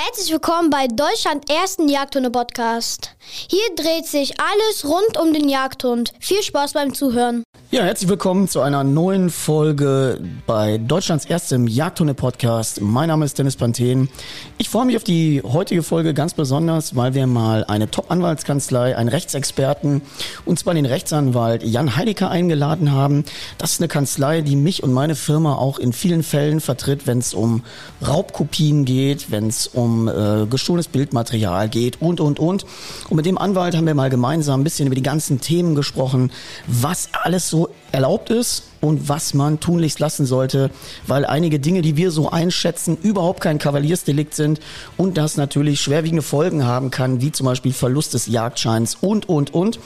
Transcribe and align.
Herzlich 0.00 0.30
willkommen 0.30 0.70
bei 0.70 0.86
Deutschland 0.86 1.50
ersten 1.50 1.88
Jagdhunde-Podcast. 1.88 3.16
Hier 3.50 3.74
dreht 3.74 4.06
sich 4.06 4.34
alles 4.38 4.84
rund 4.84 5.18
um 5.20 5.34
den 5.34 5.48
Jagdhund. 5.48 6.12
Viel 6.20 6.40
Spaß 6.40 6.74
beim 6.74 6.94
Zuhören. 6.94 7.42
Ja, 7.70 7.82
herzlich 7.82 8.08
willkommen 8.08 8.48
zu 8.48 8.60
einer 8.60 8.84
neuen 8.84 9.28
Folge 9.28 10.20
bei 10.46 10.78
Deutschlands 10.78 11.26
erstem 11.26 11.66
Jagdhunde-Podcast. 11.66 12.80
Mein 12.80 13.08
Name 13.08 13.24
ist 13.24 13.38
Dennis 13.38 13.56
Panthen. 13.56 14.08
Ich 14.56 14.70
freue 14.70 14.86
mich 14.86 14.96
auf 14.96 15.04
die 15.04 15.42
heutige 15.42 15.82
Folge 15.82 16.14
ganz 16.14 16.32
besonders, 16.32 16.96
weil 16.96 17.12
wir 17.14 17.26
mal 17.26 17.64
eine 17.64 17.90
Top-Anwaltskanzlei, 17.90 18.96
einen 18.96 19.10
Rechtsexperten, 19.10 20.00
und 20.46 20.58
zwar 20.58 20.74
den 20.74 20.86
Rechtsanwalt 20.86 21.62
Jan 21.64 21.96
Heidecker 21.96 22.30
eingeladen 22.30 22.92
haben. 22.92 23.24
Das 23.58 23.72
ist 23.72 23.80
eine 23.80 23.88
Kanzlei, 23.88 24.40
die 24.42 24.56
mich 24.56 24.82
und 24.82 24.92
meine 24.92 25.16
Firma 25.16 25.56
auch 25.56 25.78
in 25.78 25.92
vielen 25.92 26.22
Fällen 26.22 26.60
vertritt, 26.60 27.06
wenn 27.06 27.18
es 27.18 27.34
um 27.34 27.64
Raubkopien 28.06 28.86
geht, 28.86 29.30
wenn 29.30 29.48
es 29.48 29.66
um 29.66 29.87
äh, 30.08 30.46
gestohlenes 30.46 30.88
Bildmaterial 30.88 31.68
geht 31.68 32.00
und, 32.02 32.20
und, 32.20 32.38
und. 32.38 32.66
Und 33.08 33.16
mit 33.16 33.24
dem 33.24 33.38
Anwalt 33.38 33.76
haben 33.76 33.86
wir 33.86 33.94
mal 33.94 34.10
gemeinsam 34.10 34.60
ein 34.60 34.64
bisschen 34.64 34.86
über 34.86 34.94
die 34.96 35.02
ganzen 35.02 35.40
Themen 35.40 35.74
gesprochen, 35.74 36.30
was 36.66 37.08
alles 37.22 37.48
so 37.48 37.70
erlaubt 37.92 38.30
ist 38.30 38.64
und 38.80 39.08
was 39.08 39.34
man 39.34 39.60
tunlichst 39.60 39.98
lassen 39.98 40.26
sollte, 40.26 40.70
weil 41.06 41.24
einige 41.24 41.58
Dinge, 41.58 41.82
die 41.82 41.96
wir 41.96 42.10
so 42.10 42.30
einschätzen, 42.30 42.96
überhaupt 43.02 43.40
kein 43.40 43.58
Kavaliersdelikt 43.58 44.34
sind 44.34 44.60
und 44.96 45.16
das 45.16 45.36
natürlich 45.36 45.80
schwerwiegende 45.80 46.22
Folgen 46.22 46.64
haben 46.64 46.90
kann, 46.90 47.20
wie 47.20 47.32
zum 47.32 47.46
Beispiel 47.46 47.72
Verlust 47.72 48.14
des 48.14 48.26
Jagdscheins 48.26 48.96
und, 49.00 49.28
und, 49.28 49.52
und. 49.54 49.80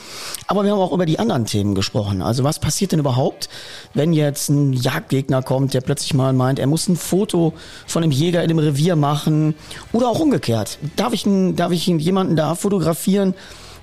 Aber 0.46 0.64
wir 0.64 0.72
haben 0.72 0.80
auch 0.80 0.92
über 0.92 1.06
die 1.06 1.18
anderen 1.18 1.46
Themen 1.46 1.74
gesprochen. 1.74 2.22
Also 2.22 2.44
was 2.44 2.58
passiert 2.58 2.92
denn 2.92 3.00
überhaupt, 3.00 3.48
wenn 3.94 4.12
jetzt 4.12 4.48
ein 4.50 4.72
Jagdgegner 4.72 5.42
kommt, 5.42 5.74
der 5.74 5.80
plötzlich 5.80 6.14
mal 6.14 6.32
meint, 6.32 6.58
er 6.58 6.66
muss 6.66 6.88
ein 6.88 6.96
Foto 6.96 7.54
von 7.86 8.02
einem 8.02 8.12
Jäger 8.12 8.42
in 8.42 8.48
dem 8.48 8.58
Revier 8.58 8.96
machen 8.96 9.54
oder 9.92 10.08
auch 10.08 10.20
umgekehrt. 10.20 10.78
Darf 10.96 11.12
ich, 11.12 11.24
darf 11.56 11.72
ich 11.72 11.86
jemanden 11.86 12.36
da 12.36 12.54
fotografieren, 12.54 13.34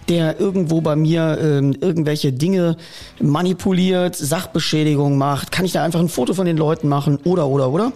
der 0.10 0.40
irgendwo 0.40 0.82
bei 0.82 0.96
mir 0.96 1.38
ähm, 1.40 1.76
irgendwelche 1.80 2.34
Dinge 2.34 2.76
manipuliert, 3.22 4.16
Sachbeschädigung 4.16 5.18
macht, 5.18 5.52
kann 5.52 5.66
ich 5.66 5.72
da 5.72 5.84
einfach 5.84 6.00
ein 6.00 6.10
Foto 6.10 6.34
von 6.34 6.46
den 6.46 6.58
Leuten 6.58 6.90
machen 6.90 7.20
oder 7.24 7.48
oder 7.48 7.70
oder. 7.70 7.94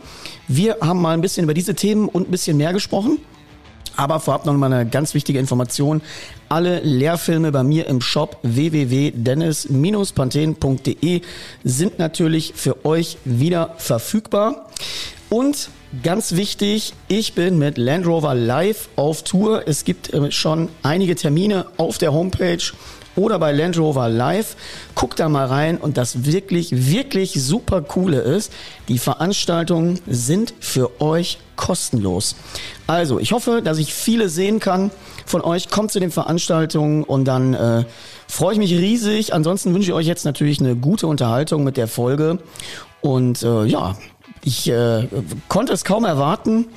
Wir 0.47 0.77
haben 0.81 1.01
mal 1.01 1.13
ein 1.13 1.21
bisschen 1.21 1.43
über 1.43 1.53
diese 1.53 1.75
Themen 1.75 2.07
und 2.07 2.29
ein 2.29 2.31
bisschen 2.31 2.57
mehr 2.57 2.73
gesprochen. 2.73 3.19
Aber 3.95 4.19
vorab 4.19 4.45
noch 4.45 4.53
mal 4.53 4.73
eine 4.73 4.89
ganz 4.89 5.13
wichtige 5.13 5.37
Information. 5.37 6.01
Alle 6.49 6.79
Lehrfilme 6.79 7.51
bei 7.51 7.61
mir 7.63 7.85
im 7.87 8.01
Shop 8.01 8.39
www.dennis-panthen.de 8.41 11.21
sind 11.63 11.99
natürlich 11.99 12.53
für 12.55 12.83
euch 12.85 13.17
wieder 13.23 13.75
verfügbar. 13.77 14.65
Und 15.29 15.69
Ganz 16.01 16.35
wichtig, 16.35 16.93
ich 17.07 17.33
bin 17.33 17.59
mit 17.59 17.77
Land 17.77 18.07
Rover 18.07 18.33
live 18.33 18.89
auf 18.95 19.23
Tour. 19.23 19.67
Es 19.67 19.85
gibt 19.85 20.11
äh, 20.11 20.31
schon 20.31 20.69
einige 20.81 21.13
Termine 21.13 21.67
auf 21.77 21.99
der 21.99 22.11
Homepage 22.13 22.63
oder 23.15 23.37
bei 23.37 23.51
Land 23.51 23.77
Rover 23.77 24.09
Live. 24.09 24.55
Guckt 24.95 25.19
da 25.19 25.29
mal 25.29 25.45
rein 25.45 25.77
und 25.77 25.97
das 25.97 26.25
wirklich, 26.25 26.87
wirklich 26.89 27.33
super 27.33 27.83
coole 27.83 28.21
ist, 28.21 28.51
die 28.87 28.97
Veranstaltungen 28.97 29.99
sind 30.07 30.55
für 30.59 30.99
euch 30.99 31.37
kostenlos. 31.57 32.35
Also, 32.87 33.19
ich 33.19 33.31
hoffe, 33.31 33.61
dass 33.63 33.77
ich 33.77 33.93
viele 33.93 34.29
sehen 34.29 34.59
kann 34.59 34.89
von 35.27 35.41
euch. 35.41 35.69
Kommt 35.69 35.91
zu 35.91 35.99
den 35.99 36.09
Veranstaltungen 36.09 37.03
und 37.03 37.25
dann 37.25 37.53
äh, 37.53 37.83
freue 38.27 38.53
ich 38.53 38.59
mich 38.59 38.71
riesig. 38.71 39.31
Ansonsten 39.35 39.75
wünsche 39.75 39.91
ich 39.91 39.93
euch 39.93 40.07
jetzt 40.07 40.25
natürlich 40.25 40.59
eine 40.59 40.75
gute 40.75 41.05
Unterhaltung 41.05 41.63
mit 41.63 41.77
der 41.77 41.87
Folge. 41.87 42.39
Und 43.01 43.43
äh, 43.43 43.65
ja, 43.65 43.97
ich 44.43 44.69
äh, 44.69 45.07
konnte 45.47 45.73
es 45.73 45.83
kaum 45.83 46.05
erwarten, 46.05 46.67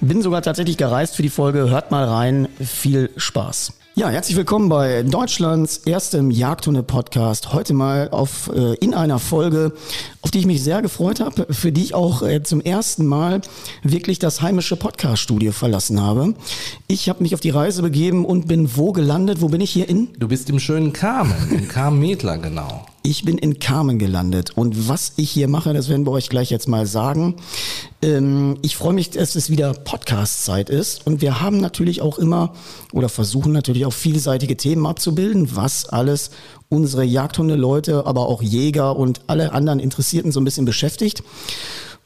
bin 0.00 0.22
sogar 0.22 0.42
tatsächlich 0.42 0.76
gereist 0.76 1.16
für 1.16 1.22
die 1.22 1.28
Folge. 1.28 1.70
Hört 1.70 1.90
mal 1.90 2.04
rein, 2.04 2.48
viel 2.60 3.10
Spaß. 3.16 3.72
Ja, 3.98 4.10
herzlich 4.10 4.36
willkommen 4.36 4.68
bei 4.68 5.02
Deutschlands 5.04 5.78
erstem 5.78 6.30
Jagdhunde-Podcast. 6.30 7.54
Heute 7.54 7.72
mal 7.72 8.10
auf, 8.10 8.50
äh, 8.54 8.74
in 8.74 8.92
einer 8.92 9.18
Folge, 9.18 9.72
auf 10.20 10.30
die 10.30 10.40
ich 10.40 10.44
mich 10.44 10.62
sehr 10.62 10.82
gefreut 10.82 11.18
habe, 11.18 11.46
für 11.48 11.72
die 11.72 11.82
ich 11.82 11.94
auch 11.94 12.20
äh, 12.20 12.42
zum 12.42 12.60
ersten 12.60 13.06
Mal 13.06 13.40
wirklich 13.82 14.18
das 14.18 14.42
heimische 14.42 14.76
Podcast-Studio 14.76 15.52
verlassen 15.52 15.98
habe. 15.98 16.34
Ich 16.88 17.08
habe 17.08 17.22
mich 17.22 17.32
auf 17.32 17.40
die 17.40 17.48
Reise 17.48 17.80
begeben 17.80 18.26
und 18.26 18.46
bin 18.46 18.76
wo 18.76 18.92
gelandet? 18.92 19.40
Wo 19.40 19.48
bin 19.48 19.62
ich 19.62 19.70
hier 19.70 19.88
in? 19.88 20.12
Du 20.18 20.28
bist 20.28 20.50
im 20.50 20.58
schönen 20.58 20.92
Carmen, 20.92 21.50
in 21.50 21.66
Carmen-Medler, 21.66 22.36
genau. 22.36 22.84
Ich 23.08 23.24
bin 23.24 23.38
in 23.38 23.60
Carmen 23.60 24.00
gelandet 24.00 24.50
und 24.56 24.88
was 24.88 25.12
ich 25.14 25.30
hier 25.30 25.46
mache, 25.46 25.72
das 25.72 25.88
werden 25.88 26.04
wir 26.04 26.10
euch 26.10 26.28
gleich 26.28 26.50
jetzt 26.50 26.66
mal 26.66 26.86
sagen. 26.86 27.36
Ähm, 28.02 28.58
ich 28.62 28.76
freue 28.76 28.94
mich, 28.94 29.10
dass 29.10 29.36
es 29.36 29.48
wieder 29.48 29.74
Podcast-Zeit 29.74 30.70
ist 30.70 31.06
und 31.06 31.20
wir 31.20 31.40
haben 31.40 31.58
natürlich 31.58 32.02
auch 32.02 32.18
immer 32.18 32.52
oder 32.92 33.08
versuchen 33.08 33.52
natürlich 33.52 33.86
auch 33.86 33.92
vielseitige 33.92 34.56
Themen 34.56 34.86
abzubilden, 34.86 35.54
was 35.54 35.88
alles 35.88 36.32
unsere 36.68 37.04
Jagdhunde-Leute, 37.04 38.06
aber 38.06 38.26
auch 38.26 38.42
Jäger 38.42 38.96
und 38.96 39.20
alle 39.28 39.52
anderen 39.52 39.78
Interessierten 39.78 40.32
so 40.32 40.40
ein 40.40 40.44
bisschen 40.44 40.64
beschäftigt. 40.64 41.22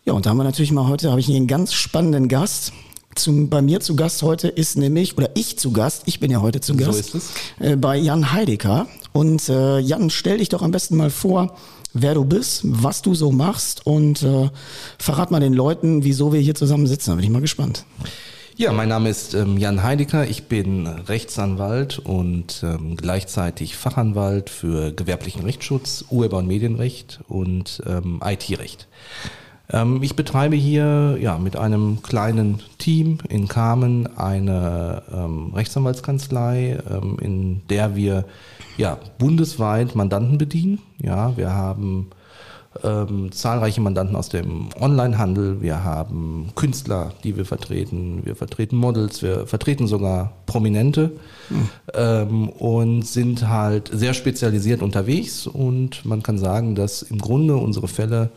Ja, 0.04 0.12
und 0.12 0.26
da 0.26 0.30
haben 0.30 0.36
wir 0.36 0.44
natürlich 0.44 0.70
mal 0.70 0.86
heute, 0.86 1.08
habe 1.08 1.20
ich 1.20 1.26
hier 1.26 1.36
einen 1.36 1.46
ganz 1.46 1.72
spannenden 1.72 2.28
Gast. 2.28 2.74
Zum, 3.16 3.48
bei 3.48 3.60
mir 3.60 3.80
zu 3.80 3.96
Gast 3.96 4.22
heute 4.22 4.48
ist 4.48 4.76
nämlich, 4.76 5.16
oder 5.16 5.30
ich 5.34 5.58
zu 5.58 5.72
Gast, 5.72 6.02
ich 6.06 6.20
bin 6.20 6.30
ja 6.30 6.40
heute 6.40 6.60
zu 6.60 6.76
Gast, 6.76 7.10
so 7.10 7.18
es. 7.18 7.30
Äh, 7.58 7.76
bei 7.76 7.96
Jan 7.96 8.32
Heidecker. 8.32 8.86
Und 9.12 9.48
äh, 9.48 9.78
Jan, 9.80 10.10
stell 10.10 10.38
dich 10.38 10.48
doch 10.48 10.62
am 10.62 10.70
besten 10.70 10.96
mal 10.96 11.10
vor, 11.10 11.56
wer 11.92 12.14
du 12.14 12.24
bist, 12.24 12.60
was 12.64 13.02
du 13.02 13.14
so 13.14 13.32
machst 13.32 13.84
und 13.84 14.22
äh, 14.22 14.48
verrat 14.98 15.32
mal 15.32 15.40
den 15.40 15.54
Leuten, 15.54 16.04
wieso 16.04 16.32
wir 16.32 16.40
hier 16.40 16.54
zusammen 16.54 16.86
sitzen. 16.86 17.10
Da 17.10 17.16
bin 17.16 17.24
ich 17.24 17.30
mal 17.30 17.40
gespannt. 17.40 17.84
Ja, 18.56 18.72
mein 18.72 18.90
Name 18.90 19.08
ist 19.08 19.32
ähm, 19.34 19.56
Jan 19.56 19.82
Heidecker. 19.82 20.28
Ich 20.28 20.44
bin 20.44 20.86
Rechtsanwalt 20.86 21.98
und 21.98 22.62
ähm, 22.62 22.94
gleichzeitig 22.96 23.74
Fachanwalt 23.74 24.50
für 24.50 24.92
gewerblichen 24.92 25.42
Rechtsschutz, 25.44 26.04
Urheber- 26.10 26.38
und 26.38 26.46
Medienrecht 26.46 27.20
und 27.26 27.82
ähm, 27.86 28.20
IT-Recht. 28.22 28.86
Ähm, 29.72 30.02
ich 30.02 30.16
betreibe 30.16 30.56
hier 30.56 31.18
ja, 31.20 31.38
mit 31.38 31.56
einem 31.56 32.02
kleinen 32.02 32.60
Team 32.78 33.18
in 33.28 33.48
Kamen 33.48 34.08
eine 34.16 35.02
ähm, 35.12 35.52
Rechtsanwaltskanzlei, 35.54 36.78
ähm, 36.90 37.18
in 37.20 37.62
der 37.68 37.94
wir 37.94 38.24
ja, 38.76 38.98
bundesweit 39.18 39.94
Mandanten 39.94 40.38
bedienen. 40.38 40.80
Ja, 41.00 41.36
wir 41.36 41.52
haben 41.52 42.10
ähm, 42.84 43.32
zahlreiche 43.32 43.80
Mandanten 43.80 44.14
aus 44.14 44.28
dem 44.28 44.68
Onlinehandel, 44.78 45.60
wir 45.60 45.82
haben 45.82 46.50
Künstler, 46.54 47.12
die 47.24 47.36
wir 47.36 47.44
vertreten, 47.44 48.20
wir 48.24 48.36
vertreten 48.36 48.76
Models, 48.76 49.22
wir 49.22 49.46
vertreten 49.46 49.88
sogar 49.88 50.32
Prominente. 50.46 51.12
Hm. 51.48 51.68
ähm, 51.94 52.48
und 52.48 53.02
sind 53.02 53.48
halt 53.48 53.90
sehr 53.92 54.14
spezialisiert 54.14 54.82
unterwegs. 54.82 55.46
Und 55.46 56.04
man 56.04 56.22
kann 56.22 56.38
sagen, 56.38 56.74
dass 56.74 57.02
im 57.02 57.18
Grunde 57.18 57.56
unsere 57.56 57.88
Fälle 57.88 58.30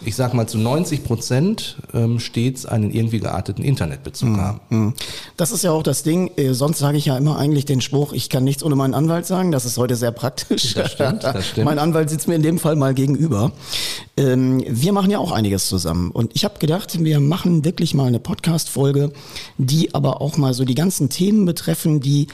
ich 0.00 0.14
sag 0.14 0.32
mal, 0.32 0.46
zu 0.46 0.58
90 0.58 1.02
Prozent 1.02 1.76
ähm, 1.92 2.20
stets 2.20 2.66
einen 2.66 2.92
irgendwie 2.92 3.18
gearteten 3.18 3.64
Internetbezug 3.64 4.28
mhm. 4.28 4.40
haben. 4.40 4.60
Hm. 4.68 4.94
Das 5.36 5.50
ist 5.50 5.64
ja 5.64 5.72
auch 5.72 5.82
das 5.82 6.04
Ding. 6.04 6.30
Äh, 6.36 6.52
sonst 6.54 6.78
sage 6.78 6.98
ich 6.98 7.06
ja 7.06 7.16
immer 7.16 7.36
eigentlich 7.38 7.64
den 7.64 7.80
Spruch, 7.80 8.12
ich 8.12 8.28
kann 8.28 8.44
nichts 8.44 8.62
ohne 8.62 8.76
meinen 8.76 8.94
Anwalt 8.94 9.26
sagen. 9.26 9.50
Das 9.50 9.64
ist 9.64 9.76
heute 9.76 9.96
sehr 9.96 10.12
praktisch. 10.12 10.74
Das 10.74 10.92
stimmt, 10.92 11.24
das 11.24 11.48
stimmt. 11.48 11.64
mein 11.64 11.78
Anwalt 11.78 12.10
sitzt 12.10 12.28
mir 12.28 12.36
in 12.36 12.42
dem 12.42 12.58
Fall 12.58 12.76
mal 12.76 12.94
gegenüber. 12.94 13.50
Ähm, 14.16 14.62
wir 14.68 14.92
machen 14.92 15.10
ja 15.10 15.18
auch 15.18 15.32
einiges 15.32 15.66
zusammen. 15.66 16.12
Und 16.12 16.30
ich 16.34 16.44
habe 16.44 16.58
gedacht, 16.58 17.02
wir 17.02 17.18
machen 17.18 17.64
wirklich 17.64 17.94
mal 17.94 18.06
eine 18.06 18.20
Podcast-Folge, 18.20 19.12
die 19.56 19.94
aber 19.94 20.20
auch 20.20 20.36
mal 20.36 20.54
so 20.54 20.64
die 20.64 20.76
ganzen 20.76 21.08
Themen 21.08 21.44
betreffen, 21.44 22.00
die 22.00 22.28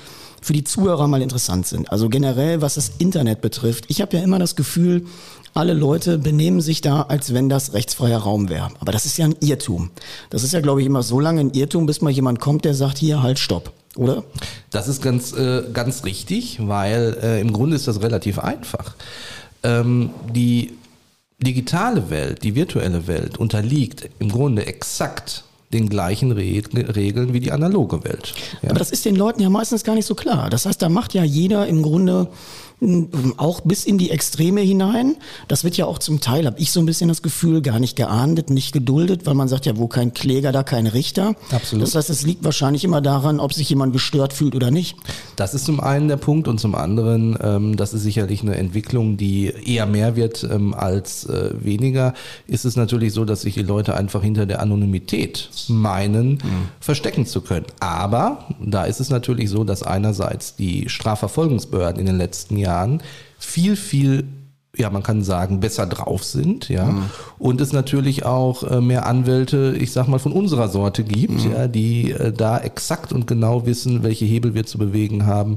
für 0.45 0.53
die 0.53 0.65
Zuhörer 0.65 1.09
mal 1.09 1.23
interessant 1.23 1.67
sind. 1.67 1.91
Also 1.91 2.11
generell, 2.11 2.61
was 2.61 2.75
das 2.75 2.93
Internet 2.99 3.41
betrifft. 3.41 3.87
Ich 3.89 4.03
habe 4.03 4.19
ja 4.19 4.23
immer 4.23 4.39
das 4.39 4.57
Gefühl, 4.57 5.07
alle 5.55 5.73
Leute 5.73 6.19
benehmen 6.19 6.61
sich 6.61 6.81
da, 6.81 7.03
als 7.03 7.33
wenn 7.33 7.49
das 7.49 7.73
rechtsfreier 7.73 8.19
Raum 8.19 8.49
wäre. 8.49 8.71
Aber 8.81 8.93
das 8.93 9.07
ist 9.07 9.17
ja 9.17 9.25
ein 9.25 9.37
Irrtum. 9.41 9.91
Das 10.31 10.43
ist 10.43 10.53
ja, 10.53 10.61
glaube 10.61 10.81
ich, 10.81 10.87
immer 10.87 11.03
so 11.03 11.21
lange 11.21 11.41
ein 11.41 11.51
Irrtum, 11.51 11.87
bis 11.87 12.01
mal 12.01 12.11
jemand 12.11 12.41
kommt, 12.41 12.65
der 12.65 12.75
sagt, 12.75 12.99
hier, 12.99 13.23
halt, 13.23 13.39
stopp. 13.39 13.73
Oder? 13.97 14.25
Das 14.71 14.89
ist 14.89 15.01
ganz, 15.03 15.33
äh, 15.33 15.63
ganz 15.73 16.05
richtig, 16.05 16.59
weil 16.67 17.17
äh, 17.23 17.41
im 17.41 17.53
Grunde 17.53 17.77
ist 17.77 17.87
das 17.87 18.03
relativ 18.03 18.41
einfach. 18.41 18.97
Ähm, 19.63 20.11
die 20.35 20.73
digitale 21.39 22.11
Welt, 22.11 22.43
die 22.43 22.57
virtuelle 22.57 23.07
Welt 23.07 23.39
unterliegt 23.39 24.09
im 24.19 24.31
Grunde 24.31 24.67
exakt 24.67 25.45
den 25.73 25.89
gleichen 25.89 26.33
Regeln 26.33 27.33
wie 27.33 27.41
die 27.41 27.53
analoge 27.53 28.05
Welt. 28.05 28.35
Ja. 28.63 28.71
Aber 28.71 28.79
das 28.79 28.91
ist 28.91 29.05
den 29.05 29.17
Leuten 29.17 29.43
ja 29.43 29.51
meistens 29.51 29.83
gar 29.83 29.95
nicht 29.95 30.07
so 30.07 30.15
klar. 30.15 30.49
Das 30.49 30.67
heißt, 30.67 30.81
da 30.81 30.89
macht 30.89 31.15
ja 31.15 31.25
jeder 31.25 31.67
im 31.67 31.83
Grunde 31.83 32.29
auch 33.37 33.61
bis 33.63 33.85
in 33.85 33.99
die 33.99 34.11
Extreme 34.11 34.61
hinein. 34.61 35.17
Das 35.49 35.65
wird 35.65 35.77
ja 35.77 35.87
auch 35.87 35.99
zum 35.99 36.21
Teil, 36.21 36.47
habe 36.47 36.59
ich 36.59 36.73
so 36.73 36.81
ein 36.81 36.87
bisschen 36.87 37.09
das 37.09 37.23
Gefühl, 37.23 37.63
gar 37.63 37.79
nicht 37.79 37.97
geahndet, 37.97 38.51
nicht 38.51 38.73
geduldet, 38.73 39.27
weil 39.27 39.35
man 39.35 39.49
sagt 39.49 39.67
ja, 39.67 39.77
wo 39.77 39.87
kein 39.87 40.13
Kläger, 40.13 40.53
da 40.53 40.63
kein 40.63 40.87
Richter. 40.87 41.35
Absolut. 41.51 41.87
Das 41.87 41.95
heißt, 41.95 42.11
es 42.11 42.23
liegt 42.23 42.45
wahrscheinlich 42.45 42.85
immer 42.85 43.01
daran, 43.01 43.41
ob 43.41 43.53
sich 43.53 43.71
jemand 43.71 43.93
gestört 43.93 44.33
fühlt 44.33 44.55
oder 44.55 44.71
nicht. 44.71 44.97
Das 45.37 45.55
ist 45.55 45.65
zum 45.65 45.81
einen 45.81 46.09
der 46.09 46.17
Punkt 46.17 46.49
und 46.49 46.59
zum 46.59 46.75
anderen, 46.75 47.39
ähm, 47.41 47.77
das 47.77 47.95
ist 47.95 48.03
sicherlich 48.03 48.43
eine 48.43 48.57
Entwicklung, 48.57 49.17
die 49.17 49.47
eher 49.47 49.87
mehr 49.87 50.17
wird 50.17 50.45
ähm, 50.45 50.75
als 50.75 51.25
äh, 51.27 51.51
weniger, 51.59 52.15
ist 52.47 52.65
es 52.65 52.77
natürlich 52.77 53.13
so, 53.13 53.25
dass 53.25 53.43
sich 53.43 53.55
die 53.55 53.63
Leute 53.63 53.95
einfach 53.97 54.23
hinter 54.23 54.47
der 54.47 54.61
Anonymität 54.61 55.49
meinen, 55.69 56.33
mhm. 56.33 56.69
verstecken 56.81 57.25
zu 57.25 57.41
können. 57.41 57.67
Aber 57.81 58.47
da 58.61 58.85
ist 58.85 59.01
es 59.01 59.11
natürlich 59.11 59.49
so, 59.49 59.65
dass 59.65 59.83
einerseits 59.83 60.57
die 60.57 60.89
Strafverfolgungsbehörden 60.89 62.01
in 62.01 62.07
den 62.07 62.19
letzten 62.19 62.57
Jahren 62.57 62.64
viel, 63.39 63.77
viel 63.77 64.25
ja, 64.77 64.91
man 64.91 65.03
kann 65.03 65.23
sagen, 65.23 65.61
besser 65.61 65.87
drauf 65.87 66.25
sind, 66.25 66.69
ja. 66.69 66.87
Mhm. 66.87 67.05
Und 67.39 67.61
es 67.61 67.73
natürlich 67.73 68.25
auch 68.25 68.63
äh, 68.65 68.81
mehr 68.81 69.07
Anwälte, 69.07 69.77
ich 69.79 69.93
sag 69.93 70.09
mal, 70.09 70.19
von 70.19 70.33
unserer 70.33 70.69
Sorte 70.69 71.05
gibt, 71.05 71.45
mhm. 71.45 71.53
ja, 71.53 71.69
die 71.69 72.11
äh, 72.11 72.33
da 72.33 72.59
exakt 72.59 73.13
und 73.13 73.27
genau 73.27 73.67
wissen, 73.67 74.03
welche 74.03 74.25
Hebel 74.25 74.55
wir 74.55 74.67
zu 74.67 74.79
bewegen 74.79 75.27
haben, 75.27 75.57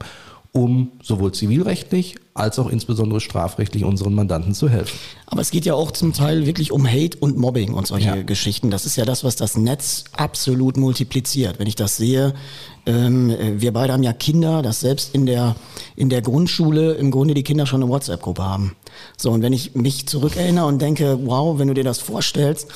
um 0.58 0.92
sowohl 1.02 1.32
zivilrechtlich 1.34 2.16
als 2.34 2.60
auch 2.60 2.70
insbesondere 2.70 3.20
strafrechtlich 3.20 3.84
unseren 3.84 4.14
Mandanten 4.14 4.54
zu 4.54 4.70
helfen. 4.70 4.98
Aber 5.26 5.42
es 5.42 5.52
geht 5.52 5.66
ja 5.66 5.74
auch 5.74 5.92
zum 5.92 6.14
Teil 6.14 6.46
wirklich 6.46 6.72
um 6.72 6.88
Hate 6.88 7.18
und 7.18 7.38
Mobbing 7.38 7.74
und 7.74 7.88
solche 7.88 8.08
ja. 8.08 8.22
Geschichten. 8.22 8.70
Das 8.70 8.86
ist 8.86 8.96
ja 8.96 9.06
das, 9.06 9.24
was 9.24 9.36
das 9.36 9.58
Netz 9.58 10.06
absolut 10.16 10.78
multipliziert. 10.78 11.60
Wenn 11.60 11.68
ich 11.68 11.76
das 11.76 11.98
sehe, 11.98 12.34
ähm, 12.86 13.36
wir 13.58 13.74
beide 13.74 13.94
haben 13.94 14.04
ja 14.04 14.14
Kinder, 14.14 14.62
dass 14.62 14.82
selbst 14.82 15.16
in 15.16 15.26
der, 15.26 15.56
in 15.96 16.10
der 16.10 16.22
Grundschule 16.22 16.94
im 16.94 17.12
Grunde 17.12 17.34
die 17.34 17.44
Kinder 17.44 17.66
schon 17.66 17.82
eine 17.82 17.92
WhatsApp-Gruppe 17.92 18.44
haben. 18.44 18.76
So, 19.18 19.32
und 19.32 19.42
wenn 19.42 19.54
ich 19.54 19.76
mich 19.76 20.08
zurückerinnere 20.08 20.66
und 20.66 20.82
denke, 20.82 21.20
wow, 21.24 21.58
wenn 21.60 21.68
du 21.68 21.74
dir 21.74 21.84
das 21.84 22.00
vorstellst, 22.00 22.68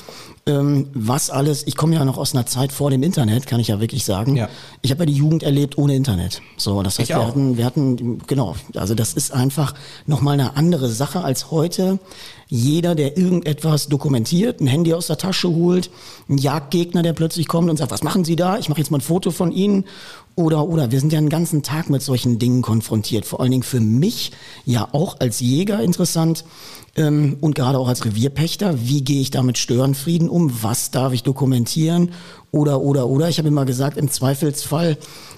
ähm, 0.44 0.88
was 0.92 1.30
alles, 1.30 1.66
ich 1.66 1.76
komme 1.76 1.94
ja 1.94 2.04
noch 2.04 2.18
aus 2.18 2.34
einer 2.34 2.46
Zeit 2.46 2.72
vor 2.72 2.90
dem 2.90 3.04
Internet, 3.04 3.46
kann 3.46 3.60
ich 3.60 3.68
ja 3.68 3.80
wirklich 3.80 4.04
sagen. 4.04 4.34
Ja. 4.34 4.48
Ich 4.80 4.90
habe 4.90 5.02
ja 5.02 5.06
die 5.06 5.14
Jugend 5.14 5.44
erlebt 5.44 5.78
ohne 5.78 5.94
Internet. 5.94 6.42
So, 6.56 6.82
das 6.82 6.98
heißt, 6.98 7.10
wir 7.10 7.26
hatten, 7.26 7.56
wir 7.56 7.64
hatten, 7.64 8.18
genau, 8.26 8.56
also 8.74 8.94
das 8.94 9.14
ist 9.14 9.32
einfach 9.32 9.74
nochmal 10.06 10.34
eine 10.34 10.56
andere 10.56 10.88
Sache 10.88 11.22
als 11.22 11.52
heute. 11.52 12.00
Jeder, 12.48 12.94
der 12.94 13.16
irgendetwas 13.16 13.86
dokumentiert, 13.86 14.60
ein 14.60 14.66
Handy 14.66 14.92
aus 14.94 15.06
der 15.06 15.16
Tasche 15.16 15.48
holt, 15.48 15.90
ein 16.28 16.38
Jagdgegner, 16.38 17.02
der 17.02 17.12
plötzlich 17.12 17.46
kommt 17.46 17.70
und 17.70 17.76
sagt, 17.76 17.92
was 17.92 18.02
machen 18.02 18.24
Sie 18.24 18.36
da? 18.36 18.58
Ich 18.58 18.68
mache 18.68 18.80
jetzt 18.80 18.90
mal 18.90 18.98
ein 18.98 19.02
Foto 19.02 19.30
von 19.30 19.52
Ihnen. 19.52 19.84
Oder, 20.34 20.66
oder, 20.66 20.90
wir 20.90 20.98
sind 20.98 21.12
ja 21.12 21.18
einen 21.18 21.28
ganzen 21.28 21.62
Tag 21.62 21.90
mit 21.90 22.00
solchen 22.00 22.38
Dingen 22.38 22.62
konfrontiert. 22.62 23.26
Vor 23.26 23.40
allen 23.40 23.50
Dingen 23.50 23.62
für 23.62 23.80
mich 23.80 24.32
ja 24.64 24.88
auch 24.92 25.20
als 25.20 25.40
Jäger 25.40 25.82
interessant 25.82 26.44
ähm, 26.96 27.36
und 27.40 27.54
gerade 27.54 27.78
auch 27.78 27.88
als 27.88 28.04
Revierpächter. 28.04 28.86
Wie 28.86 29.04
gehe 29.04 29.20
ich 29.20 29.30
da 29.30 29.42
mit 29.42 29.58
Störenfrieden 29.58 30.28
um? 30.30 30.62
Was 30.62 30.90
darf 30.90 31.12
ich 31.12 31.22
dokumentieren? 31.22 32.12
Oder, 32.50 32.80
oder, 32.80 33.08
oder. 33.08 33.28
Ich 33.28 33.38
habe 33.38 33.48
immer 33.48 33.64
gesagt, 33.64 33.96
im 33.96 34.10
Zweifelsfall 34.10 34.96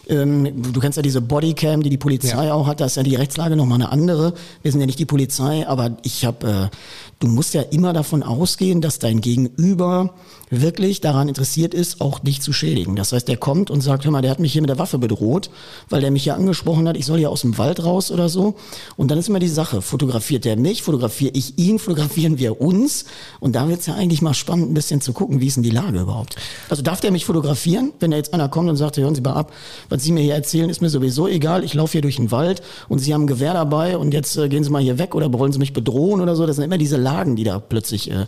ähm, 0.08 0.62
du 0.73 0.81
kennst 0.81 0.96
ja 0.96 1.02
diese 1.02 1.20
Bodycam, 1.20 1.82
die 1.82 1.91
die 1.91 1.99
Polizei 1.99 2.46
ja. 2.46 2.55
auch 2.55 2.67
hat. 2.67 2.81
Da 2.81 2.87
ist 2.87 2.96
ja 2.96 3.02
die 3.02 3.14
Rechtslage 3.14 3.56
nochmal 3.56 3.81
eine 3.81 3.91
andere. 3.91 4.35
Wir 4.62 4.70
sind 4.70 4.81
ja 4.81 4.87
nicht 4.87 4.99
die 4.99 5.06
Polizei, 5.06 5.67
aber 5.67 5.96
ich 6.02 6.25
habe, 6.25 6.70
äh, 6.70 6.76
du 7.25 7.31
musst 7.31 7.55
ja 7.55 7.62
immer 7.62 7.93
davon 7.93 8.23
ausgehen, 8.23 8.81
dass 8.81 8.99
dein 8.99 9.21
Gegenüber 9.21 10.15
wirklich 10.50 11.00
daran 11.00 11.29
interessiert 11.29 11.75
ist, 11.75 12.00
auch 12.00 12.19
dich 12.19 12.41
zu 12.41 12.53
schädigen. 12.53 12.97
Das 12.97 13.12
heißt, 13.12 13.26
der 13.29 13.37
kommt 13.37 13.71
und 13.71 13.81
sagt, 13.81 14.05
hör 14.05 14.12
mal, 14.12 14.23
der 14.23 14.31
hat 14.31 14.41
mich 14.41 14.53
hier 14.53 14.62
mit 14.62 14.71
der 14.71 14.79
Waffe 14.79 14.99
bedroht, 14.99 15.50
weil 15.88 16.00
der 16.00 16.11
mich 16.11 16.25
hier 16.25 16.35
angesprochen 16.35 16.87
hat, 16.88 16.97
ich 16.97 17.06
soll 17.06 17.19
hier 17.19 17.31
aus 17.31 17.41
dem 17.43 17.59
Wald 17.59 17.82
raus 17.85 18.11
oder 18.11 18.29
so. 18.29 18.55
Und 18.97 19.11
dann 19.11 19.19
ist 19.19 19.29
immer 19.29 19.38
die 19.38 19.49
Sache, 19.49 19.82
fotografiert 19.82 20.44
der 20.44 20.56
mich, 20.56 20.82
fotografiere 20.82 21.32
ich 21.35 21.59
ihn, 21.59 21.79
fotografieren 21.85 22.38
wir 22.38 22.61
uns. 22.61 23.05
Und 23.41 23.56
da 23.56 23.69
wird 23.69 23.81
es 23.81 23.87
ja 23.87 23.94
eigentlich 23.94 24.23
mal 24.23 24.35
spannend, 24.35 24.70
ein 24.70 24.75
bisschen 24.75 25.00
zu 25.00 25.12
gucken, 25.12 25.41
wie 25.41 25.47
ist 25.47 25.56
denn 25.56 25.62
die 25.62 25.70
Lage 25.70 26.00
überhaupt. 26.00 26.37
Also 26.69 26.82
darf 26.82 27.00
der 27.00 27.11
mich 27.11 27.25
fotografieren, 27.25 27.93
wenn 28.00 28.11
da 28.11 28.17
jetzt 28.17 28.35
einer 28.35 28.49
kommt 28.49 28.69
und 28.69 28.77
sagt, 28.77 28.97
hören 28.97 29.15
Sie 29.15 29.23
mal 29.23 29.35
ab, 29.35 29.53
was 29.88 30.03
Sie 30.03 30.12
mir 30.12 30.23
hier 30.23 30.35
erzählen, 30.35 30.70
ist 30.70 30.82
mir 30.82 30.91
sowieso 30.91 31.27
egal. 31.27 31.65
Ich 31.65 31.75
laufe 31.75 31.93
hier 31.93 32.03
durch 32.03 32.17
den 32.17 32.31
Wald 32.31 32.62
und 32.88 32.99
Sie 32.99 33.15
haben 33.15 33.23
ein 33.23 33.27
Gewehr 33.27 33.55
dabei 33.55 33.97
und 33.97 34.12
jetzt 34.12 34.37
äh, 34.37 34.49
gehen 34.49 34.65
Sie 34.65 34.70
mal 34.70 34.82
hier 34.82 34.99
weg 34.99 35.15
oder 35.15 35.32
wollen 35.32 35.53
Sie 35.53 35.59
mich 35.59 35.73
bedrohen 35.73 36.20
oder 36.20 36.37
so. 36.37 36.47
Das 36.47 36.56
sind 36.56 36.65
immer 36.65 36.79
diese 36.79 36.97
Lagen, 36.97 37.13
die 37.37 37.44
da 37.44 37.58
plötzlich 37.58 38.11
äh, 38.11 38.26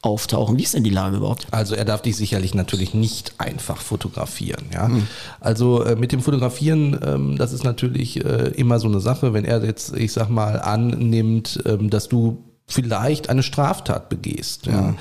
auftauchen. 0.00 0.56
Wie 0.58 0.62
ist 0.62 0.74
denn 0.74 0.84
die 0.84 0.90
Lage 0.90 1.16
überhaupt? 1.16 1.46
Also 1.50 1.74
er 1.74 1.84
darf 1.84 2.02
dich 2.02 2.16
sicherlich 2.16 2.54
natürlich 2.54 2.94
nicht 2.94 3.32
einfach 3.38 3.80
fotografieren. 3.80 4.66
Ja? 4.72 4.86
Hm. 4.86 5.06
Also 5.40 5.82
äh, 5.82 5.96
mit 5.96 6.12
dem 6.12 6.20
Fotografieren, 6.20 6.98
ähm, 7.04 7.36
das 7.36 7.52
ist 7.52 7.64
natürlich 7.64 8.24
äh, 8.24 8.48
immer 8.50 8.78
so 8.78 8.88
eine 8.88 9.00
Sache, 9.00 9.32
wenn 9.32 9.44
er 9.44 9.64
jetzt, 9.64 9.96
ich 9.96 10.12
sag 10.12 10.28
mal, 10.28 10.60
annimmt, 10.60 11.60
ähm, 11.66 11.90
dass 11.90 12.08
du 12.08 12.44
vielleicht 12.68 13.30
eine 13.30 13.42
Straftat 13.42 14.08
begehst, 14.10 14.66
ja, 14.66 14.82
mhm. 14.82 14.98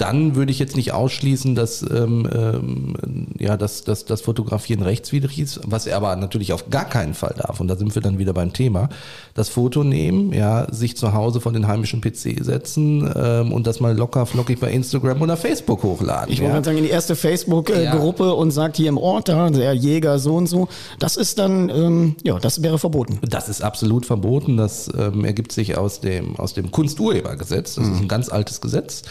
Dann 0.00 0.34
würde 0.34 0.50
ich 0.50 0.58
jetzt 0.58 0.76
nicht 0.76 0.92
ausschließen, 0.92 1.54
dass 1.54 1.82
ähm, 1.82 2.28
ähm, 2.32 3.26
ja, 3.38 3.56
dass, 3.56 3.84
dass 3.84 4.06
das 4.06 4.22
Fotografieren 4.22 4.82
rechtswidrig 4.82 5.38
ist, 5.38 5.60
was 5.64 5.86
er 5.86 5.96
aber 5.96 6.16
natürlich 6.16 6.52
auf 6.52 6.70
gar 6.70 6.86
keinen 6.86 7.14
Fall 7.14 7.34
darf. 7.36 7.60
Und 7.60 7.68
da 7.68 7.76
sind 7.76 7.94
wir 7.94 8.00
dann 8.00 8.18
wieder 8.18 8.32
beim 8.32 8.52
Thema: 8.52 8.88
das 9.34 9.50
Foto 9.50 9.84
nehmen, 9.84 10.32
ja, 10.32 10.72
sich 10.72 10.96
zu 10.96 11.12
Hause 11.12 11.40
von 11.40 11.52
den 11.52 11.68
heimischen 11.68 12.00
PC 12.00 12.42
setzen 12.42 13.12
ähm, 13.14 13.52
und 13.52 13.66
das 13.66 13.80
mal 13.80 13.94
locker 13.94 14.24
flockig 14.24 14.58
bei 14.60 14.70
Instagram 14.70 15.20
oder 15.20 15.36
Facebook 15.36 15.82
hochladen. 15.82 16.32
Ich 16.32 16.40
wollte 16.40 16.56
ja. 16.56 16.64
sagen, 16.64 16.78
in 16.78 16.84
die 16.84 16.90
erste 16.90 17.16
Facebook-Gruppe 17.16 18.24
ja. 18.24 18.30
und 18.30 18.50
sagt 18.50 18.78
hier 18.78 18.88
im 18.88 18.98
Ort 18.98 19.28
da 19.28 19.50
der 19.50 19.74
Jäger 19.74 20.18
so 20.18 20.36
und 20.36 20.46
so. 20.46 20.68
Das 20.98 21.16
ist 21.16 21.38
dann 21.38 21.68
ähm, 21.68 22.16
ja, 22.22 22.38
das 22.38 22.62
wäre 22.62 22.78
verboten. 22.78 23.18
Das 23.28 23.50
ist 23.50 23.62
absolut 23.62 24.06
verboten. 24.06 24.56
Das 24.56 24.90
ähm, 24.96 25.24
ergibt 25.26 25.52
sich 25.52 25.76
aus 25.76 26.00
dem 26.00 26.36
aus 26.36 26.54
dem 26.54 26.70
Kunstur 26.70 27.10
Urhebergesetz. 27.10 27.74
Das 27.74 27.86
mhm. 27.86 27.92
ist 27.94 28.00
ein 28.00 28.08
ganz 28.08 28.28
altes 28.28 28.60
Gesetz. 28.60 29.02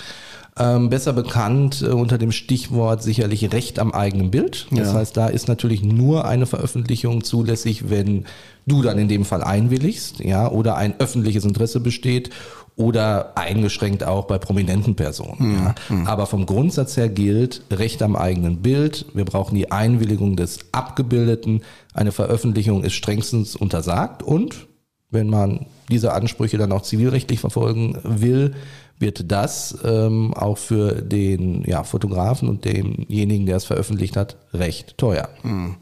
Ähm, 0.60 0.90
besser 0.90 1.14
bekannt 1.14 1.82
äh, 1.82 1.92
unter 1.92 2.18
dem 2.18 2.34
Stichwort 2.34 3.02
sicherlich 3.02 3.54
Recht 3.54 3.80
am 3.80 3.94
eigenen 3.94 4.30
Bild. 4.30 4.68
Das 4.72 4.90
ja. 4.90 4.94
heißt, 4.94 5.16
da 5.16 5.28
ist 5.28 5.48
natürlich 5.48 5.84
nur 5.84 6.26
eine 6.26 6.46
Veröffentlichung 6.46 7.24
zulässig, 7.24 7.90
wenn 7.90 8.26
du 8.68 8.82
dann 8.82 9.00
in 9.00 9.08
dem 9.08 9.24
Fall 9.24 9.42
einwilligst, 9.42 10.20
ja, 10.20 10.52
oder 10.52 10.76
ein 10.76 11.00
öffentliches 11.00 11.46
Interesse 11.46 11.80
besteht 11.80 12.32
oder 12.76 13.38
eingeschränkt 13.38 14.04
auch 14.04 14.26
bei 14.26 14.38
prominenten 14.38 14.96
Personen. 14.96 15.36
Mhm. 15.40 15.56
Ja. 15.56 15.76
Mhm. 15.90 16.08
Aber 16.08 16.26
vom 16.26 16.46
Grundsatz 16.46 16.98
her 16.98 17.10
gilt 17.10 17.62
Recht 17.72 18.02
am 18.02 18.16
eigenen 18.16 18.62
Bild. 18.62 19.06
Wir 19.14 19.26
brauchen 19.26 19.56
die 19.56 19.72
Einwilligung 19.72 20.36
des 20.36 20.60
Abgebildeten. 20.74 21.62
Eine 21.94 22.12
Veröffentlichung 22.12 22.84
ist 22.84 22.94
strengstens 22.94 23.56
untersagt 23.56 24.24
und 24.24 24.68
wenn 25.12 25.30
man 25.30 25.66
diese 25.90 26.14
Ansprüche 26.14 26.58
dann 26.58 26.72
auch 26.72 26.84
zivilrechtlich 26.84 27.40
verfolgen 27.40 27.98
will, 28.04 28.54
wird 29.00 29.32
das 29.32 29.78
ähm, 29.84 30.34
auch 30.34 30.58
für 30.58 31.02
den 31.02 31.64
ja, 31.66 31.84
Fotografen 31.84 32.50
und 32.50 32.66
denjenigen, 32.66 33.46
der 33.46 33.58
es 33.58 33.66
veröffentlicht 33.66 34.18
hat, 34.18 34.36
recht 34.54 34.98
teuer. 34.98 35.30
Hm. 35.42 35.78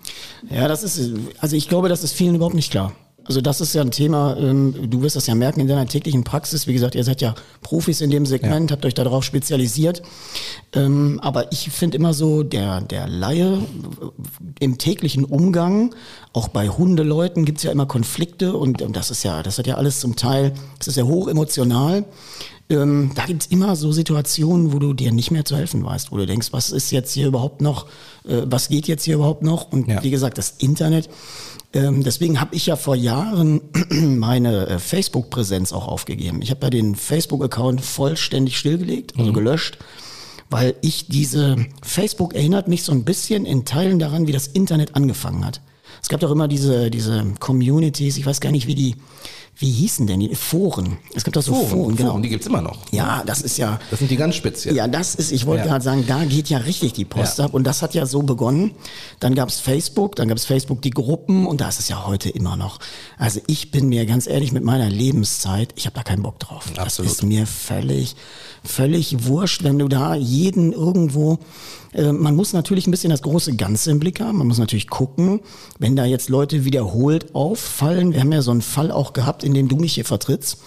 Ja, 0.49 0.67
das 0.67 0.83
ist, 0.83 1.11
also 1.39 1.55
ich 1.55 1.67
glaube, 1.67 1.89
das 1.89 2.03
ist 2.03 2.13
vielen 2.13 2.35
überhaupt 2.35 2.55
nicht 2.55 2.71
klar. 2.71 2.93
Also 3.27 3.41
das 3.41 3.59
ist 3.59 3.75
ja 3.75 3.81
ein 3.81 3.91
Thema, 3.91 4.37
ähm, 4.37 4.89
du 4.89 5.01
wirst 5.01 5.17
das 5.17 5.27
ja 5.27 5.35
merken 5.35 5.59
in 5.59 5.67
deiner 5.67 5.85
täglichen 5.85 6.23
Praxis. 6.23 6.65
Wie 6.65 6.73
gesagt, 6.73 6.95
ihr 6.95 7.03
seid 7.03 7.21
ja 7.21 7.35
Profis 7.61 7.99
in 7.99 8.09
dem 8.09 8.25
Segment, 8.25 8.69
ja. 8.69 8.75
habt 8.75 8.85
euch 8.85 8.93
darauf 8.93 9.23
spezialisiert. 9.23 10.01
Ähm, 10.73 11.19
aber 11.21 11.51
ich 11.51 11.69
finde 11.69 11.97
immer 11.97 12.13
so, 12.13 12.43
der, 12.43 12.81
der 12.81 13.07
Laie 13.07 13.59
im 14.59 14.77
täglichen 14.77 15.25
Umgang, 15.25 15.93
auch 16.31 16.47
bei 16.47 16.69
Hundeleuten 16.69 17.43
gibt's 17.43 17.63
ja 17.63 17.71
immer 17.71 17.85
Konflikte 17.85 18.55
und, 18.55 18.81
und 18.81 18.95
das 18.95 19.11
ist 19.11 19.23
ja, 19.23 19.43
das 19.43 19.57
hat 19.57 19.67
ja 19.67 19.75
alles 19.75 19.99
zum 19.99 20.15
Teil, 20.15 20.53
das 20.79 20.87
ist 20.87 20.95
ja 20.97 21.03
hoch 21.03 21.27
emotional. 21.27 22.05
Ähm, 22.69 23.11
da 23.15 23.25
gibt's 23.25 23.45
immer 23.45 23.75
so 23.75 23.91
Situationen, 23.91 24.73
wo 24.73 24.79
du 24.79 24.93
dir 24.93 25.13
nicht 25.13 25.31
mehr 25.31 25.45
zu 25.45 25.55
helfen 25.55 25.85
weißt, 25.85 26.11
wo 26.11 26.17
du 26.17 26.25
denkst, 26.25 26.49
was 26.51 26.71
ist 26.71 26.91
jetzt 26.91 27.13
hier 27.13 27.27
überhaupt 27.27 27.61
noch, 27.61 27.85
äh, 28.25 28.41
was 28.45 28.67
geht 28.67 28.87
jetzt 28.87 29.03
hier 29.03 29.15
überhaupt 29.15 29.41
noch? 29.41 29.71
Und 29.71 29.87
ja. 29.87 30.03
wie 30.03 30.11
gesagt, 30.11 30.37
das 30.37 30.55
Internet 30.57 31.09
deswegen 31.73 32.39
habe 32.39 32.55
ich 32.55 32.65
ja 32.67 32.75
vor 32.75 32.95
Jahren 32.95 33.61
meine 33.89 34.67
äh, 34.67 34.79
Facebook-Präsenz 34.79 35.73
auch 35.73 35.87
aufgegeben. 35.87 36.41
Ich 36.41 36.49
habe 36.49 36.65
ja 36.65 36.69
den 36.69 36.95
Facebook-Account 36.95 37.81
vollständig 37.81 38.57
stillgelegt, 38.57 39.13
also 39.17 39.31
mhm. 39.31 39.35
gelöscht, 39.35 39.77
weil 40.49 40.75
ich 40.81 41.07
diese 41.07 41.57
Facebook 41.83 42.33
erinnert 42.33 42.67
mich 42.67 42.83
so 42.83 42.91
ein 42.93 43.03
bisschen 43.03 43.45
in 43.45 43.65
Teilen 43.65 43.99
daran, 43.99 44.27
wie 44.27 44.31
das 44.31 44.47
Internet 44.47 44.95
angefangen 44.95 45.45
hat. 45.45 45.61
Es 46.01 46.09
gab 46.09 46.19
doch 46.19 46.31
immer 46.31 46.47
diese, 46.47 46.89
diese 46.89 47.25
Communities, 47.39 48.17
ich 48.17 48.25
weiß 48.25 48.39
gar 48.39 48.51
nicht, 48.51 48.67
wie 48.67 48.75
die, 48.75 48.95
wie 49.59 49.71
hießen 49.71 50.05
denn 50.05 50.19
die 50.19 50.35
Foren? 50.35 50.97
Es 51.15 51.23
gibt 51.23 51.35
doch 51.35 51.41
so 51.41 51.55
Foren, 51.55 51.69
Foren 51.69 51.95
genau. 51.95 52.11
Foren, 52.11 52.21
die 52.21 52.29
gibt's 52.29 52.45
immer 52.45 52.61
noch. 52.61 52.77
Ja, 52.91 53.23
das 53.25 53.41
ist 53.41 53.57
ja. 53.57 53.79
Das 53.89 53.99
sind 53.99 54.11
die 54.11 54.15
ganz 54.15 54.35
speziell. 54.35 54.75
Ja, 54.75 54.87
das 54.87 55.15
ist, 55.15 55.31
ich 55.31 55.47
wollte 55.47 55.63
ja. 55.63 55.71
gerade 55.71 55.83
sagen, 55.83 56.05
da 56.07 56.25
geht 56.25 56.47
ja 56.49 56.59
richtig 56.59 56.93
die 56.93 57.05
Post 57.05 57.39
ja. 57.39 57.45
ab. 57.45 57.55
Und 57.55 57.63
das 57.63 57.81
hat 57.81 57.95
ja 57.95 58.05
so 58.05 58.21
begonnen. 58.21 58.71
Dann 59.19 59.33
gab's 59.33 59.59
Facebook, 59.59 60.15
dann 60.15 60.27
gab's 60.27 60.45
Facebook 60.45 60.83
die 60.83 60.91
Gruppen 60.91 61.47
und 61.47 61.59
da 61.59 61.69
ist 61.69 61.79
es 61.79 61.89
ja 61.89 62.05
heute 62.05 62.29
immer 62.29 62.55
noch. 62.55 62.77
Also 63.17 63.41
ich 63.47 63.71
bin 63.71 63.89
mir 63.89 64.05
ganz 64.05 64.27
ehrlich 64.27 64.51
mit 64.51 64.63
meiner 64.63 64.89
Lebenszeit, 64.89 65.73
ich 65.75 65.87
habe 65.87 65.95
da 65.95 66.03
keinen 66.03 66.21
Bock 66.21 66.39
drauf. 66.39 66.65
Absolut. 66.77 67.09
Das 67.09 67.17
ist 67.17 67.23
mir 67.23 67.47
völlig, 67.47 68.15
völlig 68.63 69.25
wurscht, 69.25 69.63
wenn 69.63 69.79
du 69.79 69.87
da 69.87 70.13
jeden 70.13 70.71
irgendwo 70.71 71.39
man 71.93 72.35
muss 72.35 72.53
natürlich 72.53 72.87
ein 72.87 72.91
bisschen 72.91 73.09
das 73.09 73.21
große 73.21 73.55
Ganze 73.55 73.91
im 73.91 73.99
Blick 73.99 74.19
haben. 74.19 74.37
Man 74.37 74.47
muss 74.47 74.57
natürlich 74.57 74.87
gucken, 74.87 75.41
wenn 75.79 75.95
da 75.95 76.05
jetzt 76.05 76.29
Leute 76.29 76.65
wiederholt 76.65 77.33
auffallen. 77.33 78.13
Wir 78.13 78.21
haben 78.21 78.31
ja 78.31 78.41
so 78.41 78.51
einen 78.51 78.61
Fall 78.61 78.91
auch 78.91 79.13
gehabt 79.13 79.43
in 79.43 79.53
dem 79.53 79.67
du 79.67 79.77
mich 79.77 79.93
hier 79.93 80.05
vertrittst. 80.05 80.57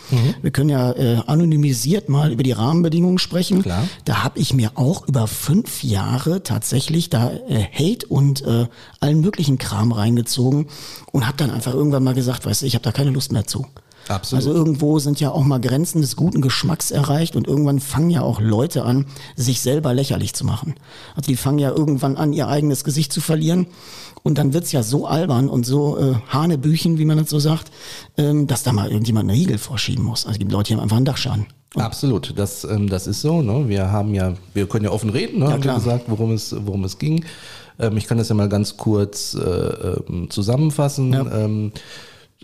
Wir 0.42 0.50
können 0.50 0.70
ja 0.70 0.92
äh, 0.92 1.20
anonymisiert 1.26 2.08
mal 2.08 2.32
über 2.32 2.42
die 2.42 2.52
Rahmenbedingungen 2.52 3.18
sprechen. 3.18 3.62
Klar. 3.62 3.86
Da 4.04 4.24
habe 4.24 4.38
ich 4.38 4.54
mir 4.54 4.72
auch 4.74 5.06
über 5.06 5.26
fünf 5.26 5.82
Jahre 5.82 6.42
tatsächlich 6.42 7.10
da 7.10 7.30
äh, 7.48 7.64
Hate 7.72 8.06
und 8.06 8.42
äh, 8.44 8.66
allen 9.00 9.20
möglichen 9.20 9.58
Kram 9.58 9.92
reingezogen 9.92 10.66
und 11.12 11.26
habe 11.26 11.36
dann 11.36 11.50
einfach 11.50 11.74
irgendwann 11.74 12.04
mal 12.04 12.14
gesagt, 12.14 12.46
weißt 12.46 12.62
du, 12.62 12.66
ich 12.66 12.74
habe 12.74 12.82
da 12.82 12.92
keine 12.92 13.10
Lust 13.10 13.32
mehr 13.32 13.46
zu. 13.46 13.66
Absolut. 14.10 14.44
Also 14.44 14.58
irgendwo 14.58 14.98
sind 14.98 15.20
ja 15.20 15.30
auch 15.30 15.44
mal 15.44 15.60
Grenzen 15.60 16.00
des 16.00 16.16
guten 16.16 16.40
Geschmacks 16.40 16.90
erreicht 16.90 17.36
und 17.36 17.46
irgendwann 17.46 17.78
fangen 17.78 18.10
ja 18.10 18.22
auch 18.22 18.40
Leute 18.40 18.84
an, 18.84 19.06
sich 19.36 19.60
selber 19.60 19.94
lächerlich 19.94 20.34
zu 20.34 20.44
machen. 20.44 20.74
Also 21.14 21.28
die 21.28 21.36
fangen 21.36 21.60
ja 21.60 21.70
irgendwann 21.70 22.16
an, 22.16 22.32
ihr 22.32 22.48
eigenes 22.48 22.82
Gesicht 22.82 23.12
zu 23.12 23.20
verlieren 23.20 23.68
und 24.24 24.36
dann 24.38 24.52
wird's 24.52 24.72
ja 24.72 24.82
so 24.82 25.06
albern 25.06 25.48
und 25.48 25.64
so 25.64 25.96
äh, 25.96 26.14
Hanebüchen, 26.28 26.98
wie 26.98 27.04
man 27.04 27.18
das 27.18 27.30
so 27.30 27.38
sagt, 27.38 27.70
ähm, 28.16 28.48
dass 28.48 28.64
da 28.64 28.72
mal 28.72 28.90
irgendjemand 28.90 29.30
einen 29.30 29.38
Riegel 29.38 29.58
vorschieben 29.58 30.04
muss. 30.04 30.26
Also 30.26 30.32
es 30.32 30.38
gibt 30.40 30.50
Leute, 30.50 30.68
die 30.68 30.74
haben 30.74 30.82
einfach 30.82 30.96
einen 30.96 31.06
Dachschaden. 31.06 31.46
Absolut, 31.76 32.36
das, 32.36 32.64
ähm, 32.64 32.88
das 32.88 33.06
ist 33.06 33.20
so. 33.20 33.42
Ne? 33.42 33.68
Wir 33.68 33.92
haben 33.92 34.12
ja, 34.12 34.34
wir 34.54 34.66
können 34.66 34.86
ja 34.86 34.90
offen 34.90 35.10
reden, 35.10 35.38
ne? 35.38 35.46
haben 35.46 35.54
wir 35.54 35.60
klar. 35.60 35.76
gesagt, 35.76 36.06
worum 36.08 36.32
es, 36.32 36.54
worum 36.66 36.82
es 36.82 36.98
ging. 36.98 37.24
Ähm, 37.78 37.96
ich 37.96 38.08
kann 38.08 38.18
das 38.18 38.28
ja 38.28 38.34
mal 38.34 38.48
ganz 38.48 38.76
kurz 38.76 39.34
äh, 39.34 39.40
ähm, 39.40 40.28
zusammenfassen. 40.30 41.14
Ähm, 41.32 41.72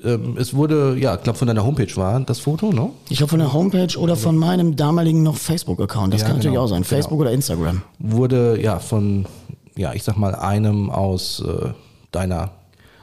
ähm, 0.04 0.36
es 0.38 0.54
wurde, 0.54 0.96
ja, 0.98 1.14
ich 1.14 1.22
glaube 1.22 1.38
von 1.38 1.48
deiner 1.48 1.64
Homepage 1.64 1.94
war 1.96 2.20
das 2.20 2.38
Foto, 2.38 2.72
ne? 2.72 2.90
Ich 3.08 3.18
glaube 3.18 3.30
von 3.30 3.38
der 3.38 3.52
Homepage 3.52 3.98
oder 3.98 4.16
von 4.16 4.36
meinem 4.36 4.76
damaligen 4.76 5.22
noch 5.22 5.36
Facebook-Account. 5.36 6.12
Das 6.12 6.20
Ja, 6.20 6.26
kann 6.28 6.36
natürlich 6.36 6.52
genau. 6.54 6.64
auch 6.64 6.68
sein. 6.68 6.82
Genau. 6.82 6.88
Facebook 6.88 7.20
oder 7.20 7.32
Instagram. 7.32 7.82
Wurde 7.98 8.60
ja 8.60 8.78
von, 8.78 9.26
ja, 9.76 9.94
ich 9.94 10.02
sag 10.02 10.16
mal, 10.16 10.34
einem 10.34 10.90
aus 10.90 11.40
äh, 11.46 11.70
deiner 12.12 12.50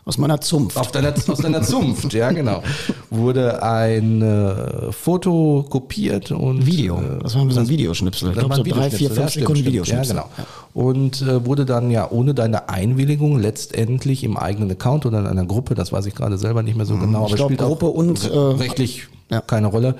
Aus 0.05 0.17
meiner 0.17 0.41
Zunft. 0.41 0.75
Auf 0.75 0.91
deiner, 0.91 1.13
aus 1.13 1.37
deiner 1.37 1.61
Zunft, 1.63 2.13
ja 2.13 2.31
genau. 2.31 2.61
Wurde 3.09 3.63
ein 3.63 4.21
äh, 4.21 4.91
Foto 4.91 5.65
kopiert 5.69 6.31
und 6.31 6.65
Video. 6.65 6.97
Äh, 6.99 7.23
Das 7.23 7.35
war 7.35 7.49
so 7.49 7.59
ein 7.61 7.69
Videoschnipsel. 7.69 8.31
Ich 8.31 8.37
glaube 8.37 8.55
so 8.55 8.63
drei, 8.63 8.91
vier, 8.91 9.09
fünf 9.09 9.31
Sekunden 9.31 9.63
Videoschnipsel. 9.63 10.15
Ja, 10.17 10.23
genau. 10.23 10.47
Und 10.73 11.21
äh, 11.21 11.45
wurde 11.45 11.65
dann 11.65 11.89
ja 11.89 12.09
ohne 12.11 12.33
deine 12.33 12.67
Einwilligung 12.67 13.39
letztendlich 13.39 14.25
im 14.25 14.35
eigenen 14.35 14.71
Account 14.71 15.05
oder 15.05 15.19
in 15.19 15.27
einer 15.27 15.45
Gruppe, 15.45 15.73
das 15.73 15.93
weiß 15.93 16.05
ich 16.07 16.15
gerade 16.15 16.37
selber 16.37 16.63
nicht 16.63 16.75
mehr 16.75 16.85
so 16.85 16.97
genau, 16.97 17.25
aber 17.25 17.35
glaub, 17.35 17.47
spielt 17.47 17.61
auch 17.61 17.67
Gruppe 17.67 17.87
und, 17.87 18.29
äh, 18.29 18.37
rechtlich 18.37 19.07
ja. 19.29 19.39
keine 19.39 19.67
Rolle, 19.67 19.95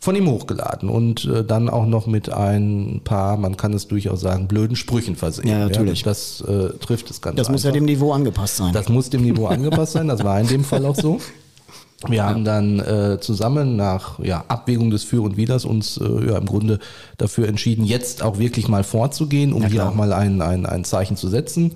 von 0.00 0.16
ihm 0.16 0.28
hochgeladen 0.28 0.88
und 0.88 1.26
äh, 1.26 1.44
dann 1.44 1.68
auch 1.68 1.86
noch 1.86 2.06
mit 2.06 2.32
ein 2.32 3.02
paar, 3.04 3.36
man 3.36 3.58
kann 3.58 3.74
es 3.74 3.86
durchaus 3.86 4.22
sagen, 4.22 4.48
blöden 4.48 4.74
Sprüchen 4.74 5.14
versehen. 5.14 5.48
Ja, 5.48 5.58
natürlich. 5.58 6.02
das 6.02 6.40
äh, 6.40 6.70
trifft 6.78 7.10
es 7.10 7.20
ganz 7.20 7.36
Das 7.36 7.50
muss 7.50 7.64
ja 7.64 7.68
einfach. 7.68 7.80
dem 7.80 7.84
Niveau 7.84 8.12
angepasst 8.12 8.56
sein. 8.56 8.72
Das 8.72 8.88
muss 8.88 9.10
dem 9.10 9.22
Niveau 9.22 9.46
angepasst 9.48 9.92
sein, 9.92 10.08
das 10.08 10.24
war 10.24 10.40
in 10.40 10.48
dem 10.48 10.64
Fall 10.64 10.86
auch 10.86 10.96
so. 10.96 11.20
Wir 12.08 12.24
haben 12.24 12.46
dann 12.46 12.80
äh, 12.80 13.18
zusammen 13.20 13.76
nach 13.76 14.18
ja, 14.20 14.42
Abwägung 14.48 14.90
des 14.90 15.04
Für 15.04 15.20
und 15.20 15.36
Widers 15.36 15.66
uns 15.66 15.98
äh, 15.98 16.28
ja, 16.30 16.38
im 16.38 16.46
Grunde 16.46 16.78
dafür 17.18 17.46
entschieden, 17.46 17.84
jetzt 17.84 18.22
auch 18.22 18.38
wirklich 18.38 18.68
mal 18.68 18.84
vorzugehen, 18.84 19.52
um 19.52 19.62
Ja, 19.62 19.68
hier 19.68 19.86
auch 19.86 19.94
mal 19.94 20.14
ein, 20.14 20.40
ein, 20.40 20.64
ein 20.64 20.84
Zeichen 20.84 21.18
zu 21.18 21.28
setzen. 21.28 21.74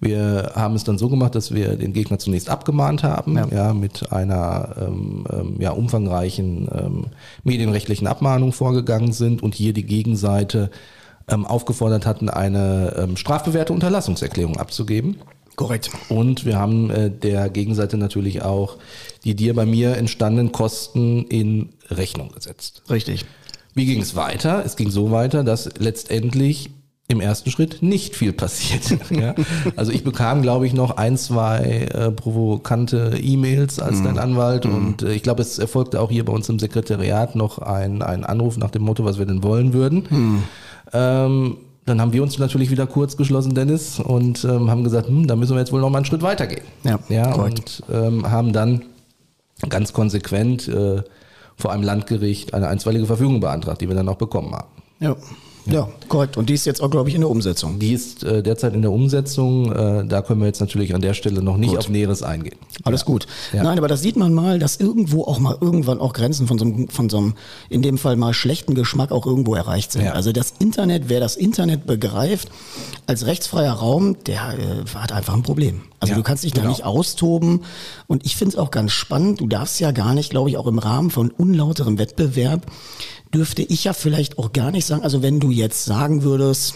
Wir 0.00 0.52
haben 0.54 0.74
es 0.74 0.84
dann 0.84 0.96
so 0.96 1.08
gemacht, 1.08 1.34
dass 1.34 1.54
wir 1.54 1.76
den 1.76 1.92
Gegner 1.92 2.18
zunächst 2.18 2.48
abgemahnt 2.48 3.02
haben, 3.02 3.38
ja, 3.52 3.74
mit 3.74 4.10
einer 4.12 4.76
ähm, 4.80 5.24
ähm, 5.30 5.56
ja, 5.60 5.72
umfangreichen 5.72 6.68
ähm, 6.72 7.06
medienrechtlichen 7.44 8.06
Abmahnung 8.06 8.52
vorgegangen 8.52 9.12
sind 9.12 9.42
und 9.42 9.54
hier 9.54 9.74
die 9.74 9.84
Gegenseite 9.84 10.70
ähm, 11.28 11.44
aufgefordert 11.44 12.06
hatten, 12.06 12.30
eine 12.30 12.94
ähm, 12.96 13.16
strafbewährte 13.16 13.74
Unterlassungserklärung 13.74 14.56
abzugeben. 14.56 15.16
Korrekt. 15.56 15.90
Und 16.08 16.46
wir 16.46 16.58
haben 16.58 16.88
äh, 16.88 17.10
der 17.10 17.50
Gegenseite 17.50 17.98
natürlich 17.98 18.40
auch 18.42 18.78
die 19.24 19.34
dir 19.34 19.54
bei 19.54 19.66
mir 19.66 19.96
entstandenen 19.96 20.52
Kosten 20.52 21.26
in 21.26 21.70
Rechnung 21.90 22.30
gesetzt. 22.30 22.82
Richtig. 22.88 23.26
Wie 23.74 23.84
ging 23.84 24.00
es 24.00 24.16
weiter? 24.16 24.64
Es 24.64 24.76
ging 24.76 24.90
so 24.90 25.10
weiter, 25.10 25.44
dass 25.44 25.68
letztendlich 25.78 26.70
im 27.10 27.20
ersten 27.20 27.50
Schritt 27.50 27.82
nicht 27.82 28.14
viel 28.14 28.32
passiert. 28.32 28.96
ja? 29.10 29.34
Also 29.76 29.92
ich 29.92 30.04
bekam, 30.04 30.42
glaube 30.42 30.66
ich, 30.66 30.72
noch 30.72 30.96
ein, 30.96 31.16
zwei 31.16 31.88
äh, 31.92 32.10
provokante 32.10 33.18
E-Mails 33.20 33.80
als 33.80 34.02
dein 34.02 34.18
Anwalt 34.18 34.64
und 34.66 35.02
äh, 35.02 35.12
ich 35.12 35.22
glaube, 35.22 35.42
es 35.42 35.58
erfolgte 35.58 36.00
auch 36.00 36.10
hier 36.10 36.24
bei 36.24 36.32
uns 36.32 36.48
im 36.48 36.58
Sekretariat 36.58 37.34
noch 37.36 37.58
ein, 37.58 38.02
ein 38.02 38.24
Anruf 38.24 38.56
nach 38.56 38.70
dem 38.70 38.82
Motto, 38.82 39.04
was 39.04 39.18
wir 39.18 39.26
denn 39.26 39.42
wollen 39.42 39.72
würden. 39.72 40.44
Ähm, 40.92 41.56
dann 41.86 42.00
haben 42.00 42.12
wir 42.12 42.22
uns 42.22 42.38
natürlich 42.38 42.70
wieder 42.70 42.86
kurz 42.86 43.16
geschlossen, 43.16 43.54
Dennis, 43.54 43.98
und 43.98 44.44
ähm, 44.44 44.70
haben 44.70 44.84
gesagt, 44.84 45.08
hm, 45.08 45.26
da 45.26 45.34
müssen 45.34 45.54
wir 45.54 45.60
jetzt 45.60 45.72
wohl 45.72 45.80
noch 45.80 45.90
mal 45.90 45.98
einen 45.98 46.04
Schritt 46.04 46.22
weitergehen. 46.22 46.62
Ja, 46.84 46.98
ja 47.08 47.34
und 47.34 47.82
ähm, 47.92 48.30
haben 48.30 48.52
dann 48.52 48.82
ganz 49.68 49.92
konsequent 49.92 50.68
äh, 50.68 51.02
vor 51.56 51.72
einem 51.72 51.82
Landgericht 51.82 52.54
eine 52.54 52.68
einstweilige 52.68 53.06
Verfügung 53.06 53.40
beantragt, 53.40 53.80
die 53.80 53.88
wir 53.88 53.96
dann 53.96 54.08
auch 54.08 54.16
bekommen 54.16 54.54
haben. 54.54 54.68
Ja. 55.00 55.16
Ja, 55.72 55.88
korrekt. 56.08 56.36
Und 56.36 56.48
die 56.48 56.54
ist 56.54 56.66
jetzt 56.66 56.82
auch, 56.82 56.90
glaube 56.90 57.08
ich, 57.08 57.14
in 57.14 57.20
der 57.20 57.30
Umsetzung. 57.30 57.78
Die 57.78 57.92
ist 57.92 58.24
äh, 58.24 58.42
derzeit 58.42 58.74
in 58.74 58.82
der 58.82 58.92
Umsetzung. 58.92 59.72
Äh, 59.72 60.06
da 60.06 60.22
können 60.22 60.40
wir 60.40 60.46
jetzt 60.46 60.60
natürlich 60.60 60.94
an 60.94 61.00
der 61.00 61.14
Stelle 61.14 61.42
noch 61.42 61.56
nicht 61.56 61.76
auf 61.76 61.88
Näheres 61.88 62.22
eingehen. 62.22 62.56
Alles 62.84 63.04
gut. 63.04 63.26
Ja. 63.52 63.62
Nein, 63.62 63.78
aber 63.78 63.88
das 63.88 64.02
sieht 64.02 64.16
man 64.16 64.32
mal, 64.34 64.58
dass 64.58 64.76
irgendwo 64.76 65.24
auch 65.24 65.38
mal 65.38 65.56
irgendwann 65.60 66.00
auch 66.00 66.12
Grenzen 66.12 66.46
von 66.46 66.58
so 66.58 66.64
einem, 66.64 66.88
von 66.88 67.08
so 67.08 67.18
einem 67.18 67.34
in 67.68 67.82
dem 67.82 67.98
Fall 67.98 68.16
mal 68.16 68.34
schlechten 68.34 68.74
Geschmack 68.74 69.12
auch 69.12 69.26
irgendwo 69.26 69.54
erreicht 69.54 69.92
sind. 69.92 70.04
Ja. 70.04 70.12
Also 70.12 70.32
das 70.32 70.54
Internet, 70.58 71.04
wer 71.08 71.20
das 71.20 71.36
Internet 71.36 71.86
begreift 71.86 72.50
als 73.06 73.26
rechtsfreier 73.26 73.72
Raum, 73.72 74.16
der 74.26 74.58
äh, 74.58 74.88
hat 74.94 75.12
einfach 75.12 75.34
ein 75.34 75.42
Problem. 75.42 75.82
Also 76.00 76.12
Ja, 76.12 76.16
du 76.16 76.22
kannst 76.22 76.44
dich 76.44 76.52
da 76.52 76.62
genau. 76.62 76.72
nicht 76.72 76.84
austoben. 76.84 77.62
Und 78.06 78.24
ich 78.24 78.36
finde 78.36 78.54
es 78.54 78.58
auch 78.58 78.70
ganz 78.70 78.92
spannend, 78.92 79.40
du 79.40 79.46
darfst 79.46 79.78
ja 79.80 79.92
gar 79.92 80.14
nicht, 80.14 80.30
glaube 80.30 80.50
ich, 80.50 80.56
auch 80.56 80.66
im 80.66 80.78
Rahmen 80.78 81.10
von 81.10 81.30
unlauterem 81.30 81.98
Wettbewerb, 81.98 82.66
dürfte 83.32 83.62
ich 83.62 83.84
ja 83.84 83.92
vielleicht 83.92 84.38
auch 84.38 84.52
gar 84.52 84.70
nicht 84.70 84.86
sagen, 84.86 85.02
also 85.02 85.22
wenn 85.22 85.38
du 85.38 85.50
jetzt 85.50 85.84
sagen 85.84 86.22
würdest, 86.22 86.74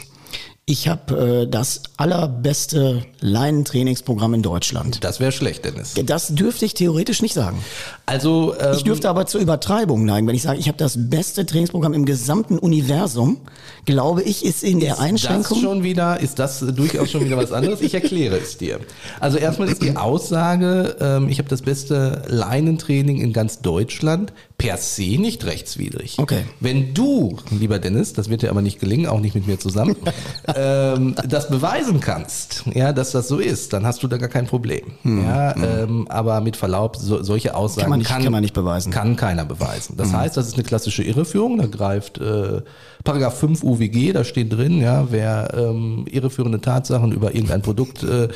ich 0.67 0.89
habe 0.89 1.43
äh, 1.43 1.47
das 1.47 1.83
allerbeste 1.99 3.05
Leinentrainingsprogramm 3.21 4.33
in 4.33 4.43
Deutschland. 4.43 5.05
Das 5.05 5.21
wäre 5.21 5.31
schlecht, 5.31 5.67
Dennis. 5.67 5.93
Das 6.07 6.29
dürfte 6.29 6.65
ich 6.65 6.73
theoretisch 6.73 7.21
nicht 7.21 7.35
sagen. 7.35 7.63
Also 8.07 8.55
ähm, 8.59 8.73
Ich 8.75 8.83
dürfte 8.83 9.11
aber 9.11 9.27
zur 9.27 9.43
Übertreibung 9.43 10.07
neigen, 10.07 10.27
wenn 10.27 10.35
ich 10.35 10.43
sage, 10.43 10.59
ich 10.59 10.69
habe 10.69 10.79
das 10.79 10.95
beste 11.11 11.45
Trainingsprogramm 11.45 11.93
im 11.93 12.07
gesamten 12.07 12.59
Universum. 12.59 13.43
Glaube 13.85 14.23
ich, 14.23 14.43
ist 14.43 14.65
in 14.65 14.81
der 14.81 14.93
das 14.93 15.01
Einschränkung. 15.01 15.61
schon 15.61 15.83
wieder, 15.83 16.21
ist 16.21 16.39
das 16.39 16.61
durchaus 16.61 17.11
schon 17.11 17.27
wieder 17.27 17.37
was 17.37 17.53
anderes? 17.53 17.83
Ich 17.83 17.93
erkläre 17.93 18.39
es 18.39 18.57
dir. 18.57 18.81
Also 19.21 19.37
erstmal 19.37 19.69
ist 19.69 19.83
die 19.83 19.97
Aussage, 19.97 20.97
ähm, 20.99 21.29
ich 21.29 21.39
habe 21.39 21.49
das 21.51 21.61
beste 21.61 22.23
Leinentraining 22.29 23.21
in 23.21 23.35
ganz 23.35 23.61
Deutschland 23.61 24.33
per 24.57 24.77
se 24.77 25.19
nicht 25.19 25.45
rechtswidrig. 25.45 26.15
Okay. 26.19 26.45
Wenn 26.61 26.95
du, 26.95 27.37
lieber 27.51 27.79
Dennis, 27.81 28.13
das 28.13 28.31
wird 28.31 28.43
dir 28.43 28.51
aber 28.51 28.63
nicht 28.63 28.79
gelingen, 28.81 29.07
auch 29.07 29.19
nicht 29.21 29.35
mit 29.35 29.47
mir 29.47 29.59
zusammen, 29.59 29.97
ähm, 30.57 31.15
das 31.27 31.49
beweisen 31.49 32.01
kannst, 32.01 32.63
ja, 32.73 32.93
dass 32.93 33.11
das 33.11 33.27
so 33.29 33.39
ist, 33.41 33.73
dann 33.73 33.85
hast 33.85 34.03
du 34.03 34.09
da 34.09 34.17
gar 34.17 34.29
kein 34.29 34.47
Problem. 34.47 34.93
Ja, 35.03 35.57
ähm, 35.57 36.07
aber 36.09 36.41
mit 36.41 36.57
Verlaub, 36.57 36.97
so, 36.97 37.23
solche 37.23 37.55
Aussagen 37.57 37.85
Hm, 37.85 37.85
Kann 37.85 37.91
man 37.91 37.99
nicht- 37.99 38.09
kann 38.25 38.33
man 38.33 38.43
nicht 38.43 38.55
beweisen. 38.55 38.93
Hm. 38.93 38.99
Kann 38.99 39.17
keiner 39.17 39.45
beweisen. 39.45 39.97
Das 39.97 40.13
heißt, 40.13 40.37
das 40.37 40.47
ist 40.47 40.55
eine 40.55 40.63
klassische 40.63 41.03
Irreführung. 41.03 41.59
Da 41.59 41.67
greift 41.67 42.19
äh, 42.19 42.63
Paragraph 43.03 43.39
5 43.39 43.63
UWG, 43.65 44.13
da 44.13 44.25
steht 44.25 44.53
drin, 44.53 44.81
ja, 44.81 45.09
wer 45.11 45.53
ähm, 45.57 46.07
irreführende 46.11 46.61
Tatsachen 46.61 47.13
über 47.13 47.35
irgendein 47.35 47.61
Produkt 47.63 48.03
äh, 48.05 48.29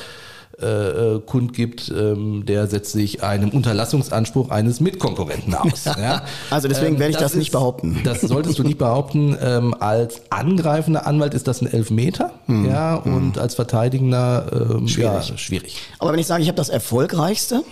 äh, 0.61 0.67
äh, 1.17 1.21
kundgibt, 1.21 1.93
ähm, 1.97 2.45
der 2.47 2.67
setzt 2.67 2.93
sich 2.93 3.23
einem 3.23 3.51
Unterlassungsanspruch 3.51 4.51
eines 4.51 4.81
Mitkonkurrenten 4.81 5.55
aus. 5.55 5.85
Ja? 5.99 6.23
Also 6.51 6.67
deswegen 6.69 6.99
werde 6.99 7.13
ich 7.13 7.17
das 7.17 7.33
ist- 7.33 7.39
nicht 7.39 7.53
behaupten. 7.53 8.01
Das 8.05 8.21
solltest 8.23 8.59
du 8.59 8.63
nicht 8.65 8.79
behaupten. 8.79 9.37
Ähm, 9.41 9.75
als 9.79 10.23
angreifender 10.31 11.07
Anwalt 11.07 11.35
ist 11.35 11.47
das 11.47 11.61
ein 11.63 11.73
Elfmeter, 11.73 12.33
Hm. 12.47 12.67
ja, 12.69 12.95
und 12.97 13.39
als 13.39 13.55
Verteidigender 13.55 14.77
ähm, 14.79 14.89
Schwierig. 14.89 15.29
Ja, 15.31 15.39
schwierig. 15.39 15.77
Aber 15.99 16.13
wenn 16.13 16.19
ich 16.19 16.27
sage, 16.27 16.43
ich 16.43 16.49
habe 16.49 16.57
das 16.57 16.69
erfolgreichste, 16.69 17.63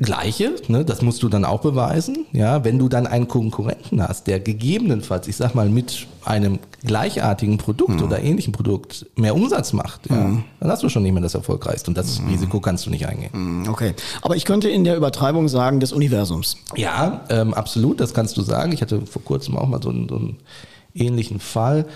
Gleiche, 0.00 0.54
ne, 0.68 0.84
das 0.84 1.02
musst 1.02 1.22
du 1.22 1.28
dann 1.28 1.44
auch 1.44 1.60
beweisen. 1.60 2.26
Ja, 2.32 2.64
wenn 2.64 2.78
du 2.78 2.88
dann 2.88 3.06
einen 3.06 3.26
Konkurrenten 3.26 4.00
hast, 4.00 4.26
der 4.28 4.38
gegebenenfalls, 4.38 5.26
ich 5.26 5.36
sag 5.36 5.54
mal, 5.54 5.68
mit 5.68 6.06
einem 6.24 6.60
gleichartigen 6.84 7.58
Produkt 7.58 8.00
oder 8.02 8.22
ähnlichen 8.22 8.52
Produkt 8.52 9.06
mehr 9.16 9.34
Umsatz 9.34 9.72
macht, 9.72 10.08
ja, 10.08 10.30
dann 10.60 10.70
hast 10.70 10.82
du 10.82 10.88
schon 10.88 11.02
nicht 11.02 11.12
mehr 11.12 11.22
das 11.22 11.34
erfolgreichste 11.34 11.90
und 11.90 11.98
das 11.98 12.20
Risiko 12.28 12.60
kannst 12.60 12.86
du 12.86 12.90
nicht 12.90 13.06
eingehen. 13.06 13.32
Hm, 13.32 13.68
okay. 13.68 13.94
Aber 14.22 14.36
ich 14.36 14.44
könnte 14.44 14.68
in 14.68 14.84
der 14.84 14.96
Übertreibung 14.96 15.48
sagen 15.48 15.80
des 15.80 15.92
Universums. 15.92 16.58
Ja, 16.76 17.22
ähm, 17.30 17.52
absolut, 17.52 17.98
das 18.00 18.14
kannst 18.14 18.36
du 18.36 18.42
sagen. 18.42 18.72
Ich 18.72 18.82
hatte 18.82 19.04
vor 19.06 19.24
kurzem 19.24 19.56
auch 19.56 19.66
mal 19.66 19.82
so 19.82 19.90
einen, 19.90 20.08
so 20.08 20.16
einen 20.16 20.36
ähnlichen 20.94 21.40
Fall. 21.40 21.86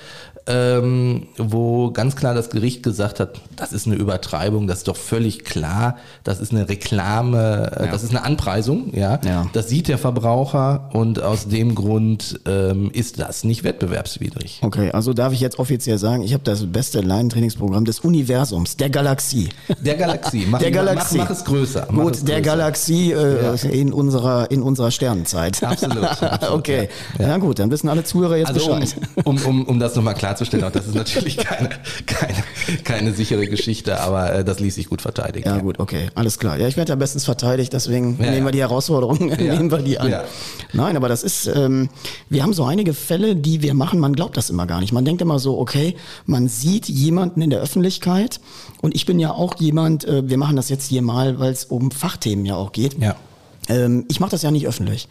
Ähm, 0.47 1.29
wo 1.39 1.91
ganz 1.93 2.17
klar 2.17 2.35
das 2.35 2.51
Gericht 2.51 2.83
gesagt 2.83 3.21
hat, 3.21 3.41
das 3.57 3.73
ist 3.73 3.87
eine 3.87 3.97
Übertreibung, 3.97 4.67
das 4.67 4.79
ist 4.79 4.89
doch 4.89 4.97
völlig 4.97 5.45
klar, 5.45 5.97
das 6.25 6.41
ist 6.41 6.53
eine 6.53 6.69
Reklame, 6.69 7.71
äh, 7.77 7.89
das 7.91 8.03
ist 8.03 8.11
eine 8.11 8.25
Anpreisung, 8.25 8.93
ja? 8.95 9.21
Ja. 9.25 9.47
Das 9.53 9.69
sieht 9.69 9.89
der 9.89 9.99
Verbraucher 9.99 10.91
und 10.93 11.23
aus 11.23 11.49
dem 11.49 11.75
Grund 11.75 12.41
ähm, 12.47 12.91
ist 12.93 13.19
das 13.21 13.45
nicht 13.45 13.65
wettbewerbswidrig. 13.65 14.61
Okay, 14.63 14.91
also 14.93 15.13
darf 15.13 15.33
ich 15.33 15.41
jetzt 15.41 15.59
offiziell 15.59 15.99
sagen, 15.99 16.23
ich 16.23 16.33
habe 16.35 16.45
das 16.45 16.65
beste 16.73 17.01
Laientrainingsprogramm 17.01 17.85
des 17.85 18.01
Universums, 18.01 18.77
der 18.77 18.91
Galaxie. 18.91 19.49
Der 19.81 19.95
Galaxie, 19.97 20.47
mach, 20.51 20.59
Der 20.59 20.71
Galaxie. 20.71 21.19
Mach, 21.19 21.29
mach 21.29 21.37
es 21.37 21.45
größer. 21.45 21.87
Mach 21.91 22.03
Gut, 22.05 22.15
es 22.17 22.25
der 22.25 22.41
größer. 22.41 22.57
Galaxie 22.57 23.13
äh, 23.13 23.81
in 23.81 23.93
unserer 23.93 24.51
in 24.51 24.63
unserer 24.63 24.91
Sternenzeit. 24.91 25.63
Absolut, 25.63 26.05
absolut, 26.23 26.59
okay, 26.59 26.89
ja. 27.19 27.37
gut, 27.39 27.59
dann 27.59 27.71
wissen 27.71 27.89
alle 27.89 28.05
Zuhörer 28.05 28.37
jetzt 28.37 28.49
Also 28.49 28.73
um, 28.73 28.81
Bescheid. 28.81 28.97
um, 29.25 29.37
um, 29.45 29.65
um 29.67 29.79
das 29.79 29.95
nochmal 29.97 30.15
klarzustellen, 30.33 30.65
auch 30.65 30.73
das 30.73 30.87
ist 30.87 30.95
natürlich 30.95 31.37
keine, 31.37 31.69
keine, 32.07 32.45
keine 32.85 33.13
sichere 33.13 33.47
Geschichte, 33.47 34.01
aber 34.01 34.33
äh, 34.33 34.45
das 34.45 34.61
ließ 34.61 34.75
sich 34.75 34.89
gut 34.89 35.03
verteidigen. 35.03 35.49
Ja, 35.49 35.59
gut, 35.59 35.79
okay, 35.79 36.09
alles 36.15 36.39
klar. 36.39 36.59
Ja, 36.59 36.69
ich 36.69 36.77
werde 36.77 36.91
ja 36.91 36.97
bestens 36.97 37.25
verteidigt, 37.25 37.73
deswegen 37.73 38.19
Ja, 38.23 38.31
nehmen 38.31 38.47
wir 38.47 38.53
die 38.53 38.61
Herausforderung, 38.61 39.19
nehmen 39.39 39.71
wir 39.71 39.79
die 39.79 39.99
an. 39.99 40.15
Nein, 40.73 40.97
aber 40.97 41.09
das 41.09 41.23
ist, 41.23 41.47
ähm, 41.47 41.89
wir 42.29 42.43
haben 42.43 42.53
so 42.55 42.65
einige 42.65 42.95
Fälle, 42.95 43.37
die 43.37 43.63
wir 43.63 43.75
machen, 43.75 44.01
man 44.01 44.15
glaubt 44.15 44.37
das 44.37 44.51
immer 44.51 44.67
gar 44.67 44.81
nicht. 44.81 44.93
Man 44.93 45.05
denkt 45.05 45.23
immer 45.23 45.39
so, 45.39 45.59
okay, 45.59 45.97
man 46.27 46.49
sieht 46.49 46.89
jemanden 46.89 47.43
in 47.43 47.51
der 47.51 47.61
Öffentlichkeit 47.61 48.41
und 48.81 48.95
ich 48.95 49.07
bin 49.07 49.19
ja 49.19 49.33
auch 49.33 49.55
jemand, 49.59 50.05
äh, 50.05 50.29
wir 50.29 50.39
machen 50.39 50.57
das 50.57 50.69
jetzt 50.69 50.87
hier 50.87 51.03
mal, 51.03 51.39
weil 51.39 51.53
es 51.53 51.65
um 51.65 51.91
Fachthemen 51.91 52.47
ja 52.47 52.57
auch 52.57 52.73
geht. 52.73 52.99
Ja. 52.99 53.17
Ähm, 53.69 54.05
ich 54.09 54.21
mache 54.21 54.31
das 54.33 54.43
ja 54.43 54.51
nicht 54.51 54.67
öffentlich. 54.67 55.09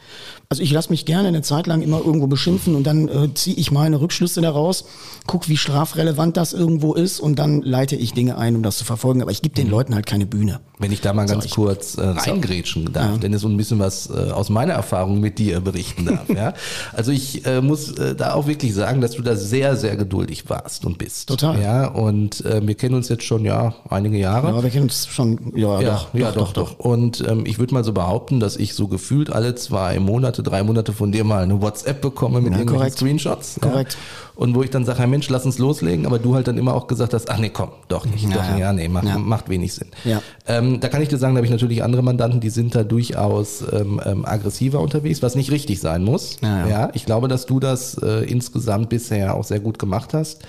Also 0.49 0.61
ich 0.61 0.71
lasse 0.71 0.89
mich 0.89 1.05
gerne 1.05 1.27
eine 1.27 1.41
Zeit 1.41 1.67
lang 1.67 1.81
immer 1.81 1.99
irgendwo 2.03 2.27
beschimpfen 2.27 2.75
und 2.75 2.85
dann 2.85 3.07
äh, 3.07 3.33
ziehe 3.33 3.55
ich 3.55 3.71
meine 3.71 4.01
Rückschlüsse 4.01 4.41
daraus, 4.41 4.85
guck, 5.27 5.47
wie 5.47 5.57
strafrelevant 5.57 6.37
das 6.37 6.53
irgendwo 6.53 6.93
ist 6.93 7.19
und 7.19 7.39
dann 7.39 7.61
leite 7.61 7.95
ich 7.95 8.13
Dinge 8.13 8.37
ein, 8.37 8.55
um 8.55 8.63
das 8.63 8.77
zu 8.77 8.85
verfolgen. 8.85 9.21
Aber 9.21 9.31
ich 9.31 9.41
gebe 9.41 9.55
den 9.55 9.69
Leuten 9.69 9.95
halt 9.95 10.05
keine 10.05 10.25
Bühne. 10.25 10.59
Wenn 10.81 10.91
ich 10.91 10.99
da 11.01 11.13
mal 11.13 11.27
ganz 11.27 11.45
ich- 11.45 11.51
kurz 11.51 11.95
äh, 11.97 12.01
reingrätschen 12.01 12.91
darf, 12.91 13.19
denn 13.19 13.33
es 13.33 13.41
so 13.41 13.47
ein 13.47 13.55
bisschen 13.55 13.79
was 13.79 14.09
äh, 14.09 14.31
aus 14.31 14.49
meiner 14.49 14.73
Erfahrung 14.73 15.19
mit 15.19 15.39
dir 15.39 15.59
berichten 15.61 16.05
darf. 16.05 16.27
ja? 16.35 16.53
Also 16.91 17.11
ich 17.11 17.45
äh, 17.45 17.61
muss 17.61 17.91
äh, 17.97 18.15
da 18.15 18.33
auch 18.33 18.47
wirklich 18.47 18.73
sagen, 18.73 18.99
dass 18.99 19.11
du 19.11 19.21
da 19.21 19.35
sehr, 19.35 19.75
sehr 19.77 19.95
geduldig 19.95 20.49
warst 20.49 20.85
und 20.85 20.97
bist. 20.97 21.29
Total. 21.29 21.61
Ja, 21.61 21.85
und 21.87 22.43
äh, 22.45 22.65
wir 22.65 22.75
kennen 22.75 22.95
uns 22.95 23.09
jetzt 23.09 23.23
schon 23.23 23.45
ja 23.45 23.73
einige 23.89 24.17
Jahre. 24.17 24.47
Aber 24.47 24.63
wir 24.63 24.69
kennen 24.71 24.83
uns 24.83 25.07
schon, 25.07 25.53
ja, 25.55 25.79
Ja, 25.81 25.89
doch, 25.91 26.13
ja, 26.13 26.31
doch, 26.31 26.53
doch. 26.53 26.79
Und 26.79 27.23
ähm, 27.27 27.45
ich 27.45 27.59
würde 27.59 27.73
mal 27.73 27.83
so 27.83 27.93
behaupten, 27.93 28.39
dass 28.39 28.57
ich 28.57 28.73
so 28.73 28.87
gefühlt 28.87 29.31
alle 29.31 29.55
zwei 29.55 29.99
Monate, 29.99 30.41
drei 30.43 30.63
Monate 30.63 30.93
von 30.93 31.11
dir 31.11 31.23
mal 31.23 31.43
eine 31.43 31.61
WhatsApp 31.61 32.01
bekomme 32.01 32.41
mit 32.41 32.53
Ja, 32.53 32.59
irgendwelchen 32.59 32.77
korrekt. 32.79 32.97
Screenshots. 32.97 33.59
Korrekt. 33.61 33.93
Ja. 33.93 33.99
Und 34.35 34.55
wo 34.55 34.63
ich 34.63 34.69
dann 34.69 34.85
sage, 34.85 34.99
hey 34.99 35.07
Mensch, 35.07 35.29
lass 35.29 35.45
uns 35.45 35.57
loslegen, 35.59 36.05
aber 36.05 36.17
du 36.19 36.35
halt 36.35 36.47
dann 36.47 36.57
immer 36.57 36.73
auch 36.73 36.87
gesagt 36.87 37.13
hast, 37.13 37.29
ach 37.29 37.37
nee, 37.37 37.49
komm, 37.49 37.69
doch 37.89 38.05
nicht, 38.05 38.23
Ja, 38.23 38.29
doch 38.35 38.43
ja. 38.43 38.51
nicht, 38.51 38.59
ja, 38.59 38.73
nee, 38.73 38.87
macht, 38.87 39.05
Ja. 39.05 39.17
macht 39.17 39.49
wenig 39.49 39.73
Sinn. 39.73 39.87
Ja. 40.05 40.21
Ähm, 40.47 40.79
da 40.79 40.87
kann 40.87 41.01
ich 41.01 41.09
dir 41.09 41.17
sagen, 41.17 41.33
da 41.35 41.39
habe 41.39 41.45
ich 41.45 41.51
natürlich 41.51 41.83
andere 41.83 42.01
Mandanten, 42.01 42.39
die 42.39 42.49
sind 42.49 42.73
da 42.73 42.83
durchaus 42.83 43.63
ähm, 43.71 44.01
ähm, 44.05 44.25
aggressiver 44.25 44.79
unterwegs, 44.79 45.21
was 45.21 45.35
nicht 45.35 45.51
richtig 45.51 45.79
sein 45.79 46.03
muss. 46.03 46.37
Ja, 46.41 46.67
ja. 46.67 46.89
ich 46.93 47.05
glaube, 47.05 47.27
dass 47.27 47.45
du 47.45 47.59
das 47.59 47.95
äh, 48.01 48.23
insgesamt 48.25 48.89
bisher 48.89 49.35
auch 49.35 49.43
sehr 49.43 49.59
gut 49.59 49.77
gemacht 49.79 50.13
hast. 50.13 50.43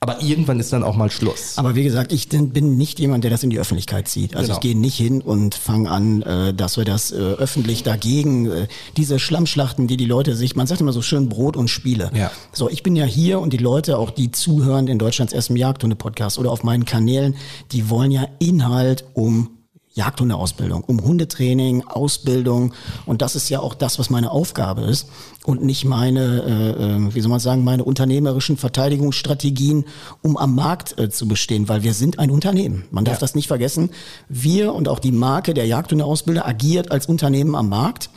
Aber 0.00 0.22
irgendwann 0.22 0.60
ist 0.60 0.72
dann 0.72 0.84
auch 0.84 0.94
mal 0.94 1.10
Schluss. 1.10 1.58
Aber 1.58 1.74
wie 1.74 1.82
gesagt, 1.82 2.12
ich 2.12 2.28
bin 2.28 2.76
nicht 2.76 3.00
jemand, 3.00 3.24
der 3.24 3.32
das 3.32 3.42
in 3.42 3.50
die 3.50 3.58
Öffentlichkeit 3.58 4.06
zieht. 4.06 4.36
Also 4.36 4.46
Genau. 4.48 4.54
ich 4.56 4.60
gehe 4.60 4.78
nicht 4.78 4.96
hin 4.96 5.20
und 5.20 5.56
fange 5.56 5.90
an, 5.90 6.22
äh, 6.22 6.54
dass 6.54 6.76
wir 6.76 6.84
das 6.84 7.10
äh, 7.10 7.16
öffentlich 7.16 7.82
dagegen, 7.82 8.48
äh, 8.48 8.68
diese 8.96 9.18
Schlammschlachten, 9.18 9.88
die 9.88 9.96
die 9.96 10.04
Leute 10.06 10.36
sich, 10.36 10.54
man 10.54 10.68
sagt 10.68 10.80
immer 10.80 10.92
so 10.92 11.02
schön 11.02 11.28
Brot 11.28 11.56
und 11.56 11.68
Spiele. 11.68 12.12
Ja. 12.14 12.30
So, 12.52 12.70
ich 12.70 12.84
bin 12.84 12.94
ja 12.94 13.04
hier 13.04 13.40
und 13.40 13.52
die 13.52 13.58
Leute, 13.58 13.98
auch 13.98 14.10
die 14.10 14.30
zuhören 14.30 14.86
in 14.86 15.00
Deutschlands 15.00 15.32
ersten 15.32 15.56
Jagdhunde-Podcast 15.56 16.38
oder 16.38 16.52
auf 16.52 16.62
meinen 16.62 16.84
Kanälen, 16.84 17.34
die 17.72 17.90
wollen 17.90 18.12
ja 18.12 18.26
Inhalt 18.38 19.04
um 19.14 19.50
Jagdhundeausbildung, 19.94 20.84
um 20.84 21.02
Hundetraining, 21.02 21.82
Ausbildung 21.88 22.72
und 23.04 23.20
das 23.20 23.34
ist 23.34 23.48
ja 23.48 23.58
auch 23.58 23.74
das, 23.74 23.98
was 23.98 24.10
meine 24.10 24.30
Aufgabe 24.30 24.82
ist 24.82 25.08
und 25.48 25.64
nicht 25.64 25.86
meine, 25.86 26.20
äh, 26.78 27.06
äh, 27.06 27.14
wie 27.14 27.22
soll 27.22 27.30
man 27.30 27.40
sagen, 27.40 27.64
meine 27.64 27.82
unternehmerischen 27.82 28.58
Verteidigungsstrategien, 28.58 29.86
um 30.22 30.36
am 30.36 30.54
Markt 30.54 30.98
äh, 30.98 31.08
zu 31.08 31.26
bestehen, 31.26 31.70
weil 31.70 31.82
wir 31.82 31.94
sind 31.94 32.18
ein 32.18 32.30
Unternehmen. 32.30 32.84
Man 32.90 33.06
darf 33.06 33.14
Ja. 33.16 33.20
das 33.20 33.34
nicht 33.34 33.48
vergessen. 33.48 33.88
Wir 34.28 34.74
und 34.74 34.88
auch 34.88 34.98
die 34.98 35.10
Marke 35.10 35.54
der 35.54 35.64
Jagdhundeausbilder 35.64 36.46
agiert 36.46 36.90
als 36.90 37.06
Unternehmen 37.06 37.54
am 37.54 37.70
Markt 37.70 38.10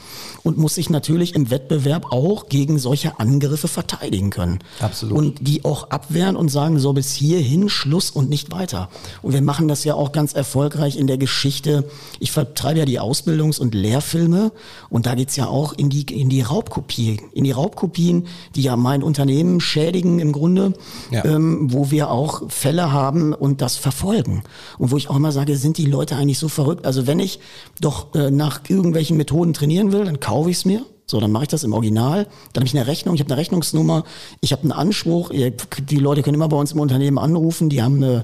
und 0.44 0.58
muss 0.58 0.76
sich 0.76 0.90
natürlich 0.90 1.34
im 1.34 1.50
Wettbewerb 1.52 2.12
auch 2.12 2.50
gegen 2.50 2.78
solche 2.80 3.18
Angriffe 3.18 3.70
verteidigen 3.70 4.30
können. 4.30 4.60
Absolut. 4.82 5.18
Und 5.18 5.48
die 5.48 5.64
auch 5.64 5.90
abwehren 5.90 6.36
und 6.36 6.50
sagen, 6.50 6.80
so 6.80 6.92
bis 6.92 7.14
hierhin 7.14 7.70
Schluss 7.70 8.10
und 8.12 8.30
nicht 8.30 8.52
weiter. 8.52 8.90
Und 9.22 9.32
wir 9.32 9.42
machen 9.42 9.70
das 9.70 9.86
ja 9.86 9.94
auch 9.96 10.12
ganz 10.12 10.34
erfolgreich 10.34 10.98
in 10.98 11.08
der 11.08 11.18
Geschichte. 11.18 11.86
Ich 12.20 12.34
vertreibe 12.34 12.80
ja 12.80 12.86
die 12.86 13.00
Ausbildungs- 13.00 13.60
und 13.60 13.74
Lehrfilme 13.74 14.52
und 14.90 15.06
da 15.06 15.16
geht's 15.16 15.38
ja 15.38 15.48
auch 15.48 15.72
in 15.72 15.90
die, 15.90 16.02
in 16.02 16.28
die 16.28 16.42
Raubkopie, 16.42 17.21
in 17.34 17.44
die 17.44 17.52
Raubkopien, 17.52 18.28
die 18.56 18.62
ja 18.62 18.76
mein 18.76 19.04
Unternehmen 19.04 19.60
schädigen 19.62 20.20
im 20.20 20.32
Grunde, 20.32 20.74
Ja. 21.12 21.24
ähm, 21.26 21.68
wo 21.72 21.92
wir 21.92 22.10
auch 22.12 22.50
Fälle 22.50 22.92
haben 22.92 23.34
und 23.34 23.62
das 23.62 23.78
verfolgen. 23.78 24.44
Und 24.78 24.92
wo 24.92 24.98
ich 24.98 25.10
auch 25.10 25.16
immer 25.16 25.32
sage, 25.32 25.56
sind 25.58 25.78
die 25.78 25.86
Leute 25.86 26.16
eigentlich 26.16 26.40
so 26.40 26.48
verrückt? 26.50 26.86
Also 26.86 27.08
wenn 27.08 27.20
ich 27.20 27.40
doch 27.80 28.14
äh, 28.16 28.32
nach 28.32 28.62
irgendwelchen 28.68 29.18
Methoden 29.18 29.54
trainieren 29.54 29.92
will, 29.92 30.06
dann 30.06 30.20
kaufe 30.20 30.50
ich's 30.50 30.66
mir. 30.66 30.86
So, 31.08 31.20
dann 31.20 31.32
mache 31.32 31.44
ich 31.44 31.50
das 31.50 31.66
im 31.66 31.74
Original. 31.74 32.26
Dann 32.54 32.62
habe 32.62 32.68
ich 32.68 32.74
eine 32.78 32.88
Rechnung, 32.88 33.16
ich 33.16 33.22
habe 33.22 33.32
eine 33.34 33.42
Rechnungsnummer, 33.42 34.06
ich 34.40 34.54
habe 34.54 34.62
einen 34.62 34.72
Anspruch. 34.72 35.32
Die 35.32 35.96
Leute 35.98 36.22
können 36.24 36.36
immer 36.36 36.48
bei 36.48 36.56
uns 36.56 36.72
im 36.72 36.80
Unternehmen 36.80 37.18
anrufen, 37.18 37.68
die 37.70 37.84
haben 37.84 37.98
eine. 37.98 38.24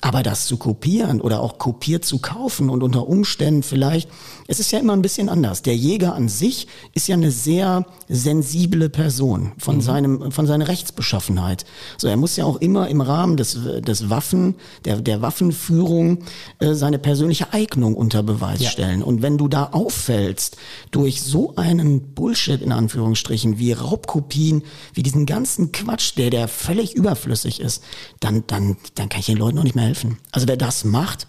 Aber 0.00 0.22
das 0.22 0.46
zu 0.46 0.56
kopieren 0.56 1.20
oder 1.20 1.40
auch 1.40 1.58
kopiert 1.58 2.04
zu 2.04 2.18
kaufen 2.18 2.70
und 2.70 2.82
unter 2.82 3.08
Umständen 3.08 3.62
vielleicht, 3.62 4.08
es 4.46 4.60
ist 4.60 4.70
ja 4.70 4.78
immer 4.78 4.92
ein 4.92 5.02
bisschen 5.02 5.28
anders. 5.28 5.62
Der 5.62 5.76
Jäger 5.76 6.14
an 6.14 6.28
sich 6.28 6.68
ist 6.94 7.08
ja 7.08 7.14
eine 7.16 7.30
sehr 7.30 7.84
sensible 8.08 8.88
Person 8.88 9.52
von 9.58 9.80
seinem, 9.80 10.30
von 10.32 10.46
seiner 10.46 10.68
Rechtsbeschaffenheit. 10.68 11.64
So, 11.98 12.08
er 12.08 12.16
muss 12.16 12.36
ja 12.36 12.44
auch 12.44 12.56
immer 12.56 12.88
im 12.88 13.00
Rahmen 13.00 13.36
des, 13.36 13.58
des 13.80 14.08
Waffen, 14.08 14.54
der, 14.84 15.00
der 15.00 15.20
Waffenführung, 15.20 16.18
äh, 16.60 16.74
seine 16.74 16.98
persönliche 16.98 17.52
Eignung 17.52 17.94
unter 17.94 18.22
Beweis 18.22 18.60
Ja. 18.60 18.70
stellen. 18.70 19.02
Und 19.02 19.22
wenn 19.22 19.36
du 19.36 19.48
da 19.48 19.70
auffällst 19.72 20.56
durch 20.90 21.22
so 21.22 21.54
einen 21.56 22.14
Bullshit 22.14 22.62
in 22.62 22.72
Anführungsstrichen 22.72 23.58
wie 23.58 23.72
Raubkopien, 23.72 24.62
wie 24.94 25.02
diesen 25.02 25.26
ganzen 25.26 25.72
Quatsch, 25.72 26.12
der 26.16 26.30
der 26.30 26.48
völlig 26.48 26.94
überflüssig 26.94 27.60
ist, 27.60 27.82
dann 28.20 28.44
dann 28.46 28.76
dann 28.94 29.08
kann 29.08 29.20
ich 29.20 29.26
den 29.26 29.36
Leuten 29.36 29.56
noch 29.56 29.64
nicht 29.64 29.74
mehr 29.76 29.87
helfen. 29.88 30.18
Also 30.32 30.46
wer 30.46 30.56
das 30.56 30.84
macht 30.84 31.26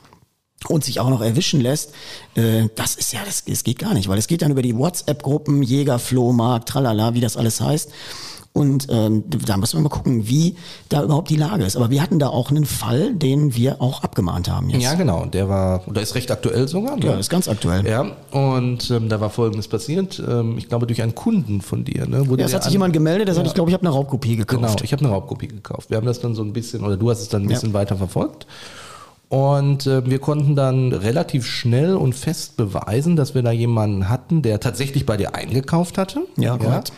und 0.67 0.83
sich 0.83 0.99
auch 0.99 1.09
noch 1.09 1.21
erwischen 1.21 1.61
lässt, 1.61 1.93
äh, 2.35 2.67
das 2.75 2.95
ist 2.95 3.13
ja, 3.13 3.21
das, 3.25 3.45
das 3.45 3.63
geht 3.63 3.79
gar 3.79 3.93
nicht, 3.93 4.09
weil 4.09 4.17
es 4.17 4.27
geht 4.27 4.41
dann 4.41 4.51
über 4.51 4.61
die 4.61 4.77
WhatsApp-Gruppen, 4.77 5.63
Jäger, 5.63 5.97
Flohmarkt, 5.99 6.69
tralala, 6.69 7.13
wie 7.13 7.21
das 7.21 7.37
alles 7.37 7.61
heißt. 7.61 7.89
Und 8.51 8.87
ähm, 8.89 9.23
da 9.45 9.57
müssen 9.57 9.77
wir 9.77 9.83
mal 9.83 9.89
gucken, 9.89 10.27
wie 10.27 10.55
da 10.89 11.03
überhaupt 11.03 11.29
die 11.29 11.35
Lage 11.35 11.63
ist. 11.63 11.77
Aber 11.77 11.91
wir 11.91 12.01
hatten 12.01 12.17
da 12.19 12.29
auch 12.29 12.49
einen 12.49 12.65
Fall, 12.65 13.13
den 13.13 13.55
wir 13.55 13.79
auch 13.81 14.01
abgemahnt 14.03 14.49
haben 14.49 14.69
jetzt. 14.71 14.81
Ja, 14.83 14.95
genau. 14.95 15.25
Der 15.25 15.47
war, 15.47 15.87
oder 15.87 16.01
ist 16.01 16.15
recht 16.15 16.29
aktuell 16.31 16.67
sogar. 16.67 16.97
ne? 16.97 17.05
Ja, 17.05 17.13
ist 17.13 17.29
ganz 17.29 17.47
aktuell. 17.47 17.85
Ja, 17.87 18.07
und 18.31 18.89
ähm, 18.89 19.07
da 19.07 19.21
war 19.21 19.29
Folgendes 19.29 19.67
passiert. 19.67 20.21
Ähm, 20.27 20.57
ich 20.57 20.67
glaube, 20.67 20.87
durch 20.87 21.01
einen 21.03 21.13
Kunden 21.15 21.61
von 21.61 21.85
dir. 21.85 22.07
Ne, 22.07 22.27
wurde 22.27 22.41
Ja, 22.41 22.47
es 22.47 22.53
hat 22.55 22.63
sich 22.63 22.69
an- 22.69 22.73
jemand 22.73 22.93
gemeldet, 22.93 23.27
der 23.27 23.35
sagt, 23.35 23.45
Ja. 23.45 23.51
ich 23.51 23.55
glaube, 23.55 23.69
ich 23.69 23.73
habe 23.75 23.85
eine 23.85 23.93
Raubkopie 23.95 24.35
gekauft. 24.35 24.61
Genau, 24.61 24.83
ich 24.83 24.91
habe 24.93 25.05
eine 25.05 25.13
Raubkopie 25.13 25.47
gekauft. 25.47 25.89
Wir 25.91 25.97
haben 25.97 26.07
das 26.07 26.19
dann 26.19 26.33
so 26.33 26.41
ein 26.43 26.51
bisschen, 26.51 26.83
oder 26.83 26.97
du 26.97 27.09
hast 27.11 27.21
es 27.21 27.29
dann 27.29 27.43
ein 27.43 27.47
bisschen 27.47 27.73
weiter 27.73 27.97
verfolgt. 27.97 28.47
Und 29.29 29.85
äh, 29.85 30.09
wir 30.09 30.17
konnten 30.17 30.55
dann 30.55 30.91
relativ 30.91 31.45
schnell 31.45 31.95
und 31.95 32.13
fest 32.15 32.57
beweisen, 32.57 33.15
dass 33.15 33.35
wir 33.35 33.43
da 33.43 33.51
jemanden 33.51 34.09
hatten, 34.09 34.41
der 34.41 34.59
tatsächlich 34.59 35.05
bei 35.05 35.17
dir 35.17 35.35
eingekauft 35.35 35.99
hatte. 35.99 36.21
Ja, 36.35 36.57
korrekt. 36.57 36.91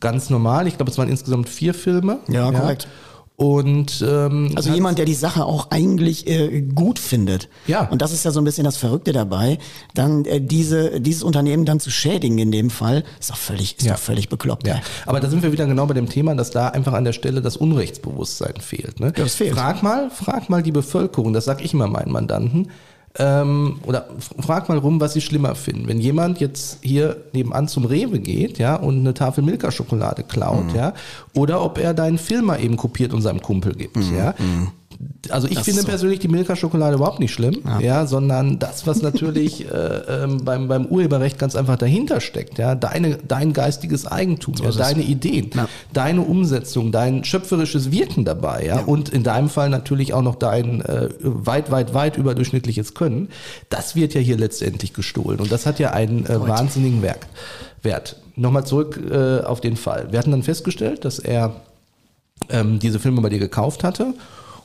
Ganz 0.00 0.30
normal. 0.30 0.66
Ich 0.66 0.76
glaube, 0.76 0.90
es 0.90 0.98
waren 0.98 1.08
insgesamt 1.08 1.48
vier 1.48 1.74
Filme. 1.74 2.18
Ja, 2.28 2.50
korrekt. 2.50 2.88
Und 3.36 4.04
ähm, 4.06 4.52
Also 4.54 4.70
jemand, 4.70 4.98
der 4.98 5.06
die 5.06 5.14
Sache 5.14 5.46
auch 5.46 5.70
eigentlich 5.70 6.26
äh, 6.26 6.60
gut 6.60 6.98
findet. 6.98 7.48
Ja. 7.66 7.88
Und 7.88 8.02
das 8.02 8.12
ist 8.12 8.22
ja 8.26 8.32
so 8.32 8.40
ein 8.40 8.44
bisschen 8.44 8.64
das 8.64 8.76
Verrückte 8.76 9.12
dabei. 9.12 9.56
Dann 9.94 10.26
äh, 10.26 10.42
diese, 10.42 11.00
dieses 11.00 11.22
Unternehmen 11.22 11.64
dann 11.64 11.80
zu 11.80 11.90
schädigen 11.90 12.36
in 12.36 12.52
dem 12.52 12.68
Fall, 12.68 13.02
ist 13.18 13.30
doch 13.30 13.38
völlig, 13.38 13.78
ist 13.78 13.86
Ja. 13.86 13.94
doch 13.94 13.98
völlig 13.98 14.28
bekloppt. 14.28 14.66
Ja, 14.66 14.80
aber 15.06 15.20
da 15.20 15.30
sind 15.30 15.42
wir 15.42 15.52
wieder 15.52 15.64
genau 15.66 15.86
bei 15.86 15.94
dem 15.94 16.10
Thema, 16.10 16.34
dass 16.34 16.50
da 16.50 16.68
einfach 16.68 16.92
an 16.92 17.04
der 17.04 17.14
Stelle 17.14 17.40
das 17.40 17.56
Unrechtsbewusstsein 17.56 18.56
fehlt. 18.60 19.00
Ne? 19.00 19.06
Ja, 19.06 19.22
das 19.24 19.36
fehlt. 19.36 19.54
Frag 19.54 19.82
mal, 19.82 20.10
frag 20.10 20.50
mal 20.50 20.62
die 20.62 20.72
Bevölkerung, 20.72 21.32
das 21.32 21.46
sag 21.46 21.64
ich 21.64 21.72
immer 21.72 21.86
meinen 21.86 22.12
Mandanten, 22.12 22.70
ähm, 23.18 23.80
oder 23.86 24.06
frag 24.40 24.68
mal 24.68 24.78
rum, 24.78 25.00
was 25.00 25.12
sie 25.14 25.20
schlimmer 25.20 25.54
finden. 25.54 25.88
Wenn 25.88 25.98
jemand 26.00 26.40
jetzt 26.40 26.78
hier 26.82 27.16
nebenan 27.32 27.66
zum 27.68 27.84
Rewe 27.84 28.20
geht, 28.20 28.58
ja, 28.58 28.76
und 28.76 29.00
eine 29.00 29.14
Tafel 29.14 29.42
Milka-Schokolade 29.42 30.22
klaut, 30.22 30.70
Mhm. 30.70 30.74
ja, 30.76 30.94
oder 31.34 31.62
ob 31.62 31.78
er 31.78 31.92
deinen 31.94 32.18
Film 32.18 32.46
mal 32.46 32.62
eben 32.62 32.76
kopiert 32.76 33.12
und 33.12 33.22
seinem 33.22 33.42
Kumpel 33.42 33.74
gibt, 33.74 33.96
Mhm. 33.96 34.16
ja. 34.16 34.34
Also 35.30 35.48
ich 35.48 35.54
Das 35.54 35.64
finde 35.64 35.82
so. 35.82 35.86
persönlich 35.88 36.18
die 36.18 36.28
Milka-Schokolade 36.28 36.96
überhaupt 36.96 37.20
nicht 37.20 37.32
schlimm, 37.32 37.62
ja, 37.80 38.06
sondern 38.06 38.58
das, 38.58 38.86
was 38.86 39.02
natürlich 39.02 39.66
äh, 39.70 39.74
ähm, 39.76 40.44
beim, 40.44 40.68
beim 40.68 40.86
Urheberrecht 40.86 41.38
ganz 41.38 41.56
einfach 41.56 41.76
dahinter 41.76 42.20
steckt, 42.20 42.58
ja, 42.58 42.74
deine, 42.74 43.16
dein 43.26 43.52
geistiges 43.52 44.06
Eigentum, 44.06 44.54
ja, 44.60 44.68
ist 44.68 44.74
es. 44.74 44.80
deine 44.80 45.02
Ideen, 45.02 45.50
Ja. 45.54 45.68
deine 45.92 46.22
Umsetzung, 46.22 46.92
dein 46.92 47.24
schöpferisches 47.24 47.90
Wirken 47.90 48.24
dabei, 48.24 48.66
ja, 48.66 48.80
und 48.80 49.08
in 49.08 49.22
deinem 49.22 49.48
Fall 49.48 49.70
natürlich 49.70 50.12
auch 50.12 50.22
noch 50.22 50.34
dein 50.36 50.80
äh, 50.82 51.08
weit, 51.22 51.70
weit, 51.70 51.94
weit 51.94 52.16
überdurchschnittliches 52.18 52.94
Können, 52.94 53.28
das 53.68 53.94
wird 53.96 54.14
ja 54.14 54.20
hier 54.20 54.36
letztendlich 54.36 54.92
gestohlen 54.92 55.40
und 55.40 55.50
das 55.50 55.64
hat 55.66 55.78
ja 55.78 55.90
einen 55.92 56.26
äh, 56.26 56.40
wahnsinnigen 56.40 57.02
Werk, 57.02 57.26
Wert. 57.82 58.16
Nochmal 58.36 58.64
zurück 58.66 59.00
äh, 59.10 59.40
auf 59.40 59.60
den 59.60 59.76
Fall. 59.76 60.08
Wir 60.10 60.18
hatten 60.18 60.30
dann 60.30 60.42
festgestellt, 60.42 61.04
dass 61.04 61.18
er 61.18 61.56
ähm, 62.48 62.78
diese 62.78 62.98
Filme 62.98 63.20
bei 63.20 63.28
dir 63.28 63.38
gekauft 63.38 63.84
hatte 63.84 64.14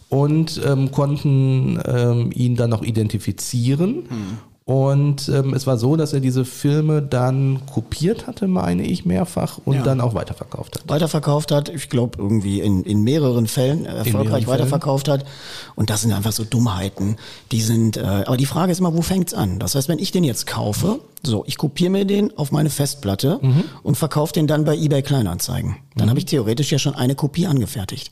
und 0.10 0.62
ähm, 0.65 0.91
konnten 0.91 1.80
ähm, 1.86 2.32
ihn 2.34 2.56
dann 2.56 2.70
noch 2.70 2.84
identifizieren. 2.84 4.04
Und 4.68 5.30
ähm, 5.30 5.54
es 5.54 5.68
war 5.68 5.78
so, 5.78 5.96
dass 5.96 6.13
er 6.13 6.20
diese 6.22 6.44
Filme 6.44 7.04
dann 7.04 7.60
kopiert 7.72 8.26
hatte, 8.26 8.48
meine 8.48 8.82
ich, 8.84 9.06
mehrfach 9.06 9.60
und 9.63 9.76
Ja. 9.76 9.84
dann 9.84 10.02
auch 10.02 10.15
weiterverkauft 10.15 10.76
hat. 10.80 10.89
weiterverkauft 10.89 11.52
hat, 11.52 11.70
ich 11.70 11.88
glaube 11.88 12.18
irgendwie 12.18 12.62
in, 12.62 12.82
in 12.84 13.04
mehreren 13.04 13.46
Fällen 13.46 13.86
erfolgreich 13.86 14.13
mehreren 14.13 14.32
Fällen. 14.32 14.48
weiterverkauft 14.48 15.08
hat. 15.08 15.24
Und 15.76 15.91
das 15.91 16.02
sind 16.02 16.13
einfach 16.13 16.32
so 16.32 16.44
Dummheiten. 16.46 17.18
Die 17.52 17.62
sind, 17.62 17.98
äh, 17.98 18.02
aber 18.26 18.38
die 18.38 18.48
Frage 18.48 18.72
ist 18.72 18.80
immer, 18.80 18.96
wo 18.96 19.04
fängt's 19.04 19.36
an? 19.36 19.60
Das 19.60 19.76
heißt, 19.76 19.88
wenn 19.88 20.00
ich 20.00 20.12
den 20.12 20.24
jetzt 20.24 20.48
kaufe, 20.48 21.00
so, 21.25 21.43
ich 21.47 21.57
kopiere 21.57 21.89
mir 21.89 22.05
den 22.05 22.35
auf 22.38 22.51
meine 22.51 22.69
Festplatte 22.69 23.39
Mhm. 23.41 23.63
und 23.83 23.95
verkaufe 23.95 24.33
den 24.33 24.47
dann 24.47 24.65
bei 24.65 24.75
eBay 24.75 25.01
Kleinanzeigen. 25.01 25.77
Dann 25.95 26.09
habe 26.09 26.19
ich 26.19 26.25
theoretisch 26.25 26.71
ja 26.71 26.79
schon 26.79 26.95
eine 26.95 27.15
Kopie 27.15 27.47
angefertigt. 27.47 28.11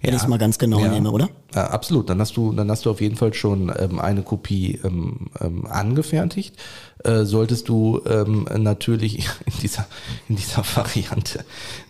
Wenn 0.00 0.10
Ja. 0.10 0.16
ich 0.16 0.22
es 0.22 0.28
mal 0.28 0.38
ganz 0.38 0.58
genau 0.58 0.78
Ja. 0.80 0.88
nehme, 0.88 1.10
oder? 1.10 1.28
Ja, 1.54 1.68
absolut. 1.68 2.08
Dann 2.10 2.20
hast 2.20 2.36
du, 2.36 2.52
dann 2.52 2.70
hast 2.70 2.84
du 2.86 2.90
auf 2.90 3.00
jeden 3.00 3.16
Fall 3.16 3.34
schon 3.34 3.72
ähm, 3.78 3.98
eine 3.98 4.22
Kopie 4.22 4.80
ähm, 4.84 5.28
ähm, 5.40 5.66
angefertigt. 5.66 6.56
Äh, 7.02 7.24
solltest 7.24 7.68
du 7.68 8.00
ähm, 8.08 8.46
natürlich 8.56 9.16
in 9.46 9.52
dieser, 9.60 9.86
in 10.28 10.36
dieser 10.36 10.62
Variante 10.74 11.44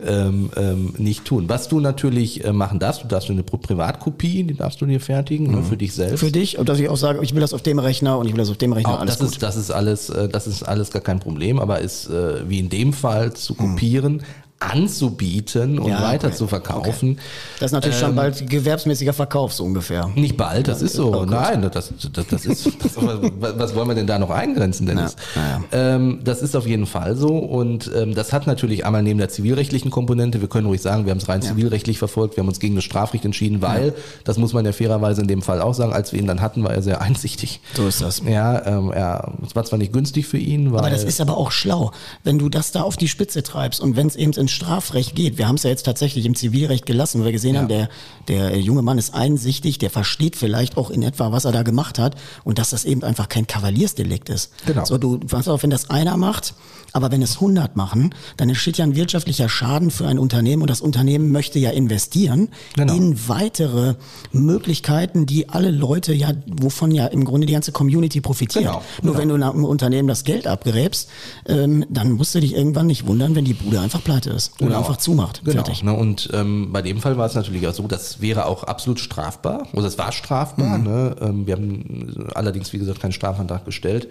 ähm, 0.05 0.51
ähm, 0.57 0.95
nicht 0.99 1.25
tun. 1.25 1.49
Was 1.49 1.69
du 1.69 1.79
natürlich 1.79 2.43
äh, 2.45 2.53
machen 2.53 2.79
darfst, 2.81 3.05
du 3.05 3.07
darfst 3.07 3.31
eine 3.31 3.43
Pri- 3.43 3.59
Privatkopie, 3.61 4.43
die 4.45 4.55
darfst 4.55 4.81
du 4.81 4.87
dir 4.87 4.99
fertigen, 5.01 5.53
ne, 5.55 5.63
für 5.63 5.77
dich 5.77 5.93
selbst. 5.95 6.19
Für 6.21 6.33
dich, 6.33 6.59
und 6.59 6.69
dass 6.69 6.81
ich 6.81 6.89
auch 6.89 6.97
sage, 6.97 7.21
ich 7.23 7.33
will 7.35 7.41
das 7.41 7.53
auf 7.53 7.63
dem 7.63 7.79
Rechner 7.79 8.19
und 8.19 8.27
ich 8.27 8.33
will 8.33 8.39
das 8.39 8.51
auf 8.51 8.57
dem 8.57 8.73
Rechner, 8.73 8.95
Auch 8.95 9.01
alles 9.01 9.19
das 9.19 9.27
gut. 9.27 9.33
ist, 9.35 9.43
das 9.43 9.57
ist 9.57 9.71
alles, 9.71 10.09
äh, 10.11 10.29
das 10.29 10.47
ist 10.47 10.63
alles 10.65 10.91
gar 10.91 11.03
kein 11.03 11.21
Problem, 11.21 11.61
aber 11.61 11.81
ist 11.81 12.09
äh, 12.09 12.49
wie 12.49 12.59
in 12.59 12.69
dem 12.71 12.93
Fall 12.93 13.35
zu 13.35 13.55
kopieren, 13.55 14.23
anzubieten 14.71 15.79
und 15.79 15.89
Ja, 15.91 16.03
weiter 16.03 16.29
okay. 16.29 16.37
zu 16.37 16.47
verkaufen. 16.47 17.19
Das 17.61 17.67
ist 17.71 17.73
natürlich 17.73 17.97
Ähm, 17.99 18.07
schon 18.07 18.17
bald 18.17 18.49
gewerbsmäßiger 18.51 19.13
Verkauf, 19.13 19.53
so 19.53 19.65
ungefähr. 19.65 20.11
Nicht 20.15 20.37
bald, 20.37 20.69
das 20.69 20.83
ist 20.83 20.95
so. 20.95 21.09
Oh, 21.15 21.21
gut. 21.21 21.31
Nein, 21.31 21.63
das, 21.73 21.93
das, 22.13 22.27
das 22.27 22.47
ist. 22.47 22.67
Was 23.41 23.75
wollen 23.75 23.89
wir 23.89 23.95
denn 23.95 24.07
da 24.07 24.19
noch 24.19 24.31
eingrenzen, 24.31 24.87
Dennis? 24.87 25.17
Ja, 25.35 25.63
Ähm, 25.73 26.21
das 26.25 26.43
ist 26.43 26.57
auf 26.57 26.67
jeden 26.67 26.87
Fall 26.87 27.17
so. 27.17 27.29
Und 27.37 27.91
ähm, 27.95 28.15
das 28.15 28.33
hat 28.33 28.47
natürlich 28.47 28.85
einmal 28.87 29.03
neben 29.03 29.19
der 29.19 29.29
zivilrechtlichen 29.29 29.91
Komponente, 29.91 30.41
wir 30.41 30.49
können 30.49 30.67
ruhig 30.67 30.81
sagen, 30.83 31.05
wir 31.05 31.11
haben 31.11 31.19
es 31.19 31.29
rein 31.29 31.43
zivilrechtlich 31.43 31.99
verfolgt, 31.99 32.37
wir 32.37 32.43
haben 32.43 32.49
uns 32.49 32.61
gegen 32.61 32.75
das 32.75 32.85
Strafrecht 32.85 33.25
entschieden, 33.25 33.63
weil, 33.63 33.95
das 34.25 34.39
muss 34.39 34.53
man 34.53 34.65
ja 34.65 34.73
fairerweise 34.73 35.21
in 35.23 35.29
dem 35.29 35.43
Fall 35.43 35.61
auch 35.61 35.75
sagen, 35.75 35.93
als 35.93 36.13
wir 36.13 36.19
ihn 36.21 36.27
dann 36.27 36.41
hatten, 36.41 36.63
war 36.65 36.73
er 36.75 36.83
sehr 36.83 37.01
einsichtig. 37.01 37.61
So 37.75 37.87
ist 37.87 38.01
das. 38.01 38.23
Ja, 38.27 38.65
ähm, 38.67 38.91
er, 38.93 39.33
es 39.47 39.55
war 39.55 39.65
zwar 39.65 39.79
nicht 39.79 39.93
günstig 39.93 40.27
für 40.27 40.39
ihn, 40.39 40.73
weil. 40.73 40.81
Aber 40.81 40.91
das 40.91 41.05
ist 41.05 41.21
aber 41.21 41.37
auch 41.37 41.51
schlau, 41.51 41.93
wenn 42.23 42.39
du 42.39 42.49
das 42.49 42.73
da 42.73 42.83
auf 42.83 42.97
die 42.97 43.09
Spitze 43.09 43.43
treibst 43.43 43.81
und 43.81 43.97
wenn 43.97 44.07
es 44.07 44.17
eben 44.17 44.33
ins 44.33 44.51
Strafrecht 44.55 45.15
geht. 45.15 45.37
Wir 45.39 45.49
haben 45.49 45.57
es 45.57 45.65
ja 45.65 45.71
jetzt 45.71 45.83
tatsächlich 45.85 46.25
im 46.25 46.35
Zivilrecht 46.35 46.87
gelassen, 46.87 47.19
weil 47.21 47.27
wir 47.27 47.33
gesehen 47.33 47.55
Ja. 47.55 47.61
haben, 47.63 47.69
der, 47.69 47.89
der 48.29 48.59
junge 48.59 48.83
Mann 48.83 48.97
ist 48.99 49.13
einsichtig, 49.15 49.79
der 49.79 49.91
versteht 49.91 50.37
vielleicht 50.37 50.77
auch 50.77 50.91
in 50.91 51.03
etwa, 51.03 51.33
was 51.33 51.45
er 51.45 51.53
da 51.53 51.63
gemacht 51.63 51.99
hat 51.99 52.15
und 52.45 52.59
dass 52.59 52.71
das 52.71 52.85
eben 52.85 53.03
einfach 53.03 53.29
kein 53.29 53.47
Kavaliersdelikt 53.47 54.29
ist. 54.31 54.53
Genau. 54.67 54.85
So, 54.85 54.97
du, 54.99 55.19
pass 55.19 55.49
auf, 55.49 55.63
wenn 55.63 55.71
das 55.71 55.91
einer 55.91 56.17
macht, 56.17 56.55
aber 56.93 57.11
wenn 57.11 57.23
es 57.23 57.35
100 57.35 57.75
machen, 57.77 58.15
dann 58.37 58.49
entsteht 58.49 58.79
ja 58.79 58.85
ein 58.85 58.95
wirtschaftlicher 58.95 59.49
Schaden 59.49 59.91
für 59.91 60.07
ein 60.07 60.19
Unternehmen 60.19 60.63
und 60.63 60.71
das 60.71 60.81
Unternehmen 60.81 61.33
möchte 61.33 61.59
ja 61.59 61.71
investieren 61.71 62.49
Genau. 62.77 62.95
in 62.95 63.29
weitere 63.29 63.95
Möglichkeiten, 64.33 65.27
die 65.27 65.49
alle 65.49 65.71
Leute 65.71 66.13
ja, 66.13 66.33
wovon 66.47 66.91
ja 66.93 67.07
im 67.07 67.25
Grunde 67.25 67.47
die 67.47 67.53
ganze 67.53 67.73
Community 67.73 68.21
profitiert. 68.21 68.65
Genau, 68.65 68.83
Nur 69.03 69.15
genau. 69.15 69.19
wenn 69.19 69.41
du 69.41 69.47
einem 69.51 69.65
Unternehmen 69.65 70.07
das 70.09 70.25
Geld 70.25 70.47
abgräbst, 70.47 71.09
ähm, 71.47 71.85
dann 71.89 72.13
musst 72.13 72.35
du 72.35 72.41
dich 72.41 72.55
irgendwann 72.55 72.87
nicht 72.87 73.07
wundern, 73.07 73.35
wenn 73.35 73.45
die 73.45 73.55
Bude 73.55 73.81
einfach 73.81 74.03
pleite 74.05 74.31
ist 74.35 74.53
oder 74.61 74.67
Genau. 74.67 74.79
einfach 74.81 74.97
zumacht. 74.99 75.41
Genau. 75.45 75.55
Fertig. 75.63 75.83
Ne, 75.83 75.93
und 75.93 76.29
ähm, 76.33 76.71
bei 76.73 76.83
dem 76.83 77.01
Fall 77.01 77.17
war 77.17 77.27
es 77.27 77.35
natürlich 77.35 77.67
auch 77.67 77.73
so, 77.75 77.87
das 77.87 78.21
wäre 78.21 78.47
auch 78.47 78.65
absolut 78.65 79.01
strafbar. 79.01 79.67
Also 79.75 79.87
es 79.89 79.97
war 79.99 80.13
strafbar. 80.13 80.79
Mhm. 80.79 80.85
Ne? 80.85 81.17
Ähm, 81.21 81.47
wir 81.47 81.55
haben 81.55 82.29
allerdings, 82.35 82.73
wie 82.73 82.79
gesagt, 82.79 83.01
keinen 83.01 83.13
Strafantrag 83.13 83.65
gestellt. 83.65 84.09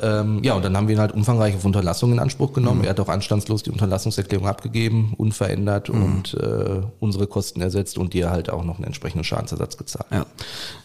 Ähm, 0.00 0.42
ja, 0.42 0.54
und 0.54 0.64
dann 0.64 0.76
haben 0.76 0.88
wir 0.88 0.94
ihn 0.94 1.00
halt 1.00 1.12
umfangreich 1.12 1.54
auf 1.54 1.64
Unterlassung 1.64 2.12
in 2.12 2.18
Anspruch 2.18 2.52
genommen. 2.52 2.78
Mhm. 2.78 2.84
Er 2.84 2.90
hat 2.90 3.00
auch 3.00 3.08
anstandslos 3.08 3.62
die 3.62 3.70
Unterlassungserklärung 3.70 4.46
abgegeben, 4.46 5.14
unverändert 5.16 5.88
Mhm. 5.88 6.02
und 6.02 6.34
äh, 6.34 6.82
unsere 7.00 7.26
Kosten 7.26 7.60
ersetzt 7.60 7.98
und 7.98 8.12
dir 8.14 8.30
halt 8.30 8.50
auch 8.50 8.64
noch 8.64 8.76
einen 8.76 8.84
entsprechenden 8.84 9.24
Schadensersatz 9.24 9.76
gezahlt. 9.76 10.06
Ja. 10.12 10.26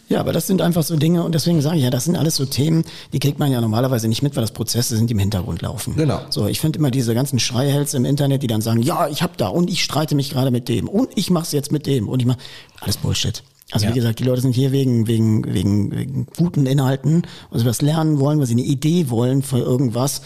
ja, 0.08 0.20
aber 0.20 0.32
das 0.32 0.46
sind 0.46 0.60
einfach 0.62 0.82
so 0.82 0.96
Dinge 0.96 1.22
und 1.24 1.34
deswegen 1.34 1.60
sage 1.62 1.76
ich 1.76 1.82
ja, 1.84 1.90
das 1.90 2.04
sind 2.04 2.16
alles 2.16 2.36
so 2.36 2.44
Themen, 2.44 2.84
die 3.12 3.18
kriegt 3.18 3.38
man 3.38 3.50
ja 3.52 3.60
normalerweise 3.60 4.08
nicht 4.08 4.22
mit, 4.22 4.34
weil 4.36 4.42
das 4.42 4.50
Prozesse 4.52 4.96
sind, 4.96 5.08
die 5.08 5.12
im 5.12 5.18
Hintergrund 5.18 5.62
laufen. 5.62 5.94
Genau. 5.96 6.20
So, 6.30 6.46
ich 6.46 6.60
finde 6.60 6.78
immer 6.78 6.90
diese 6.90 7.14
ganzen 7.14 7.38
Schreihälse 7.38 7.96
im 7.96 8.04
Internet, 8.04 8.42
die 8.42 8.46
dann 8.46 8.60
sagen, 8.60 8.71
ja, 8.80 9.08
ich 9.08 9.22
hab 9.22 9.36
da 9.36 9.48
und 9.48 9.68
ich 9.68 9.82
streite 9.82 10.14
mich 10.14 10.30
gerade 10.30 10.50
mit 10.50 10.68
dem 10.68 10.88
und 10.88 11.10
ich 11.16 11.30
mach's 11.30 11.52
jetzt 11.52 11.72
mit 11.72 11.86
dem 11.86 12.08
und 12.08 12.20
ich 12.20 12.26
mach 12.26 12.36
alles 12.80 12.96
Bullshit. 12.96 13.42
Also 13.74 13.86
Ja. 13.86 13.92
wie 13.92 13.94
gesagt, 13.94 14.18
die 14.18 14.24
Leute 14.24 14.42
sind 14.42 14.54
hier 14.54 14.70
wegen, 14.70 15.06
wegen, 15.06 15.46
wegen, 15.54 15.90
wegen 15.96 16.26
guten 16.36 16.66
Inhalten, 16.66 17.22
weil 17.50 17.60
sie 17.60 17.64
was 17.64 17.80
lernen 17.80 18.20
wollen, 18.20 18.38
weil 18.38 18.44
sie 18.46 18.52
eine 18.52 18.60
Idee 18.62 19.08
wollen 19.08 19.42
für 19.42 19.60
irgendwas. 19.60 20.20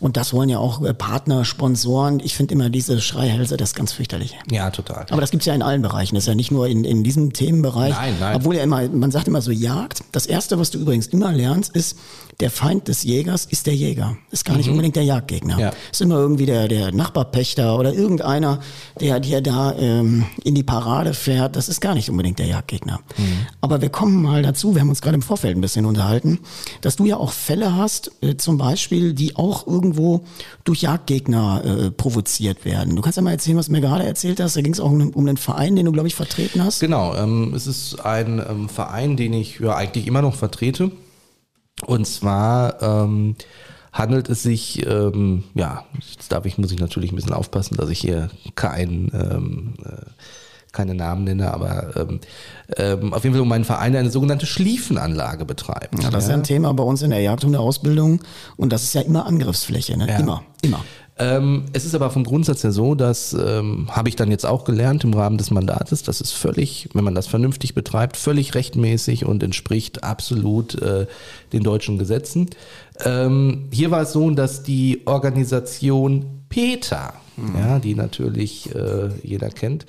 Und 0.00 0.18
das 0.18 0.34
wollen 0.34 0.50
ja 0.50 0.58
auch 0.58 0.82
äh, 0.84 0.92
Partner, 0.92 1.46
Sponsoren. 1.46 2.20
Ich 2.22 2.34
finde 2.34 2.52
immer 2.52 2.68
diese 2.68 3.00
Schreihälse, 3.00 3.56
das 3.56 3.70
ist 3.70 3.74
ganz 3.74 3.92
fürchterlich. 3.92 4.38
Ja, 4.50 4.70
total. 4.70 5.06
Aber 5.08 5.22
das 5.22 5.30
gibt's 5.30 5.46
ja 5.46 5.54
in 5.54 5.62
allen 5.62 5.80
Bereichen. 5.80 6.14
Das 6.14 6.24
ist 6.24 6.28
ja 6.28 6.34
nicht 6.34 6.50
nur 6.50 6.68
in, 6.68 6.84
in 6.84 7.02
diesem 7.02 7.32
Themenbereich. 7.32 7.94
Nein, 7.94 8.16
nein. 8.20 8.36
Obwohl 8.36 8.56
ja 8.56 8.62
immer, 8.62 8.86
man 8.90 9.10
sagt 9.10 9.28
immer 9.28 9.40
so 9.40 9.50
Jagd. 9.50 10.04
Das 10.12 10.26
erste, 10.26 10.58
was 10.58 10.70
du 10.70 10.78
übrigens 10.78 11.06
immer 11.06 11.32
lernst, 11.32 11.74
ist, 11.74 11.96
der 12.40 12.50
Feind 12.50 12.88
des 12.88 13.02
Jägers 13.02 13.44
ist 13.44 13.66
der 13.66 13.74
Jäger. 13.74 14.16
Ist 14.30 14.44
gar 14.44 14.56
nicht 14.56 14.68
unbedingt 14.68 14.96
der 14.96 15.04
Jagdgegner. 15.04 15.54
Mhm. 15.54 15.60
Ja. 15.60 15.72
Ist 15.92 16.00
immer 16.00 16.16
irgendwie 16.16 16.46
der, 16.46 16.68
der 16.68 16.92
Nachbarpächter 16.92 17.78
oder 17.78 17.92
irgendeiner, 17.92 18.60
der 19.00 19.20
dir 19.20 19.40
da 19.40 19.74
ähm, 19.78 20.24
in 20.42 20.54
die 20.54 20.62
Parade 20.62 21.14
fährt. 21.14 21.56
Das 21.56 21.68
ist 21.68 21.80
gar 21.80 21.94
nicht 21.94 22.10
unbedingt 22.10 22.38
der 22.38 22.46
Jagdgegner. 22.46 23.00
Mhm. 23.16 23.46
Aber 23.60 23.80
wir 23.82 23.90
kommen 23.90 24.22
mal 24.22 24.42
dazu, 24.42 24.74
wir 24.74 24.80
haben 24.80 24.88
uns 24.88 25.02
gerade 25.02 25.16
im 25.16 25.22
Vorfeld 25.22 25.56
ein 25.56 25.60
bisschen 25.60 25.84
unterhalten, 25.84 26.40
dass 26.80 26.96
du 26.96 27.04
ja 27.04 27.16
auch 27.16 27.32
Fälle 27.32 27.76
hast, 27.76 28.12
äh, 28.22 28.36
zum 28.36 28.58
Beispiel, 28.58 29.12
die 29.12 29.36
auch 29.36 29.66
irgendwo 29.66 30.22
durch 30.64 30.82
Jagdgegner 30.82 31.62
äh, 31.64 31.90
provoziert 31.90 32.64
werden. 32.64 32.96
Du 32.96 33.02
kannst 33.02 33.16
ja 33.16 33.22
mal 33.22 33.32
erzählen, 33.32 33.56
was 33.56 33.66
du 33.66 33.72
mir 33.72 33.80
gerade 33.80 34.04
erzählt 34.04 34.40
hast. 34.40 34.56
Da 34.56 34.62
ging 34.62 34.72
es 34.72 34.80
auch 34.80 34.90
um, 34.90 35.10
um 35.10 35.26
einen 35.26 35.36
Verein, 35.36 35.76
den 35.76 35.86
du, 35.86 35.92
glaube 35.92 36.08
ich, 36.08 36.14
vertreten 36.14 36.64
hast. 36.64 36.80
Genau, 36.80 37.14
ähm, 37.14 37.52
es 37.54 37.66
ist 37.66 38.00
ein 38.00 38.42
ähm, 38.48 38.68
Verein, 38.68 39.16
den 39.16 39.32
ich 39.34 39.60
ja 39.60 39.74
eigentlich 39.74 40.06
immer 40.06 40.22
noch 40.22 40.34
vertrete. 40.34 40.90
Und 41.86 42.06
zwar 42.06 42.82
ähm, 42.82 43.36
handelt 43.92 44.28
es 44.28 44.42
sich, 44.42 44.86
ähm, 44.86 45.44
ja, 45.54 45.84
jetzt 46.16 46.30
darf 46.32 46.44
ich, 46.46 46.58
muss 46.58 46.72
ich 46.72 46.78
natürlich 46.78 47.12
ein 47.12 47.16
bisschen 47.16 47.32
aufpassen, 47.32 47.76
dass 47.76 47.90
ich 47.90 48.00
hier 48.00 48.30
kein, 48.54 49.10
ähm, 49.14 49.74
äh, 49.84 50.06
keine 50.72 50.94
Namen 50.94 51.24
nenne, 51.24 51.52
aber 51.52 51.96
ähm, 51.96 52.20
ähm, 52.76 53.12
auf 53.12 53.24
jeden 53.24 53.34
Fall 53.34 53.42
um 53.42 53.50
einen 53.50 53.64
Verein, 53.64 53.92
der 53.92 54.02
eine 54.02 54.10
sogenannte 54.10 54.46
Schliefenanlage 54.46 55.44
betreibt. 55.44 56.00
Ja, 56.00 56.10
das 56.10 56.24
ist 56.24 56.30
ja 56.30 56.36
ein 56.36 56.44
Thema 56.44 56.72
bei 56.74 56.84
uns 56.84 57.02
in 57.02 57.10
der 57.10 57.20
Jagdhundeausbildung 57.20 58.20
und 58.56 58.72
das 58.72 58.84
ist 58.84 58.94
ja 58.94 59.00
immer 59.00 59.26
Angriffsfläche, 59.26 59.96
ne? 59.96 60.06
Ja. 60.08 60.18
Immer, 60.18 60.44
immer. 60.62 60.84
Ähm, 61.20 61.66
es 61.74 61.84
ist 61.84 61.94
aber 61.94 62.08
vom 62.08 62.24
Grundsatz 62.24 62.64
her 62.64 62.72
so, 62.72 62.94
dass 62.94 63.34
ähm, 63.34 63.88
habe 63.90 64.08
ich 64.08 64.16
dann 64.16 64.30
jetzt 64.30 64.46
auch 64.46 64.64
gelernt 64.64 65.04
im 65.04 65.12
Rahmen 65.12 65.36
des 65.36 65.50
Mandates, 65.50 66.02
das 66.02 66.22
ist 66.22 66.32
völlig, 66.32 66.88
wenn 66.94 67.04
man 67.04 67.14
das 67.14 67.26
vernünftig 67.26 67.74
betreibt, 67.74 68.16
völlig 68.16 68.54
rechtmäßig 68.54 69.26
und 69.26 69.42
entspricht 69.42 70.02
absolut 70.02 70.80
äh, 70.80 71.06
den 71.52 71.62
deutschen 71.62 71.98
Gesetzen. 71.98 72.48
Ähm, 73.04 73.68
hier 73.70 73.90
war 73.90 74.02
es 74.02 74.12
so, 74.12 74.30
dass 74.30 74.62
die 74.62 75.02
Organisation 75.04 76.24
PETA, 76.48 77.12
ja, 77.58 77.78
die 77.78 77.94
natürlich 77.94 78.74
äh, 78.74 79.10
jeder 79.22 79.50
kennt, 79.50 79.84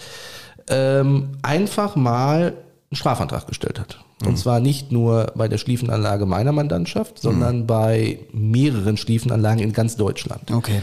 ähm, 0.68 1.30
einfach 1.42 1.96
mal 1.96 2.54
einen 2.90 2.96
Strafantrag 2.98 3.48
gestellt 3.48 3.80
hat. 3.80 4.00
Und 4.26 4.38
zwar 4.38 4.60
nicht 4.60 4.92
nur 4.92 5.32
bei 5.36 5.48
der 5.48 5.58
Schliefenanlage 5.58 6.26
meiner 6.26 6.52
Mandantschaft, 6.52 7.20
sondern 7.20 7.66
bei 7.68 8.20
mehreren 8.34 8.98
Schliefenanlagen 8.98 9.60
in 9.64 9.74
ganz 9.74 9.96
Deutschland. 9.96 10.52
Okay. 10.52 10.82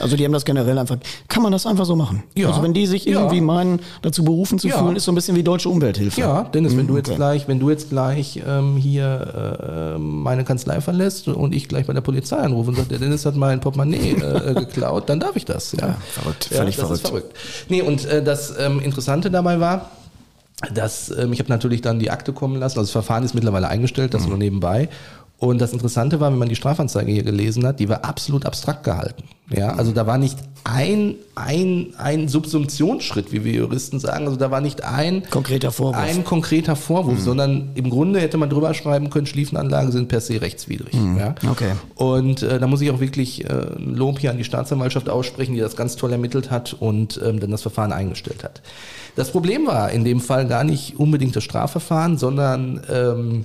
Also 0.00 0.16
die 0.16 0.24
haben 0.24 0.32
das 0.32 0.44
generell 0.44 0.78
einfach. 0.78 0.96
Kann 1.28 1.42
man 1.42 1.50
das 1.52 1.66
einfach 1.66 1.84
so 1.84 1.96
machen? 1.96 2.22
Ja. 2.36 2.48
Also 2.48 2.62
wenn 2.62 2.72
die 2.72 2.86
sich 2.86 3.04
Ja. 3.04 3.18
irgendwie 3.20 3.40
meinen, 3.40 3.80
dazu 4.02 4.24
berufen 4.24 4.58
zu 4.58 4.68
Ja. 4.68 4.78
fühlen, 4.78 4.96
ist 4.96 5.04
so 5.04 5.12
ein 5.12 5.14
bisschen 5.16 5.36
wie 5.36 5.42
deutsche 5.42 5.68
Umwelthilfe. 5.68 6.20
Ja, 6.20 6.44
Dennis, 6.44 6.76
wenn 6.76 6.86
du 6.86 6.96
jetzt 6.96 7.08
okay. 7.08 7.16
gleich, 7.16 7.48
wenn 7.48 7.58
du 7.58 7.68
jetzt 7.70 7.90
gleich 7.90 8.40
ähm, 8.46 8.76
hier 8.76 9.94
äh, 9.96 9.98
meine 9.98 10.44
Kanzlei 10.44 10.80
verlässt 10.80 11.28
und 11.28 11.54
ich 11.54 11.68
gleich 11.68 11.86
bei 11.86 11.92
der 11.92 12.00
Polizei 12.00 12.36
anrufe 12.36 12.70
und 12.70 12.76
sage, 12.76 12.88
der 12.88 12.98
Dennis 12.98 13.26
hat 13.26 13.36
mein 13.36 13.60
Portemonnaie 13.60 14.12
äh, 14.12 14.54
geklaut, 14.54 15.08
dann 15.08 15.20
darf 15.20 15.36
ich 15.36 15.44
das. 15.44 15.72
Ja, 15.72 15.88
Ja, 15.88 15.96
verrückt, 16.12 16.48
ja, 16.50 16.56
völlig 16.58 16.76
das 16.76 16.84
verrückt. 16.84 17.02
Ist 17.02 17.08
verrückt. 17.08 17.36
Nee, 17.68 17.82
und 17.82 18.04
äh, 18.06 18.22
das 18.22 18.54
ähm, 18.58 18.80
Interessante 18.80 19.30
dabei 19.30 19.58
war, 19.60 19.90
das, 20.74 21.10
ähm, 21.16 21.32
ich 21.32 21.38
habe 21.38 21.50
natürlich 21.50 21.82
dann 21.82 21.98
die 21.98 22.10
Akte 22.10 22.32
kommen 22.32 22.56
lassen. 22.56 22.78
Also 22.78 22.86
das 22.86 22.90
Verfahren 22.90 23.22
ist 23.22 23.34
mittlerweile 23.34 23.68
eingestellt, 23.68 24.14
das 24.14 24.26
nur 24.26 24.38
nebenbei. 24.38 24.88
Und 25.40 25.60
das 25.60 25.72
Interessante 25.72 26.18
war, 26.18 26.32
wenn 26.32 26.38
man 26.38 26.48
die 26.48 26.56
Strafanzeige 26.56 27.12
hier 27.12 27.22
gelesen 27.22 27.64
hat, 27.64 27.78
die 27.78 27.88
war 27.88 28.04
absolut 28.04 28.44
abstrakt 28.44 28.82
gehalten. 28.82 29.22
Ja, 29.50 29.70
also 29.76 29.92
da 29.92 30.06
war 30.06 30.18
nicht 30.18 30.36
ein, 30.64 31.14
ein, 31.36 31.94
ein 31.96 32.28
Subsumptionsschritt, 32.28 33.32
wie 33.32 33.44
wir 33.44 33.52
Juristen 33.52 34.00
sagen. 34.00 34.26
Also 34.26 34.36
da 34.36 34.50
war 34.50 34.60
nicht 34.60 34.84
ein 34.84 35.22
Konkreter 35.30 35.70
Vorwurf. 35.70 35.96
ein 35.96 36.24
konkreter 36.24 36.76
Vorwurf, 36.76 37.20
sondern 37.20 37.70
im 37.74 37.88
Grunde 37.88 38.20
hätte 38.20 38.36
man 38.36 38.50
drüber 38.50 38.74
schreiben 38.74 39.10
können, 39.10 39.26
Schliefenanlagen 39.26 39.92
sind 39.92 40.08
per 40.08 40.20
se 40.20 40.40
rechtswidrig. 40.42 40.92
Ja? 41.16 41.34
Okay. 41.48 41.72
Und 41.94 42.42
äh, 42.42 42.58
da 42.58 42.66
muss 42.66 42.80
ich 42.80 42.90
auch 42.90 43.00
wirklich 43.00 43.48
äh, 43.48 43.66
Lob 43.78 44.18
hier 44.18 44.32
an 44.32 44.38
die 44.38 44.44
Staatsanwaltschaft 44.44 45.08
aussprechen, 45.08 45.54
die 45.54 45.60
das 45.60 45.76
ganz 45.76 45.94
toll 45.96 46.12
ermittelt 46.12 46.50
hat 46.50 46.74
und 46.78 47.18
ähm, 47.24 47.38
dann 47.38 47.52
das 47.52 47.62
Verfahren 47.62 47.92
eingestellt 47.92 48.42
hat. 48.42 48.60
Das 49.14 49.30
Problem 49.30 49.66
war 49.66 49.90
in 49.90 50.04
dem 50.04 50.20
Fall 50.20 50.46
gar 50.46 50.64
nicht 50.64 50.98
unbedingt 50.98 51.34
das 51.36 51.44
Strafverfahren, 51.44 52.18
sondern 52.18 52.82
ähm, 52.90 53.44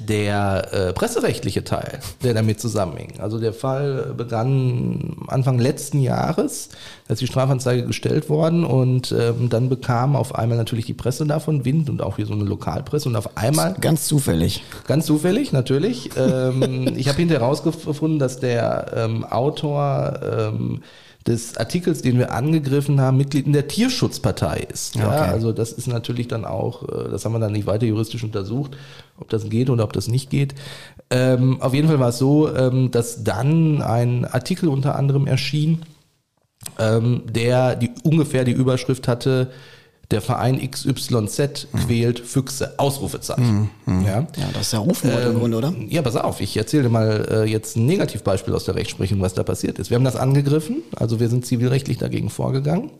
der 0.00 0.68
äh, 0.72 0.92
presserechtliche 0.92 1.64
Teil, 1.64 2.00
der 2.22 2.34
damit 2.34 2.60
zusammenhing. 2.60 3.14
Also 3.20 3.38
der 3.38 3.54
Fall 3.54 4.12
begann 4.16 5.16
Anfang 5.28 5.58
letzten 5.58 6.00
Jahres, 6.00 6.68
ist 7.08 7.20
die 7.22 7.26
Strafanzeige 7.26 7.86
gestellt 7.86 8.28
worden 8.28 8.64
und 8.64 9.12
ähm, 9.12 9.48
dann 9.48 9.70
bekam 9.70 10.14
auf 10.14 10.34
einmal 10.34 10.58
natürlich 10.58 10.84
die 10.84 10.94
Presse 10.94 11.26
davon 11.26 11.64
Wind 11.64 11.88
und 11.88 12.02
auch 12.02 12.18
wie 12.18 12.24
so 12.24 12.34
eine 12.34 12.44
Lokalpresse 12.44 13.08
und 13.08 13.16
auf 13.16 13.36
einmal 13.38 13.74
Ganz 13.80 14.06
zufällig. 14.06 14.62
Ganz 14.86 15.06
zufällig, 15.06 15.52
natürlich. 15.52 16.10
ähm, 16.16 16.92
ich 16.96 17.08
habe 17.08 17.18
hinterher 17.18 17.40
herausgefunden, 17.40 18.18
dass 18.18 18.40
der 18.40 18.92
ähm, 18.94 19.24
Autor 19.24 20.20
ähm, 20.22 20.82
des 21.26 21.56
Artikels, 21.58 22.00
den 22.02 22.18
wir 22.18 22.32
angegriffen 22.32 23.00
haben, 23.00 23.16
Mitglied 23.18 23.46
in 23.46 23.52
der 23.52 23.68
Tierschutzpartei 23.68 24.66
ist. 24.72 24.94
Ja, 24.94 25.08
Okay. 25.08 25.30
also 25.30 25.52
das 25.52 25.72
ist 25.72 25.86
natürlich 25.86 26.28
dann 26.28 26.44
auch, 26.44 26.84
äh, 26.88 27.10
das 27.10 27.24
haben 27.24 27.32
wir 27.32 27.38
dann 27.38 27.52
nicht 27.52 27.66
weiter 27.66 27.86
juristisch 27.86 28.24
untersucht, 28.24 28.76
ob 29.18 29.28
das 29.28 29.48
geht 29.50 29.68
oder 29.68 29.84
ob 29.84 29.92
das 29.92 30.08
nicht 30.08 30.30
geht. 30.30 30.54
Ähm, 31.10 31.60
auf 31.60 31.74
jeden 31.74 31.88
Fall 31.88 31.98
war 32.00 32.10
es 32.10 32.18
so, 32.18 32.54
ähm, 32.54 32.90
dass 32.90 33.24
dann 33.24 33.82
ein 33.82 34.24
Artikel 34.24 34.68
unter 34.68 34.96
anderem 34.96 35.26
erschien, 35.26 35.82
ähm, 36.78 37.22
der 37.26 37.76
die 37.76 37.90
ungefähr 38.02 38.44
die 38.44 38.52
Überschrift 38.52 39.08
hatte, 39.08 39.50
der 40.10 40.22
Verein 40.22 40.58
XYZ 40.58 41.68
quält 41.84 42.20
Füchse, 42.20 42.78
Ausrufezeichen. 42.78 43.70
Ja. 43.86 44.20
Ja, 44.20 44.26
das 44.54 44.62
ist 44.62 44.72
ja 44.72 44.78
Rufmord 44.78 45.24
im 45.24 45.38
Grunde, 45.38 45.58
oder? 45.58 45.74
Ja, 45.88 46.00
pass 46.00 46.16
auf, 46.16 46.40
ich 46.40 46.56
erzähle 46.56 46.84
dir 46.84 46.88
mal 46.88 47.28
äh, 47.30 47.44
jetzt 47.44 47.76
ein 47.76 47.84
Negativbeispiel 47.84 48.54
aus 48.54 48.64
der 48.64 48.74
Rechtsprechung, 48.74 49.20
was 49.20 49.34
da 49.34 49.42
passiert 49.42 49.78
ist. 49.78 49.90
Wir 49.90 49.96
haben 49.96 50.04
das 50.04 50.16
angegriffen, 50.16 50.82
also 50.96 51.20
wir 51.20 51.28
sind 51.28 51.44
zivilrechtlich 51.44 51.98
dagegen 51.98 52.30
vorgegangen. 52.30 52.90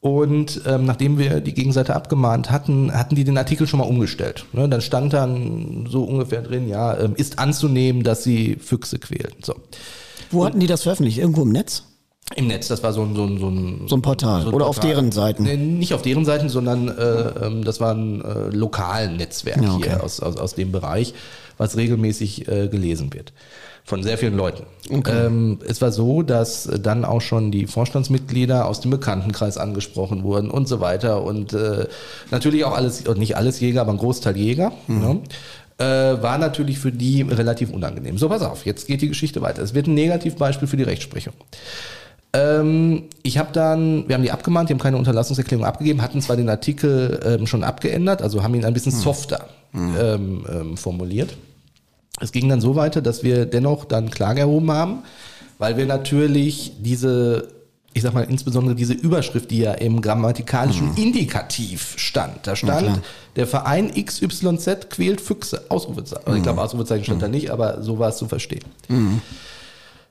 Und 0.00 0.60
ähm, 0.66 0.84
nachdem 0.84 1.18
wir 1.18 1.40
die 1.40 1.54
Gegenseite 1.54 1.96
abgemahnt 1.96 2.50
hatten, 2.50 2.92
hatten 2.92 3.14
die 3.14 3.24
den 3.24 3.38
Artikel 3.38 3.66
schon 3.66 3.80
mal 3.80 3.86
umgestellt. 3.86 4.44
Ne? 4.52 4.68
Dann 4.68 4.82
stand 4.82 5.14
dann 5.14 5.86
so 5.90 6.04
ungefähr 6.04 6.42
drin, 6.42 6.68
ja, 6.68 6.96
ähm, 6.98 7.14
ist 7.16 7.38
anzunehmen, 7.38 8.02
dass 8.02 8.22
sie 8.22 8.56
Füchse 8.60 8.98
quälen. 8.98 9.32
So. 9.42 9.54
Wo 10.30 10.44
hatten 10.44 10.60
die 10.60 10.66
das 10.66 10.82
veröffentlicht? 10.82 11.18
Irgendwo 11.18 11.42
im 11.42 11.50
Netz? 11.50 11.84
Im 12.34 12.48
Netz, 12.48 12.66
das 12.68 12.82
war 12.82 12.92
so 12.92 13.02
ein, 13.02 13.14
so 13.14 13.24
ein, 13.24 13.38
so 13.38 13.48
ein, 13.48 13.82
So 13.86 13.96
ein 13.96 14.02
Portal. 14.02 14.42
so 14.42 14.48
ein 14.48 14.54
Oder 14.54 14.66
auf 14.66 14.76
Portal. 14.76 14.90
deren 14.94 15.12
Seiten? 15.12 15.44
Nee, 15.44 15.56
nicht 15.56 15.94
auf 15.94 16.02
deren 16.02 16.24
Seiten, 16.24 16.48
sondern 16.48 16.88
äh, 16.88 17.46
ähm, 17.46 17.64
das 17.64 17.80
war 17.80 17.94
ein 17.94 18.20
äh, 18.22 18.48
lokalen 18.54 19.16
Netzwerk 19.16 19.62
Ja, 19.62 19.74
okay. 19.74 19.90
hier 19.90 20.02
aus, 20.02 20.18
aus, 20.20 20.36
aus 20.36 20.54
dem 20.54 20.72
Bereich, 20.72 21.14
was 21.56 21.76
regelmäßig 21.76 22.48
äh, 22.48 22.66
gelesen 22.68 23.14
wird. 23.14 23.32
Von 23.84 24.02
sehr 24.02 24.18
vielen 24.18 24.36
Leuten. 24.36 24.64
Ähm, 24.90 25.60
es 25.64 25.80
war 25.80 25.92
so, 25.92 26.22
dass 26.22 26.68
dann 26.82 27.04
auch 27.04 27.20
schon 27.20 27.52
die 27.52 27.68
Vorstandsmitglieder 27.68 28.66
aus 28.66 28.80
dem 28.80 28.90
Bekanntenkreis 28.90 29.56
angesprochen 29.58 30.24
wurden 30.24 30.50
und 30.50 30.66
so 30.66 30.80
weiter. 30.80 31.22
Und 31.22 31.52
äh, 31.52 31.86
natürlich 32.32 32.64
auch 32.64 32.74
alles, 32.74 33.06
und 33.06 33.18
nicht 33.18 33.36
alles 33.36 33.60
Jäger, 33.60 33.82
aber 33.82 33.92
ein 33.92 33.98
Großteil 33.98 34.36
Jäger. 34.36 34.72
Ne? 34.88 35.20
Äh, 35.78 36.20
war 36.20 36.36
natürlich 36.38 36.80
für 36.80 36.90
die 36.90 37.22
relativ 37.22 37.70
unangenehm. 37.72 38.18
So, 38.18 38.28
pass 38.28 38.42
auf, 38.42 38.66
jetzt 38.66 38.88
geht 38.88 39.02
die 39.02 39.08
Geschichte 39.08 39.40
weiter. 39.40 39.62
Es 39.62 39.72
wird 39.72 39.86
ein 39.86 39.94
Negativbeispiel 39.94 40.66
für 40.66 40.76
die 40.76 40.82
Rechtsprechung. 40.82 41.34
Ähm, 42.36 43.04
ich 43.22 43.38
habe 43.38 43.50
dann, 43.52 44.08
wir 44.08 44.14
haben 44.14 44.22
die 44.22 44.30
abgemahnt, 44.30 44.68
die 44.68 44.74
haben 44.74 44.80
keine 44.80 44.96
Unterlassungserklärung 44.98 45.64
abgegeben, 45.64 46.02
hatten 46.02 46.20
zwar 46.20 46.36
den 46.36 46.48
Artikel 46.48 47.20
ähm, 47.24 47.46
schon 47.46 47.64
abgeändert, 47.64 48.20
also 48.20 48.42
haben 48.42 48.54
ihn 48.54 48.64
ein 48.64 48.74
bisschen 48.74 48.92
softer 48.92 49.48
ähm, 49.74 50.44
ähm, 50.52 50.76
formuliert. 50.76 51.36
Es 52.20 52.32
ging 52.32 52.48
dann 52.48 52.60
so 52.60 52.76
weiter, 52.76 53.00
dass 53.00 53.22
wir 53.22 53.46
dennoch 53.46 53.84
dann 53.84 54.10
Klage 54.10 54.40
erhoben 54.40 54.70
haben, 54.70 55.02
weil 55.58 55.76
wir 55.76 55.86
natürlich 55.86 56.72
diese, 56.78 57.48
ich 57.92 58.02
sag 58.02 58.14
mal 58.14 58.24
insbesondere 58.24 58.74
diese 58.74 58.94
Überschrift, 58.94 59.50
die 59.50 59.60
ja 59.60 59.72
im 59.72 60.00
grammatikalischen 60.00 60.94
Indikativ 60.96 61.94
stand, 61.96 62.46
da 62.46 62.56
stand, 62.56 62.86
klar. 62.86 62.98
der 63.36 63.46
Verein 63.46 63.92
XYZ 63.92 64.90
quält 64.90 65.20
Füchse, 65.20 65.64
Ausrufezeichen. 65.68 66.26
Also 66.26 66.36
ich 66.36 66.42
glaube, 66.42 66.62
Ausrufezeichen 66.62 67.04
stand 67.04 67.22
da 67.22 67.28
nicht, 67.28 67.50
aber 67.50 67.82
so 67.82 67.98
war 67.98 68.10
es 68.10 68.16
zu 68.16 68.28
verstehen. 68.28 68.64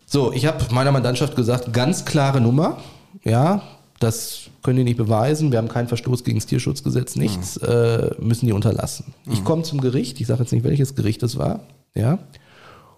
So, 0.05 0.31
ich 0.31 0.45
habe 0.45 0.63
meiner 0.73 0.91
Mandantschaft 0.91 1.35
gesagt, 1.35 1.73
ganz 1.73 2.05
klare 2.05 2.39
Nummer, 2.39 2.77
ja, 3.23 3.61
das 3.99 4.49
können 4.61 4.77
die 4.77 4.83
nicht 4.83 4.97
beweisen, 4.97 5.51
wir 5.51 5.57
haben 5.57 5.67
keinen 5.67 5.87
Verstoß 5.87 6.23
gegen 6.23 6.37
das 6.37 6.45
Tierschutzgesetz, 6.45 7.15
nichts, 7.15 7.57
äh, 7.57 8.11
müssen 8.19 8.45
die 8.45 8.53
unterlassen. 8.53 9.13
Ich 9.31 9.43
komme 9.43 9.63
zum 9.63 9.81
Gericht, 9.81 10.19
ich 10.21 10.27
sage 10.27 10.43
jetzt 10.43 10.51
nicht, 10.51 10.63
welches 10.63 10.95
Gericht 10.95 11.23
es 11.23 11.37
war, 11.37 11.61
ja, 11.95 12.19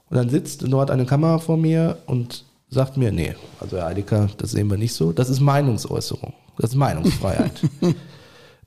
und 0.10 0.16
dann 0.18 0.30
sitzt 0.30 0.64
dort 0.68 0.90
eine 0.92 1.06
Kamera 1.06 1.40
vor 1.40 1.58
mir 1.58 1.98
und 2.08 2.46
sagt 2.70 2.98
mir, 2.98 3.12
nee, 3.12 3.36
also 3.60 3.78
Herr 3.78 3.88
Eidiker, 3.88 4.30
das 4.38 4.52
sehen 4.52 4.70
wir 4.70 4.78
nicht 4.78 4.94
so, 4.94 5.12
das 5.12 5.30
ist 5.30 5.40
Meinungsäußerung, 5.40 6.34
das 6.58 6.72
ist 6.72 6.76
Meinungsfreiheit. 6.76 7.62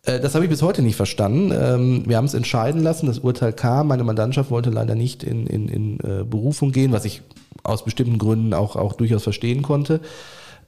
Äh, 0.02 0.18
Das 0.18 0.34
habe 0.34 0.46
ich 0.46 0.50
bis 0.50 0.62
heute 0.62 0.80
nicht 0.80 0.96
verstanden. 0.96 1.52
Ähm, 1.54 2.04
Wir 2.06 2.16
haben 2.16 2.24
es 2.24 2.32
entscheiden 2.32 2.82
lassen, 2.82 3.04
das 3.06 3.18
Urteil 3.18 3.52
kam. 3.52 3.88
Meine 3.88 4.02
Mandantschaft 4.02 4.50
wollte 4.50 4.70
leider 4.70 4.94
nicht 4.94 5.22
in, 5.22 5.46
in, 5.46 5.68
in 5.68 6.00
äh, 6.00 6.24
Berufung 6.24 6.72
gehen, 6.72 6.90
was 6.92 7.04
ich 7.04 7.20
aus 7.62 7.84
bestimmten 7.84 8.18
Gründen 8.18 8.54
auch, 8.54 8.76
auch 8.76 8.94
durchaus 8.94 9.22
verstehen 9.22 9.62
konnte. 9.62 10.00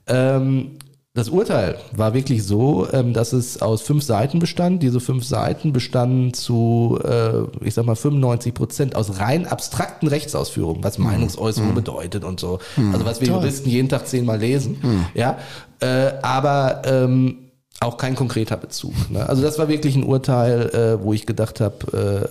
Ähm, 0.07 0.73
Das 1.15 1.29
Urteil 1.29 1.77
war 1.95 2.15
wirklich 2.15 2.43
so, 2.43 2.89
ähm, 2.91 3.13
dass 3.13 3.35
es 3.35 3.61
aus 3.61 3.83
fünf 3.83 4.03
Seiten 4.03 4.39
bestand. 4.39 4.83
Diese 4.83 4.99
fünf 4.99 5.27
Seiten 5.27 5.75
bestanden 5.75 6.33
zu, 6.33 6.99
äh, 7.05 7.43
ich 7.67 7.75
sag 7.75 7.85
mal, 7.85 7.97
95 7.97 8.55
Prozent 8.55 8.97
aus 8.97 9.19
rein 9.21 9.47
abstrakten 9.47 10.09
Rechtsausführungen, 10.09 10.83
was 10.83 10.97
Meinungsäußerung 10.97 11.75
bedeutet 11.75 12.25
und 12.25 12.41
so. 12.41 12.61
Also 12.95 13.05
was 13.05 13.21
wir 13.21 13.29
Toll. 13.29 13.41
Juristen 13.43 13.69
jeden 13.69 13.91
Tag 13.91 14.07
zehnmal 14.09 14.39
lesen. 14.39 14.79
Ja, 15.13 15.37
äh, 15.81 16.13
aber 16.23 16.81
ähm, 16.87 17.37
auch 17.81 17.99
kein 17.99 18.15
konkreter 18.15 18.57
Bezug. 18.57 18.95
Ne? 19.11 19.29
Also 19.29 19.43
das 19.43 19.59
war 19.59 19.69
wirklich 19.69 19.95
ein 19.95 20.05
Urteil, 20.05 20.71
äh, 20.71 21.05
wo 21.05 21.13
ich 21.13 21.27
gedacht 21.27 21.61
habe, 21.61 22.31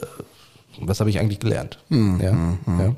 was 0.79 0.99
habe 0.99 1.11
ich 1.11 1.19
eigentlich 1.19 1.39
gelernt? 1.39 1.77
Ja, 1.89 2.31
ja. 2.31 2.95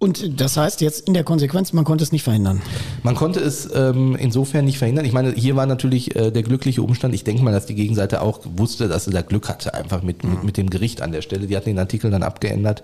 Und 0.00 0.40
das 0.40 0.56
heißt 0.56 0.80
jetzt 0.80 1.06
in 1.06 1.12
der 1.12 1.24
Konsequenz, 1.24 1.74
man 1.74 1.84
konnte 1.84 2.02
es 2.02 2.10
nicht 2.10 2.22
verhindern. 2.22 2.62
Man 3.02 3.14
konnte 3.14 3.38
es 3.38 3.68
ähm, 3.74 4.16
insofern 4.16 4.64
nicht 4.64 4.78
verhindern. 4.78 5.04
Ich 5.04 5.12
meine, 5.12 5.32
hier 5.32 5.56
war 5.56 5.66
natürlich 5.66 6.16
äh, 6.16 6.30
der 6.30 6.42
glückliche 6.42 6.80
Umstand. 6.82 7.14
Ich 7.14 7.22
denke 7.22 7.42
mal, 7.42 7.52
dass 7.52 7.66
die 7.66 7.74
Gegenseite 7.74 8.22
auch 8.22 8.40
wusste, 8.56 8.88
dass 8.88 9.04
sie 9.04 9.10
da 9.10 9.20
Glück 9.20 9.50
hatte, 9.50 9.74
einfach 9.74 10.02
mit, 10.02 10.24
mit, 10.24 10.42
mit 10.42 10.56
dem 10.56 10.70
Gericht 10.70 11.02
an 11.02 11.12
der 11.12 11.20
Stelle. 11.20 11.46
Die 11.46 11.54
hatten 11.54 11.68
den 11.68 11.78
Artikel 11.78 12.10
dann 12.10 12.22
abgeändert. 12.22 12.82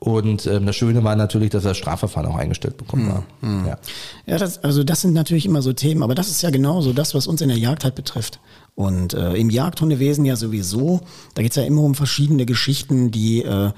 Und 0.00 0.46
ähm, 0.46 0.66
das 0.66 0.74
Schöne 0.74 1.04
war 1.04 1.14
natürlich, 1.14 1.50
dass 1.50 1.62
das 1.62 1.76
Strafverfahren 1.76 2.28
auch 2.28 2.36
eingestellt 2.36 2.78
bekommen 2.78 3.10
war. 3.10 3.24
Ja. 3.66 3.78
Ja, 4.26 4.38
das, 4.38 4.64
also 4.64 4.82
das 4.82 5.02
sind 5.02 5.12
natürlich 5.12 5.46
immer 5.46 5.62
so 5.62 5.72
Themen, 5.72 6.02
aber 6.02 6.14
das 6.16 6.30
ist 6.30 6.42
ja 6.42 6.50
genauso 6.50 6.92
das, 6.94 7.14
was 7.14 7.26
uns 7.26 7.42
in 7.42 7.48
der 7.48 7.58
Jagd 7.58 7.84
halt 7.84 7.94
betrifft. 7.94 8.40
Und 8.74 9.14
äh, 9.14 9.34
im 9.34 9.50
Jagdhundewesen 9.50 10.24
ja 10.24 10.36
sowieso, 10.36 11.02
da 11.34 11.42
geht's 11.42 11.56
ja 11.56 11.64
immer 11.64 11.82
um 11.82 11.94
verschiedene 11.94 12.46
Geschichten, 12.46 13.10
die 13.10 13.42
äh, 13.42 13.72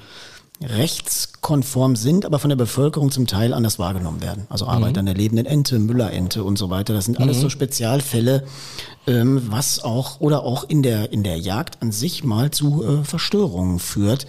rechtskonform 0.63 1.95
sind, 1.95 2.25
aber 2.25 2.39
von 2.39 2.49
der 2.49 2.55
Bevölkerung 2.55 3.11
zum 3.11 3.27
Teil 3.27 3.53
anders 3.53 3.79
wahrgenommen 3.79 4.21
werden. 4.21 4.45
Also 4.49 4.67
Arbeit 4.67 4.97
an 4.97 5.05
der 5.05 5.15
lebenden 5.15 5.45
Ente, 5.45 5.79
Müllerente 5.79 6.43
und 6.43 6.57
so 6.57 6.69
weiter. 6.69 6.93
Das 6.93 7.05
sind 7.05 7.19
alles 7.19 7.39
so 7.39 7.49
Spezialfälle, 7.49 8.43
ähm, 9.07 9.41
was 9.49 9.83
auch 9.83 10.21
oder 10.21 10.43
auch 10.43 10.63
in 10.67 10.81
der 10.81 11.11
in 11.11 11.23
der 11.23 11.37
Jagd 11.37 11.81
an 11.81 11.91
sich 11.91 12.23
mal 12.23 12.51
zu 12.51 12.83
äh, 12.83 13.03
Verstörungen 13.03 13.79
führt 13.79 14.25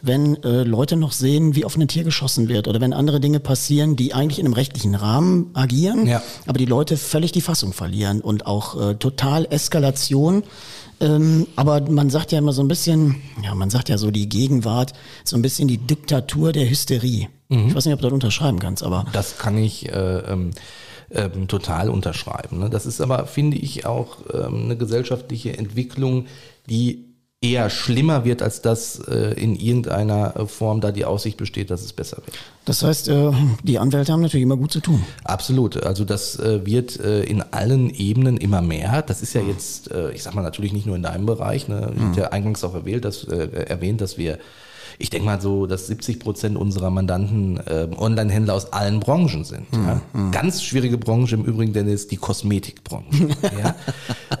wenn 0.00 0.40
äh, 0.44 0.62
Leute 0.62 0.96
noch 0.96 1.10
sehen, 1.12 1.56
wie 1.56 1.64
auf 1.64 1.76
ein 1.76 1.88
Tier 1.88 2.04
geschossen 2.04 2.48
wird 2.48 2.68
oder 2.68 2.80
wenn 2.80 2.92
andere 2.92 3.18
Dinge 3.18 3.40
passieren, 3.40 3.96
die 3.96 4.14
eigentlich 4.14 4.38
in 4.38 4.46
einem 4.46 4.54
rechtlichen 4.54 4.94
Rahmen 4.94 5.50
agieren, 5.54 6.06
Ja. 6.06 6.22
aber 6.46 6.58
die 6.58 6.66
Leute 6.66 6.96
völlig 6.96 7.32
die 7.32 7.40
Fassung 7.40 7.72
verlieren 7.72 8.20
und 8.20 8.46
auch 8.46 8.80
äh, 8.80 8.94
total 8.94 9.46
Eskalation. 9.50 10.44
Ähm, 11.00 11.46
aber 11.56 11.80
man 11.88 12.10
sagt 12.10 12.32
ja 12.32 12.38
immer 12.38 12.52
so 12.52 12.62
ein 12.62 12.68
bisschen, 12.68 13.16
ja, 13.42 13.54
man 13.54 13.70
sagt 13.70 13.88
ja 13.88 13.98
so 13.98 14.10
die 14.10 14.28
Gegenwart, 14.28 14.92
so 15.24 15.36
ein 15.36 15.42
bisschen 15.42 15.68
die 15.68 15.78
Diktatur 15.78 16.52
der 16.52 16.68
Hysterie. 16.68 17.28
Ich 17.50 17.74
weiß 17.74 17.86
nicht, 17.86 17.94
ob 17.94 18.00
du 18.00 18.06
das 18.08 18.12
unterschreiben 18.12 18.58
kannst, 18.58 18.82
aber 18.82 19.06
Das 19.12 19.38
kann 19.38 19.56
ich 19.56 19.88
äh, 19.88 20.18
ähm, 20.18 20.50
ähm, 21.10 21.48
total 21.48 21.88
unterschreiben. 21.88 22.58
Ne? 22.58 22.68
Das 22.68 22.84
ist 22.84 23.00
aber, 23.00 23.26
finde 23.26 23.56
ich, 23.56 23.86
auch 23.86 24.18
ähm, 24.34 24.64
eine 24.64 24.76
gesellschaftliche 24.76 25.56
Entwicklung, 25.56 26.26
die 26.68 27.07
eher 27.40 27.70
schlimmer 27.70 28.24
wird, 28.24 28.42
als 28.42 28.62
dass 28.62 28.98
äh, 28.98 29.34
in 29.40 29.54
irgendeiner 29.54 30.34
äh, 30.36 30.46
Form 30.46 30.80
da 30.80 30.90
die 30.90 31.04
Aussicht 31.04 31.36
besteht, 31.36 31.70
dass 31.70 31.82
es 31.82 31.92
besser 31.92 32.16
wird. 32.16 32.36
Das 32.64 32.82
heißt, 32.82 33.08
äh, 33.08 33.30
die 33.62 33.78
Anwälte 33.78 34.12
haben 34.12 34.22
natürlich 34.22 34.42
immer 34.42 34.56
gut 34.56 34.72
zu 34.72 34.80
tun. 34.80 35.04
Absolut. 35.22 35.84
Also 35.84 36.04
das 36.04 36.38
äh, 36.38 36.66
wird 36.66 36.98
äh, 36.98 37.22
in 37.22 37.42
allen 37.42 37.90
Ebenen 37.90 38.38
immer 38.38 38.60
mehr. 38.60 39.02
Das 39.02 39.22
ist 39.22 39.34
ja 39.34 39.40
jetzt, 39.40 39.90
äh, 39.92 40.10
ich 40.10 40.24
sag 40.24 40.34
mal 40.34 40.42
natürlich 40.42 40.72
nicht 40.72 40.86
nur 40.86 40.96
in 40.96 41.02
deinem 41.02 41.26
Bereich. 41.26 41.68
Ne? 41.68 41.92
Ich 41.94 42.02
habe 42.02 42.20
ja 42.20 42.28
eingangs 42.30 42.64
auch 42.64 42.74
erwähnt, 42.74 43.04
dass, 43.04 43.22
äh, 43.24 43.48
erwähnt, 43.66 44.00
dass 44.00 44.18
wir 44.18 44.38
ich 44.98 45.10
denke 45.10 45.26
mal 45.26 45.40
so, 45.40 45.66
dass 45.66 45.86
70 45.86 46.18
Prozent 46.18 46.56
unserer 46.56 46.90
Mandanten 46.90 47.58
äh, 47.66 47.86
Online-Händler 47.96 48.54
aus 48.54 48.72
allen 48.72 48.98
Branchen 49.00 49.44
sind. 49.44 49.72
Mhm, 49.72 49.86
Ja. 49.86 50.30
Ganz 50.30 50.62
schwierige 50.62 50.98
Branche 50.98 51.36
im 51.36 51.44
Übrigen, 51.44 51.72
denn 51.72 51.86
ist 51.88 52.10
die 52.10 52.16
Kosmetikbranche. 52.16 53.28
ja. 53.62 53.74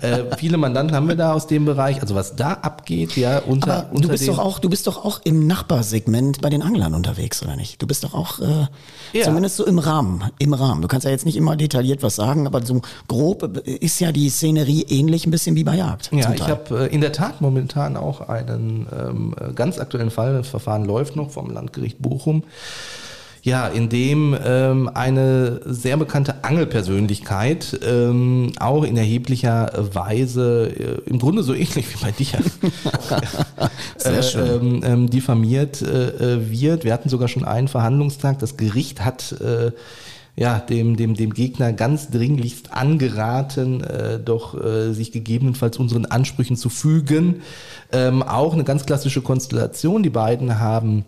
äh, 0.00 0.36
viele 0.36 0.56
Mandanten 0.56 0.96
haben 0.96 1.06
wir 1.08 1.14
da 1.16 1.32
aus 1.32 1.46
dem 1.46 1.64
Bereich. 1.64 2.00
Also 2.02 2.14
was 2.14 2.34
da 2.34 2.54
abgeht, 2.54 3.16
ja, 3.16 3.38
unter, 3.38 3.72
Aber 3.86 3.90
unter 3.92 4.02
du 4.02 4.08
bist 4.08 4.26
doch 4.28 4.38
auch, 4.38 4.58
du 4.58 4.68
bist 4.68 4.86
doch 4.88 5.04
auch 5.04 5.20
im 5.24 5.46
Nachbarsegment 5.46 6.40
bei 6.40 6.50
den 6.50 6.62
Anglern 6.62 6.94
unterwegs, 6.94 7.42
oder 7.42 7.54
nicht? 7.56 7.80
Du 7.80 7.86
bist 7.86 8.02
doch 8.02 8.14
auch 8.14 8.40
äh, 8.40 8.66
Ja. 9.12 9.24
zumindest 9.24 9.56
so 9.56 9.64
im 9.64 9.78
Rahmen, 9.78 10.24
im 10.38 10.54
Rahmen. 10.54 10.82
Du 10.82 10.88
kannst 10.88 11.04
ja 11.04 11.10
jetzt 11.12 11.24
nicht 11.24 11.36
immer 11.36 11.54
detailliert 11.56 12.02
was 12.02 12.16
sagen, 12.16 12.46
aber 12.46 12.64
so 12.66 12.82
grob 13.06 13.58
ist 13.66 14.00
ja 14.00 14.10
die 14.12 14.28
Szenerie 14.28 14.82
ähnlich 14.88 15.24
ein 15.26 15.30
bisschen 15.30 15.54
wie 15.54 15.64
bei 15.64 15.76
Jagd. 15.76 16.10
Ja, 16.12 16.32
ich 16.32 16.42
habe 16.48 16.86
äh, 16.90 16.94
in 16.94 17.00
der 17.00 17.12
Tat 17.12 17.40
momentan 17.40 17.96
auch 17.96 18.28
einen 18.28 18.86
ähm, 18.92 19.34
äh, 19.40 19.52
ganz 19.52 19.78
aktuellen 19.78 20.10
Fall. 20.10 20.42
Das 20.48 20.62
Verfahren 20.62 20.86
läuft 20.86 21.14
noch 21.14 21.30
vom 21.30 21.50
Landgericht 21.50 22.00
Bochum. 22.00 22.42
Ja, 23.42 23.68
in 23.68 23.90
dem 23.90 24.34
ähm, 24.42 24.90
eine 24.92 25.60
sehr 25.66 25.98
bekannte 25.98 26.42
Angelpersönlichkeit 26.42 27.78
ähm, 27.86 28.52
auch 28.58 28.82
in 28.84 28.96
erheblicher 28.96 29.70
Weise, 29.92 30.72
äh, 31.06 31.08
im 31.08 31.18
Grunde 31.18 31.42
so 31.42 31.52
ähnlich 31.52 31.86
wie 31.92 32.02
bei 32.02 32.12
dir, 32.12 32.28
schön. 34.22 34.60
ähm, 34.62 34.80
ähm, 34.84 35.10
diffamiert 35.10 35.82
äh, 35.82 36.36
äh, 36.36 36.50
wird. 36.50 36.84
Wir 36.84 36.94
hatten 36.94 37.10
sogar 37.10 37.28
schon 37.28 37.44
einen 37.44 37.68
Verhandlungstag. 37.68 38.38
Das 38.38 38.56
Gericht 38.56 39.04
hat 39.04 39.32
äh, 39.40 39.72
ja, 40.38 40.60
dem, 40.60 40.96
dem, 40.96 41.14
dem 41.14 41.34
Gegner 41.34 41.72
ganz 41.72 42.10
dringlichst 42.10 42.72
angeraten, 42.72 43.82
äh, 43.82 44.20
doch 44.20 44.54
äh, 44.54 44.92
sich 44.92 45.10
gegebenenfalls 45.10 45.78
unseren 45.78 46.06
Ansprüchen 46.06 46.56
zu 46.56 46.68
fügen. 46.68 47.42
Ähm, 47.90 48.22
auch 48.22 48.52
eine 48.52 48.62
ganz 48.62 48.86
klassische 48.86 49.20
Konstellation. 49.20 50.04
Die 50.04 50.10
beiden 50.10 50.60
haben 50.60 51.04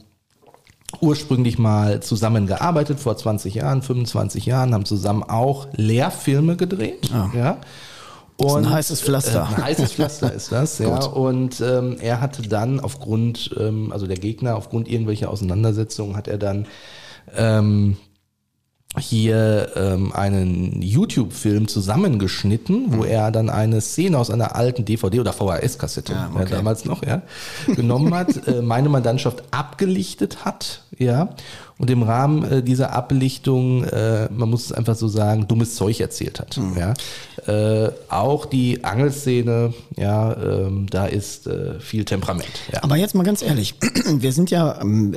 ursprünglich 1.01 1.59
mal 1.61 2.03
zusammengearbeitet, 2.03 2.99
vor 2.99 3.17
20 3.17 3.55
Jahren, 3.55 3.83
25 3.83 4.47
Jahren, 4.47 4.75
haben 4.75 4.85
zusammen 4.85 5.23
auch 5.23 5.69
Lehrfilme 5.75 6.57
gedreht. 6.57 7.09
Ja. 7.33 7.59
ist 8.37 8.47
ein 8.47 8.65
Und, 8.65 8.71
heißes 8.71 9.01
Pflaster. 9.01 9.49
Äh, 9.49 9.55
ein 9.55 9.65
heißes 9.65 9.93
Pflaster 9.93 10.35
ist 10.35 10.51
das, 10.51 10.79
ja. 10.81 11.05
Und 11.05 11.61
ähm, 11.61 11.99
er 12.01 12.21
hatte 12.21 12.43
dann 12.43 12.81
aufgrund, 12.81 13.55
ähm, 13.61 13.93
also 13.93 14.09
der 14.09 14.19
Gegner, 14.19 14.57
aufgrund 14.57 14.89
irgendwelcher 14.89 15.31
Auseinandersetzungen, 15.31 16.17
hat 16.17 16.27
er 16.27 16.39
dann 16.39 16.67
ähm, 17.37 17.97
hier 18.99 19.71
ähm, 19.77 20.13
einen 20.13 20.83
YouTube-Film 20.83 21.69
zusammengeschnitten, 21.69 22.97
wo 22.97 23.05
er 23.05 23.31
dann 23.31 23.49
eine 23.49 23.81
Szene 23.81 24.19
aus 24.19 24.31
einer 24.31 24.57
alten 24.57 24.85
DVD 24.85 25.21
oder 25.21 25.33
VHS-Kassette, 25.33 26.13
Ja, 26.13 26.31
ja, 26.35 26.41
okay. 26.41 26.51
damals 26.51 26.85
noch, 26.85 27.05
ja, 27.05 27.23
genommen 27.77 28.13
hat, 28.15 28.49
äh, 28.49 28.63
meine 28.63 28.89
Mandantschaft 28.89 29.45
abgelichtet 29.53 30.45
hat, 30.45 30.83
ja, 30.99 31.29
und 31.81 31.91
im 31.91 32.03
Rahmen 32.03 32.45
äh, 32.45 32.63
dieser 32.63 32.93
Ablichtung, 32.93 33.85
äh, 33.85 34.29
man 34.31 34.51
muss 34.51 34.67
es 34.67 34.73
einfach 34.73 34.95
so 34.95 35.09
sagen, 35.09 35.49
dummes 35.49 35.75
Zeug 35.75 35.99
erzählt 36.01 36.39
hat, 36.39 36.57
Mhm. 36.59 36.77
ja. 36.79 36.95
Äh, 37.47 37.91
auch 38.11 38.45
die 38.45 38.85
Angelszene, 38.85 39.73
ja, 39.97 40.37
ähm, 40.37 40.87
da 40.91 41.07
ist 41.07 41.49
viel 41.81 42.05
Temperament, 42.05 42.51
ja. 42.71 42.83
Aber 42.83 42.97
jetzt 42.97 43.15
mal 43.15 43.23
ganz 43.23 43.41
ehrlich, 43.41 43.75
wir 44.07 44.33
sind 44.33 44.51
ja 44.51 44.79
ähm, 44.81 45.17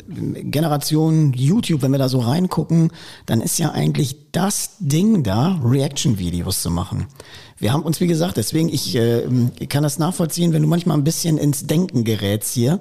Generation 0.51 1.33
YouTube, 1.33 1.81
wenn 1.81 1.91
wir 1.91 1.99
da 1.99 2.07
so 2.07 2.19
reingucken, 2.19 2.91
dann 3.25 3.41
ist 3.41 3.59
ja 3.59 3.71
eigentlich 3.71 4.31
das 4.31 4.77
Ding 4.79 5.23
da, 5.23 5.59
Reaction-Videos 5.63 6.61
zu 6.61 6.71
machen. 6.71 7.07
Wir 7.59 7.71
haben 7.71 7.83
uns, 7.83 7.99
wie 8.01 8.07
gesagt, 8.07 8.37
deswegen, 8.37 8.67
ich 8.69 8.95
äh, 8.95 9.23
kann 9.69 9.83
das 9.83 9.99
nachvollziehen, 9.99 10.53
wenn 10.53 10.61
du 10.61 10.67
manchmal 10.67 10.97
ein 10.97 11.03
bisschen 11.03 11.37
ins 11.37 11.65
Denken 11.65 12.03
gerätst 12.03 12.53
hier, 12.53 12.79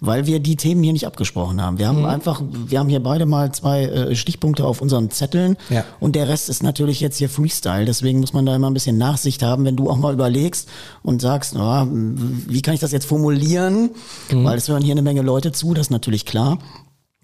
weil 0.00 0.26
wir 0.26 0.40
die 0.40 0.56
Themen 0.56 0.82
hier 0.82 0.92
nicht 0.92 1.06
abgesprochen 1.06 1.60
haben. 1.62 1.78
Wir 1.78 1.88
haben 1.88 2.00
Mhm. 2.00 2.04
einfach, 2.06 2.42
wir 2.50 2.78
haben 2.78 2.88
hier 2.88 3.02
beide 3.02 3.26
mal 3.26 3.52
zwei 3.52 3.84
äh, 3.84 4.16
Stichpunkte 4.16 4.64
auf 4.64 4.80
unseren 4.80 5.10
Zetteln 5.10 5.56
Ja. 5.70 5.84
und 6.00 6.16
der 6.16 6.28
Rest 6.28 6.48
ist 6.48 6.62
natürlich 6.62 7.00
jetzt 7.00 7.18
hier 7.18 7.28
Freestyle. 7.28 7.84
Deswegen 7.84 8.20
muss 8.20 8.32
man 8.32 8.44
da 8.46 8.56
immer 8.56 8.68
ein 8.70 8.74
bisschen 8.74 8.98
Nachsicht 8.98 9.42
haben, 9.42 9.64
wenn 9.64 9.76
du 9.76 9.88
auch 9.90 9.96
mal 9.98 10.12
überlegst 10.12 10.68
und 11.02 11.20
sagst, 11.22 11.54
na, 11.54 11.86
wie 11.90 12.62
kann 12.62 12.74
ich 12.74 12.80
das 12.80 12.92
jetzt 12.92 13.06
formulieren? 13.06 13.90
Mhm. 14.30 14.44
Weil 14.44 14.58
es 14.58 14.68
hören 14.68 14.82
hier 14.82 14.92
eine 14.92 15.02
Menge 15.02 15.22
Leute 15.22 15.52
zu, 15.52 15.74
das 15.74 15.86
ist 15.86 15.90
natürlich 15.90 16.24
klar. 16.24 16.58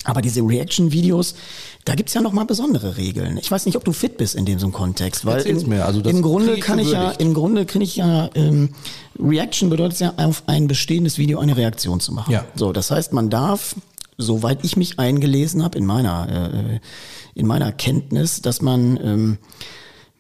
Aber 0.05 0.23
diese 0.23 0.41
Reaction-Videos, 0.41 1.35
da 1.85 1.95
gibt's 1.95 2.15
ja 2.15 2.23
noch 2.23 2.33
mal 2.33 2.45
besondere 2.45 2.97
Regeln. 2.97 3.37
Ich 3.37 3.51
weiß 3.51 3.67
nicht, 3.67 3.77
ob 3.77 3.85
du 3.85 3.93
fit 3.93 4.17
bist 4.17 4.35
in 4.35 4.47
dem 4.47 4.59
so 4.59 4.67
einem 4.67 4.73
Kontext, 4.73 5.27
weil 5.27 5.43
im, 5.43 5.69
mir, 5.69 5.85
also 5.85 6.01
im 6.01 6.23
Grunde 6.23 6.59
kann 6.59 6.79
ich 6.79 6.91
ja, 6.91 7.11
im 7.11 7.35
Grunde 7.35 7.67
kann 7.67 7.83
ich 7.83 7.97
ja, 7.97 8.31
ähm, 8.35 8.71
Reaction 9.19 9.69
bedeutet 9.69 10.01
ja 10.01 10.15
auf 10.17 10.45
ein 10.47 10.69
bestehendes 10.69 11.19
Video 11.19 11.39
eine 11.39 11.57
Reaktion 11.57 12.01
zu 12.01 12.13
machen. 12.13 12.33
Ja. 12.33 12.47
So, 12.55 12.73
das 12.73 12.91
heißt, 12.91 13.13
man 13.13 13.29
darf, 13.29 13.77
soweit 14.17 14.65
ich 14.65 14.77
mich 14.77 14.99
eingelesen 14.99 15.63
habe 15.63 15.77
in 15.77 15.85
meiner 15.85 16.53
äh, 16.55 16.81
in 17.35 17.47
meiner 17.47 17.71
Kenntnis, 17.73 18.41
dass 18.43 18.63
man 18.63 18.99
ähm, 19.03 19.39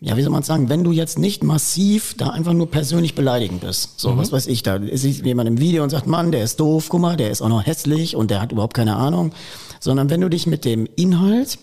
ja, 0.03 0.17
wie 0.17 0.23
soll 0.23 0.33
man 0.33 0.43
sagen, 0.43 0.71
wenn 0.71 0.83
du 0.83 0.93
jetzt 0.93 1.19
nicht 1.19 1.45
massiv 1.45 2.15
da 2.17 2.31
einfach 2.31 2.55
nur 2.55 2.71
persönlich 2.71 3.15
beleidigen 3.15 3.59
bist, 3.59 4.01
so, 4.01 4.17
was 4.17 4.33
weiß 4.33 4.47
ich, 4.47 4.63
da 4.63 4.77
ist 4.77 5.05
jemand 5.05 5.47
im 5.47 5.61
Video 5.61 5.83
und 5.83 5.91
sagt, 5.91 6.07
Mann, 6.07 6.33
der 6.33 6.43
ist 6.43 6.59
doof, 6.59 6.87
guck 6.89 7.01
mal, 7.03 7.19
der 7.19 7.31
ist 7.31 7.43
auch 7.43 7.51
noch 7.51 7.67
hässlich 7.67 8.17
und 8.17 8.31
der 8.31 8.41
hat 8.41 8.51
überhaupt 8.51 8.73
keine 8.73 8.97
Ahnung, 8.97 9.33
sondern 9.81 10.11
wenn 10.11 10.21
du 10.21 10.29
dich 10.29 10.47
mit 10.47 10.65
dem 10.65 10.87
Inhalt 10.97 11.59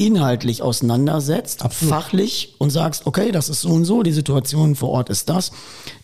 inhaltlich 0.00 0.62
auseinandersetzt, 0.62 1.64
fachlich 1.70 2.54
und 2.58 2.70
sagst, 2.70 3.04
okay, 3.06 3.32
das 3.32 3.48
ist 3.48 3.62
so 3.62 3.70
und 3.70 3.84
so, 3.84 4.04
die 4.04 4.12
Situation 4.12 4.76
vor 4.76 4.90
Ort 4.90 5.10
ist 5.10 5.28
das. 5.28 5.50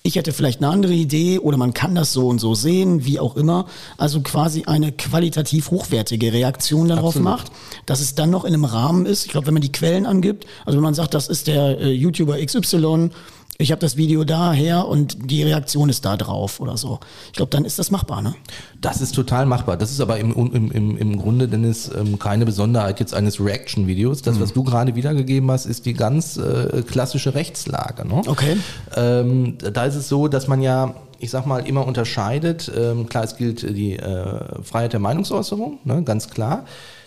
Ich 0.03 0.17
hätte 0.17 0.33
vielleicht 0.33 0.61
eine 0.61 0.73
andere 0.73 0.93
Idee 0.93 1.39
oder 1.39 1.57
man 1.57 1.75
kann 1.75 1.95
das 1.95 2.13
so 2.13 2.27
und 2.27 2.41
so 2.41 2.57
sehen, 2.57 3.05
wie 3.05 3.21
auch 3.21 3.37
immer. 3.37 3.67
Also 3.97 4.21
quasi 4.21 4.65
eine 4.65 4.91
qualitativ 4.91 5.71
hochwertige 5.71 6.33
Reaktion 6.33 6.89
darauf 6.89 7.15
Absolut. 7.17 7.25
macht, 7.25 7.53
dass 7.87 8.01
es 8.01 8.17
dann 8.17 8.31
noch 8.31 8.45
in 8.45 8.53
einem 8.53 8.65
Rahmen 8.65 9.07
ist. 9.07 9.27
Ich 9.27 9.31
glaube, 9.31 9.47
wenn 9.47 9.55
man 9.55 9.63
die 9.63 9.73
Quellen 9.73 10.07
angibt, 10.07 10.45
also 10.65 10.77
wenn 10.77 10.83
man 10.83 10.95
sagt, 10.95 11.15
das 11.15 11.29
ist 11.29 11.47
der 11.47 11.79
äh, 11.79 11.93
YouTuber 11.93 12.45
XY, 12.45 13.11
ich 13.59 13.71
habe 13.71 13.81
das 13.81 13.97
Video 13.97 14.25
daher 14.25 14.89
und 14.89 15.31
die 15.31 15.43
Reaktion 15.45 15.89
ist 15.89 16.05
da 16.05 16.17
drauf 16.17 16.59
oder 16.59 16.77
so. 16.77 16.99
Ich 17.27 17.35
glaube, 17.35 17.51
dann 17.51 17.65
ist 17.65 17.79
das 17.79 17.91
machbar, 17.91 18.21
ne? 18.21 18.35
Das 18.81 19.01
ist 19.01 19.15
total 19.15 19.47
machbar. 19.47 19.77
Das 19.77 19.93
ist 19.93 20.01
aber 20.01 20.19
im, 20.19 20.33
im, 20.33 20.71
im, 20.73 20.97
im 20.97 21.19
Grunde, 21.19 21.47
Dennis, 21.47 21.89
ähm, 21.97 22.19
keine 22.19 22.47
Besonderheit 22.47 22.99
jetzt 22.99 23.15
eines 23.15 23.39
Reaction-Videos. 23.39 24.23
Das, 24.23 24.41
was 24.41 24.53
du 24.53 24.65
gerade 24.65 24.97
wiedergegeben 24.97 25.51
hast, 25.51 25.67
ist 25.67 25.87
die 25.87 25.95
ganz 25.95 26.37
äh, 26.37 26.83
klassische 26.83 27.35
Rechtslage. 27.35 28.07
Ne? 28.09 28.23
Okay. 28.27 28.57
Ähm, 28.97 29.57
da 29.59 29.85
ist 29.85 29.95
es 29.95 30.09
so, 30.09 30.27
dass 30.27 30.49
man 30.49 30.61
ja, 30.61 30.95
ich 31.21 31.31
sag 31.31 31.47
mal, 31.47 31.61
immer 31.67 31.87
unterscheidet. 31.87 32.71
Ähm, 32.77 33.09
klar, 33.09 33.23
es 33.23 33.37
gilt 33.37 33.63
die 33.63 33.97
äh, 33.97 34.63
Freiheit 34.63 34.95
der 34.95 35.01
Meinungsäußerung, 35.01 35.79
ne? 35.85 36.03
ganz 36.03 36.29
klar. 36.29 36.65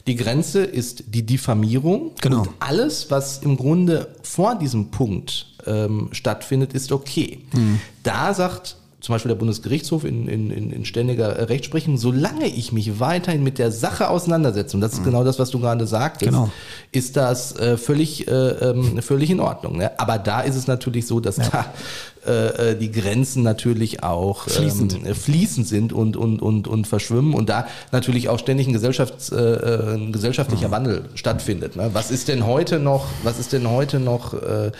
Die 0.08 0.16
Grenze 0.16 0.64
ist 0.64 1.04
die 1.08 1.26
Diffamierung. 1.26 2.12
Genau. 2.22 2.42
Und 2.42 2.50
alles, 2.60 3.12
was 3.12 3.40
im 3.40 3.58
Grunde 3.58 4.16
vor 4.24 4.56
diesem 4.56 4.90
Punkt 4.90 5.54
ähm, 5.66 6.10
stattfindet, 6.14 6.74
ist 6.74 6.92
okay. 6.92 7.40
Da 8.04 8.34
sagt 8.34 8.78
zum 9.08 9.16
Beispiel 9.16 9.30
der 9.30 9.38
Bundesgerichtshof 9.38 10.04
in, 10.04 10.28
in, 10.28 10.52
in, 10.52 10.70
in 10.70 10.84
ständiger 10.84 11.30
äh, 11.30 11.44
Rechtsprechung, 11.44 11.98
solange 11.98 12.46
ich 12.46 12.74
mich 12.74 13.00
weiterhin 13.00 13.42
mit 13.42 13.58
der 13.58 13.72
Sache 13.72 14.10
auseinandersetze, 14.10 14.76
und 14.76 14.82
das 14.82 14.96
ist 14.96 15.06
genau 15.06 15.24
das, 15.24 15.40
was 15.40 15.50
du 15.50 15.62
gerade 15.62 15.88
sagtest, 15.88 16.30
Genau. 16.30 16.50
ist 16.92 17.16
das 17.16 17.56
äh, 17.58 17.78
völlig, 17.78 18.28
äh, 18.28 18.32
ähm, 18.32 19.02
völlig 19.02 19.30
in 19.32 19.40
Ordnung. 19.40 19.78
Ne? 19.78 19.98
Aber 19.98 20.18
da 20.18 20.42
ist 20.42 20.58
es 20.58 20.68
natürlich 20.68 21.08
so, 21.08 21.22
dass 21.22 21.38
da 21.38 21.74
äh, 22.28 22.72
äh, 22.72 22.76
die 22.78 22.92
Grenzen 22.92 23.44
natürlich 23.44 24.04
auch 24.04 24.50
Fließend. 24.50 25.00
Ähm, 25.06 25.16
fließend 25.16 25.66
sind 25.66 25.94
und, 25.94 26.18
und, 26.18 26.42
und, 26.42 26.68
und 26.68 26.86
verschwimmen 26.86 27.34
und 27.34 27.48
da 27.48 27.66
natürlich 27.94 28.28
auch 28.28 28.40
ständig 28.40 28.68
ein, 28.68 28.74
Gesellschafts-, 28.74 29.32
äh, 29.32 29.96
ein 29.96 30.12
gesellschaftlicher 30.12 30.70
Wandel 30.70 31.06
stattfindet. 31.16 31.78
Ne? 31.78 31.92
Was 31.94 32.12
ist 32.12 32.28
denn 32.28 32.46
heute 32.46 32.78
noch, 32.80 33.06
was 33.24 33.40
ist 33.40 33.54
denn 33.54 33.70
heute 33.70 34.02
noch 34.02 34.34
äh, 34.34 34.72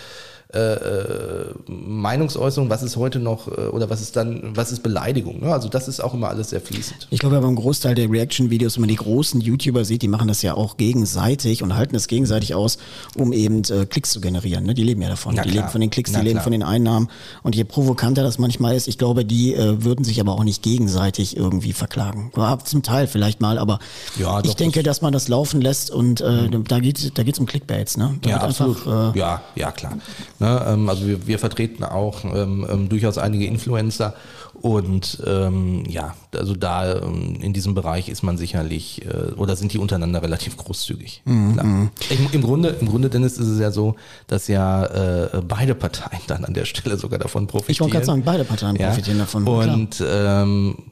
äh, 0.54 0.58
äh, 0.58 1.54
Meinungsäußerung, 1.66 2.70
was 2.70 2.82
ist 2.82 2.96
heute 2.96 3.18
noch 3.18 3.48
äh, 3.48 3.66
oder 3.66 3.90
was 3.90 4.00
ist 4.00 4.16
dann, 4.16 4.56
was 4.56 4.72
ist 4.72 4.82
Beleidigung? 4.82 5.40
Ne? 5.40 5.52
Also 5.52 5.68
das 5.68 5.88
ist 5.88 6.02
auch 6.02 6.14
immer 6.14 6.30
alles 6.30 6.48
sehr 6.48 6.62
fließend. 6.62 7.06
Ich 7.10 7.20
glaube 7.20 7.36
aber 7.36 7.48
im 7.48 7.56
Großteil 7.56 7.94
der 7.94 8.10
Reaction-Videos, 8.10 8.76
wenn 8.76 8.80
man 8.80 8.88
die 8.88 8.96
großen 8.96 9.42
YouTuber 9.42 9.84
sieht, 9.84 10.00
die 10.00 10.08
machen 10.08 10.26
das 10.26 10.40
ja 10.40 10.54
auch 10.54 10.78
gegenseitig 10.78 11.62
und 11.62 11.76
halten 11.76 11.94
es 11.96 12.08
gegenseitig 12.08 12.54
aus, 12.54 12.78
um 13.14 13.34
eben 13.34 13.62
äh, 13.64 13.84
Klicks 13.84 14.10
zu 14.10 14.22
generieren. 14.22 14.64
Ne? 14.64 14.72
Die 14.72 14.84
leben 14.84 15.02
ja 15.02 15.10
davon. 15.10 15.34
Na 15.34 15.42
die 15.42 15.50
klar. 15.50 15.64
leben 15.64 15.70
von 15.70 15.82
den 15.82 15.90
Klicks, 15.90 16.12
Na 16.12 16.20
die 16.20 16.24
leben 16.24 16.36
klar. 16.36 16.44
von 16.44 16.52
den 16.52 16.62
Einnahmen. 16.62 17.10
Und 17.42 17.54
je 17.54 17.64
provokanter 17.64 18.22
das 18.22 18.38
manchmal 18.38 18.74
ist, 18.74 18.88
ich 18.88 18.96
glaube, 18.96 19.26
die 19.26 19.54
äh, 19.54 19.84
würden 19.84 20.02
sich 20.02 20.18
aber 20.18 20.32
auch 20.32 20.44
nicht 20.44 20.62
gegenseitig 20.62 21.36
irgendwie 21.36 21.74
verklagen. 21.74 22.32
Ja, 22.38 22.58
zum 22.58 22.82
Teil 22.82 23.06
vielleicht 23.06 23.42
mal, 23.42 23.58
aber 23.58 23.80
Ja, 24.18 24.40
ich 24.42 24.56
denke, 24.56 24.82
dass 24.82 25.02
man 25.02 25.12
das 25.12 25.28
laufen 25.28 25.60
lässt 25.60 25.90
und 25.90 26.22
äh, 26.22 26.48
da 26.66 26.80
geht 26.80 27.18
da 27.18 27.22
geht's 27.22 27.38
um 27.38 27.44
Clickbaits. 27.44 27.98
Ne? 27.98 28.16
Da 28.22 28.30
Ja, 28.30 28.36
absolut. 28.38 28.78
einfach, 28.86 29.14
ja, 29.14 29.42
ja, 29.54 29.72
klar. 29.72 29.98
Ne, 30.40 30.64
ähm, 30.68 30.88
also 30.88 31.04
wir, 31.06 31.26
wir 31.26 31.38
vertreten 31.40 31.82
auch 31.82 32.24
ähm, 32.24 32.64
ähm, 32.70 32.88
durchaus 32.88 33.18
einige 33.18 33.46
Influencer 33.46 34.14
und 34.60 35.20
ähm, 35.26 35.82
ja, 35.88 36.14
also 36.34 36.54
da 36.54 37.00
ähm, 37.00 37.38
in 37.40 37.52
diesem 37.52 37.74
Bereich 37.74 38.08
ist 38.08 38.22
man 38.22 38.38
sicherlich 38.38 39.04
äh, 39.04 39.32
oder 39.34 39.56
sind 39.56 39.72
die 39.72 39.78
untereinander 39.78 40.22
relativ 40.28 40.56
großzügig. 40.56 41.22
Klar. 41.24 41.64
Im, 41.64 41.90
Im 42.32 42.42
Grunde, 42.42 42.68
im 42.80 42.88
Grunde, 42.88 43.10
Dennis, 43.10 43.36
ist 43.38 43.48
es 43.48 43.58
ja 43.58 43.72
so, 43.72 43.96
dass 44.28 44.46
ja 44.46 44.84
äh, 44.86 45.42
beide 45.46 45.74
Parteien 45.74 46.20
dann 46.28 46.44
an 46.44 46.54
der 46.54 46.66
Stelle 46.66 46.96
sogar 46.98 47.18
davon 47.18 47.46
profitieren. 47.48 47.72
Ich 47.72 47.80
wollte 47.80 47.92
gerade 47.94 48.06
sagen, 48.06 48.22
beide 48.24 48.44
Parteien 48.44 48.76
Ja. 48.76 48.88
profitieren 48.88 49.18
davon. 49.18 49.44
Und 49.46 49.98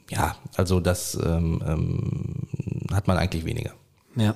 ja, 0.09 0.35
also 0.55 0.79
das 0.79 1.17
hat 1.17 3.07
man 3.07 3.17
eigentlich 3.17 3.45
weniger. 3.45 3.71
Ja. 4.17 4.35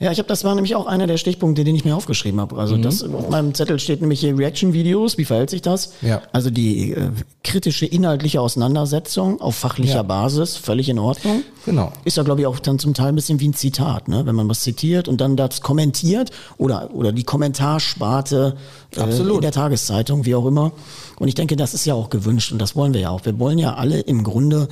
Ja, 0.00 0.12
ich 0.12 0.18
habe 0.18 0.28
das 0.28 0.44
war 0.44 0.54
nämlich 0.54 0.76
auch 0.76 0.86
einer 0.86 1.08
der 1.08 1.16
Stichpunkte, 1.16 1.64
den 1.64 1.74
ich 1.74 1.84
mir 1.84 1.96
aufgeschrieben 1.96 2.40
habe. 2.40 2.56
Also 2.56 2.76
das 2.76 3.02
auf 3.02 3.30
meinem 3.30 3.52
Zettel 3.52 3.80
steht 3.80 4.00
nämlich 4.00 4.20
hier 4.20 4.38
Reaction-Videos. 4.38 5.18
Wie 5.18 5.24
verhält 5.24 5.50
sich 5.50 5.60
das? 5.60 5.92
Ja. 6.02 6.22
Also 6.30 6.50
die 6.50 6.92
äh, 6.92 7.10
kritische 7.42 7.84
inhaltliche 7.84 8.40
Auseinandersetzung 8.40 9.40
auf 9.40 9.56
fachlicher 9.56 9.96
Ja. 9.96 10.02
Basis, 10.04 10.56
völlig 10.56 10.88
in 10.88 11.00
Ordnung. 11.00 11.42
Genau. 11.64 11.92
Ist 12.04 12.16
ja, 12.16 12.22
glaube 12.22 12.42
ich, 12.42 12.46
auch 12.46 12.60
dann 12.60 12.78
zum 12.78 12.94
Teil 12.94 13.08
ein 13.08 13.16
bisschen 13.16 13.40
wie 13.40 13.48
ein 13.48 13.54
Zitat, 13.54 14.06
ne? 14.06 14.24
wenn 14.24 14.36
man 14.36 14.48
was 14.48 14.60
zitiert 14.60 15.08
und 15.08 15.20
dann 15.20 15.36
das 15.36 15.62
kommentiert 15.62 16.30
oder, 16.58 16.94
oder 16.94 17.10
die 17.10 17.24
Kommentarsparte 17.24 18.56
äh, 18.96 19.00
in 19.02 19.40
der 19.40 19.52
Tageszeitung, 19.52 20.24
wie 20.26 20.36
auch 20.36 20.46
immer. 20.46 20.70
Und 21.18 21.26
ich 21.26 21.34
denke, 21.34 21.56
das 21.56 21.74
ist 21.74 21.84
ja 21.86 21.94
auch 21.94 22.08
gewünscht 22.08 22.52
und 22.52 22.60
das 22.60 22.76
wollen 22.76 22.94
wir 22.94 23.00
ja 23.00 23.10
auch. 23.10 23.24
Wir 23.24 23.36
wollen 23.40 23.58
ja 23.58 23.74
alle 23.74 23.98
im 23.98 24.22
Grunde 24.22 24.68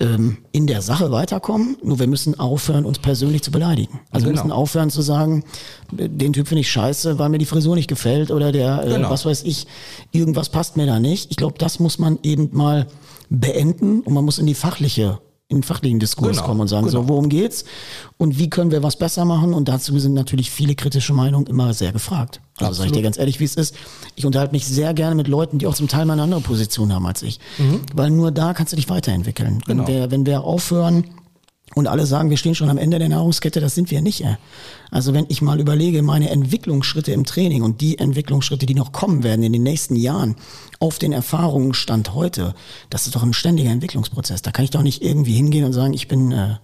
ähm, 0.00 0.38
in 0.52 0.66
der 0.66 0.82
Sache 0.82 1.10
weiterkommen, 1.12 1.76
nur 1.82 1.98
wir 1.98 2.06
müssen 2.06 2.38
aufhören, 2.38 2.84
uns 2.84 2.98
persönlich 2.98 3.42
zu 3.42 3.50
beleidigen. 3.50 4.00
Also 4.10 4.26
wir 4.26 4.32
Genau. 4.32 4.42
müssen 4.44 4.52
aufhören 4.52 4.90
zu 4.90 5.02
sagen, 5.02 5.44
den 5.92 6.32
Typ 6.32 6.48
finde 6.48 6.60
ich 6.62 6.70
scheiße, 6.70 7.18
weil 7.18 7.28
mir 7.28 7.38
die 7.38 7.46
Frisur 7.46 7.74
nicht 7.76 7.88
gefällt 7.88 8.30
oder 8.30 8.52
der, 8.52 8.84
äh, 8.84 8.88
Genau. 8.94 9.10
was 9.10 9.24
weiß 9.26 9.42
ich, 9.44 9.66
irgendwas 10.10 10.48
passt 10.48 10.76
mir 10.76 10.86
da 10.86 10.98
nicht. 10.98 11.30
Ich 11.30 11.36
glaube, 11.36 11.56
das 11.58 11.78
muss 11.78 11.98
man 11.98 12.18
eben 12.22 12.48
mal 12.52 12.86
beenden 13.30 14.00
und 14.00 14.12
man 14.14 14.24
muss 14.24 14.38
in 14.38 14.46
die 14.46 14.54
fachliche 14.54 15.20
in 15.52 15.58
den 15.58 15.62
fachlichen 15.62 16.00
Diskurs 16.00 16.38
Genau, 16.38 16.46
kommen 16.46 16.60
und 16.62 16.68
sagen, 16.68 16.86
genau. 16.86 17.02
so, 17.02 17.08
worum 17.08 17.28
geht's 17.28 17.64
und 18.18 18.38
wie 18.38 18.50
können 18.50 18.70
wir 18.70 18.82
was 18.82 18.96
besser 18.96 19.24
machen? 19.24 19.54
Und 19.54 19.68
dazu 19.68 19.98
sind 19.98 20.14
natürlich 20.14 20.50
viele 20.50 20.74
kritische 20.74 21.12
Meinungen 21.12 21.46
immer 21.46 21.72
sehr 21.74 21.92
gefragt. 21.92 22.40
Also 22.58 22.74
sage 22.74 22.88
ich 22.88 22.92
dir 22.92 23.02
ganz 23.02 23.18
ehrlich, 23.18 23.40
wie 23.40 23.44
es 23.44 23.54
ist. 23.54 23.74
Ich 24.14 24.26
unterhalte 24.26 24.52
mich 24.52 24.66
sehr 24.66 24.94
gerne 24.94 25.14
mit 25.14 25.28
Leuten, 25.28 25.58
die 25.58 25.66
auch 25.66 25.74
zum 25.74 25.88
Teil 25.88 26.06
mal 26.06 26.14
eine 26.14 26.22
andere 26.22 26.40
Position 26.40 26.92
haben 26.92 27.06
als 27.06 27.22
ich. 27.22 27.40
Weil 27.94 28.10
nur 28.10 28.30
da 28.30 28.54
kannst 28.54 28.72
du 28.72 28.76
dich 28.76 28.88
weiterentwickeln. 28.88 29.54
Mhm. 29.54 29.60
Genau. 29.66 29.86
Wenn, 29.86 29.94
wir, 29.94 30.10
wenn 30.10 30.26
wir 30.26 30.44
aufhören 30.44 31.04
und 31.74 31.86
alle 31.86 32.04
sagen, 32.04 32.28
wir 32.30 32.36
stehen 32.36 32.54
schon 32.54 32.68
am 32.68 32.76
Ende 32.78 32.98
der 32.98 33.08
Nahrungskette, 33.08 33.60
das 33.60 33.74
sind 33.74 33.90
wir 33.90 34.02
nicht. 34.02 34.24
Also 34.90 35.14
wenn 35.14 35.24
ich 35.28 35.40
mal 35.40 35.58
überlege, 35.58 36.02
meine 36.02 36.28
Entwicklungsschritte 36.28 37.12
im 37.12 37.24
Training 37.24 37.62
und 37.62 37.80
die 37.80 37.98
Entwicklungsschritte, 37.98 38.66
die 38.66 38.74
noch 38.74 38.92
kommen 38.92 39.22
werden 39.22 39.42
in 39.42 39.52
den 39.54 39.62
nächsten 39.62 39.96
Jahren, 39.96 40.36
auf 40.82 40.98
den 40.98 41.12
Erfahrungen 41.12 41.74
Stand 41.74 42.12
heute, 42.12 42.54
das 42.90 43.06
ist 43.06 43.14
doch 43.14 43.22
ein 43.22 43.32
ständiger 43.32 43.70
Entwicklungsprozess. 43.70 44.42
Da 44.42 44.50
kann 44.50 44.64
ich 44.64 44.72
doch 44.72 44.82
nicht 44.82 45.00
irgendwie 45.00 45.34
hingehen 45.34 45.64
und 45.64 45.72
sagen, 45.72 45.94
ich 45.94 46.08
bin 46.08 46.32
äh, 46.32 46.56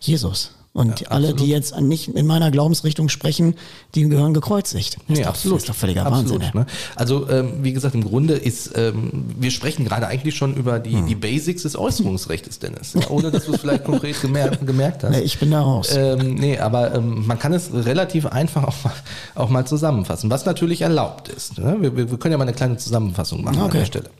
Jesus. 0.00 0.56
Und 0.74 1.10
alle, 1.10 1.34
die 1.34 1.48
jetzt 1.48 1.78
nicht 1.80 2.08
in 2.08 2.26
meiner 2.26 2.50
Glaubensrichtung 2.50 3.10
sprechen, 3.10 3.56
die 3.94 4.08
gehören 4.08 4.32
gekreuzigt. 4.32 4.94
Das 4.94 5.02
Nee, 5.08 5.14
ist 5.16 5.20
doch, 5.24 5.28
absolut. 5.28 5.56
Das 5.58 5.62
ist 5.64 5.68
doch 5.68 5.74
völliger 5.74 6.06
absolut, 6.06 6.40
Wahnsinn. 6.40 6.60
Ne? 6.60 6.66
Also 6.96 7.28
ähm, 7.28 7.52
wie 7.62 7.74
gesagt, 7.74 7.94
im 7.94 8.02
Grunde 8.04 8.34
ist, 8.34 8.70
ähm, 8.74 9.26
wir 9.38 9.50
sprechen 9.50 9.84
gerade 9.84 10.06
eigentlich 10.06 10.34
schon 10.34 10.54
über 10.54 10.78
die, 10.78 10.92
Hm. 10.96 11.06
die 11.06 11.14
Basics 11.14 11.64
des 11.64 11.76
Äußerungsrechts, 11.76 12.58
Dennis. 12.58 12.94
Ja, 12.94 13.10
ohne 13.10 13.30
dass 13.30 13.44
du 13.44 13.52
es 13.52 13.60
vielleicht 13.60 13.84
konkret 13.84 14.18
gemerkt, 14.22 14.66
gemerkt 14.66 15.04
hast. 15.04 15.10
Nee, 15.10 15.20
ich 15.20 15.38
bin 15.38 15.50
da 15.50 15.60
raus. 15.60 15.90
Ähm, 15.94 16.36
nee, 16.36 16.58
aber 16.58 16.94
ähm, 16.94 17.26
man 17.26 17.38
kann 17.38 17.52
es 17.52 17.68
relativ 17.74 18.24
einfach 18.24 18.64
auch 18.64 18.84
mal, 18.84 18.92
auch 19.34 19.48
mal 19.50 19.66
zusammenfassen, 19.66 20.30
was 20.30 20.46
natürlich 20.46 20.80
erlaubt 20.80 21.28
ist. 21.28 21.58
Ne? 21.58 21.76
Wir, 21.80 21.94
wir 21.94 22.18
können 22.18 22.32
ja 22.32 22.38
mal 22.38 22.44
eine 22.44 22.54
kleine 22.54 22.78
Zusammenfassung 22.78 23.44
machen 23.44 23.58
an 23.58 23.66
Okay. 23.66 23.80
der 23.80 23.84
Stelle. 23.84 24.10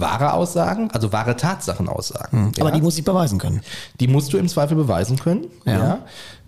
Wahre 0.00 0.32
Aussagen, 0.32 0.90
also 0.92 1.12
wahre 1.12 1.36
Tatsachenaussagen. 1.36 2.52
Aber 2.58 2.68
ja, 2.70 2.74
die 2.74 2.82
muss 2.82 2.98
ich 2.98 3.04
beweisen 3.04 3.38
können. 3.38 3.60
die 4.00 4.08
musst 4.08 4.32
du 4.32 4.38
im 4.38 4.48
Zweifel 4.48 4.76
beweisen 4.76 5.18
können. 5.18 5.46
Ja. 5.64 5.72
Ja. 5.72 5.98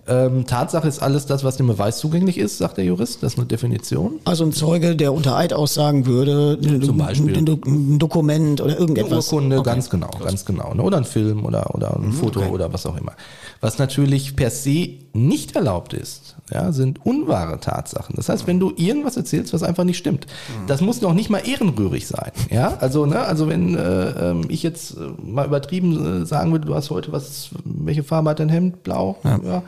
Ähm, 0.09 0.47
Tatsache 0.47 0.89
ist 0.89 1.01
alles 1.01 1.27
das, 1.27 1.45
was 1.45 1.59
dem 1.59 1.69
Beweis 1.69 1.99
zugänglich 1.99 2.37
ist, 2.37 2.59
sagt 2.59 2.77
der 2.77 2.85
Jurist. 2.85 3.23
Das 3.23 3.35
ist 3.35 3.39
eine 3.39 3.47
Definition. 3.47 4.15
Also 4.25 4.43
ein 4.45 4.51
Zeuge, 4.53 4.97
der 4.97 5.13
unter 5.15 5.37
Eid 5.37 5.53
aussagen 5.53 6.07
würde, 6.07 6.59
Zum 6.85 6.99
Beispiel. 6.99 7.37
ein, 7.39 7.47
Do- 7.47 7.61
ein 7.65 8.01
Dokument 8.01 8.61
oder 8.61 8.71
Eine 8.73 8.81
irgendetwas. 8.81 9.33
Urkunde, 9.33 9.59
Okay. 9.61 9.71
ganz 9.71 9.91
genau, 9.91 10.11
ganz 10.25 10.45
genau. 10.45 10.75
Ne? 10.75 10.83
Oder 10.83 10.97
ein 10.97 11.05
Film 11.05 11.45
oder, 11.47 11.73
oder 11.73 11.95
ein 11.97 12.11
Foto 12.13 12.41
okay. 12.41 12.51
oder 12.51 12.73
was 12.73 12.85
auch 12.85 12.97
immer. 12.97 13.13
Was 13.61 13.79
natürlich 13.79 14.35
per 14.35 14.51
se 14.51 14.89
nicht 15.15 15.57
erlaubt 15.57 15.93
ist, 15.93 16.37
ja, 16.51 16.73
sind 16.73 17.05
unwahre 17.05 17.61
Tatsachen. 17.61 18.15
Das 18.17 18.29
heißt, 18.29 18.47
wenn 18.47 18.59
du 18.59 18.73
irgendwas 18.77 19.17
erzählst, 19.17 19.53
was 19.53 19.63
einfach 19.63 19.85
nicht 19.85 19.99
stimmt, 19.99 20.27
das 20.67 20.81
muss 20.81 21.01
noch 21.01 21.13
nicht 21.13 21.29
mal 21.29 21.47
ehrenrührig 21.47 22.07
sein. 22.07 22.33
Ja, 22.51 22.77
also, 22.81 23.05
ne, 23.07 23.21
also 23.21 23.49
wenn 23.49 23.77
äh, 23.77 24.31
ähm, 24.31 24.45
ich 24.49 24.63
jetzt 24.63 24.97
äh, 24.97 25.11
mal 25.23 25.47
übertrieben 25.47 26.23
äh, 26.23 26.27
sagen 26.27 26.53
würde, 26.53 26.67
du 26.67 26.75
hast 26.75 26.91
heute 26.91 27.13
was, 27.13 27.51
welche 27.65 28.03
Farbe 28.03 28.31
hat 28.31 28.41
dein 28.41 28.49
Hemd? 28.49 28.83
Blau? 28.83 29.19
Ja. 29.25 29.63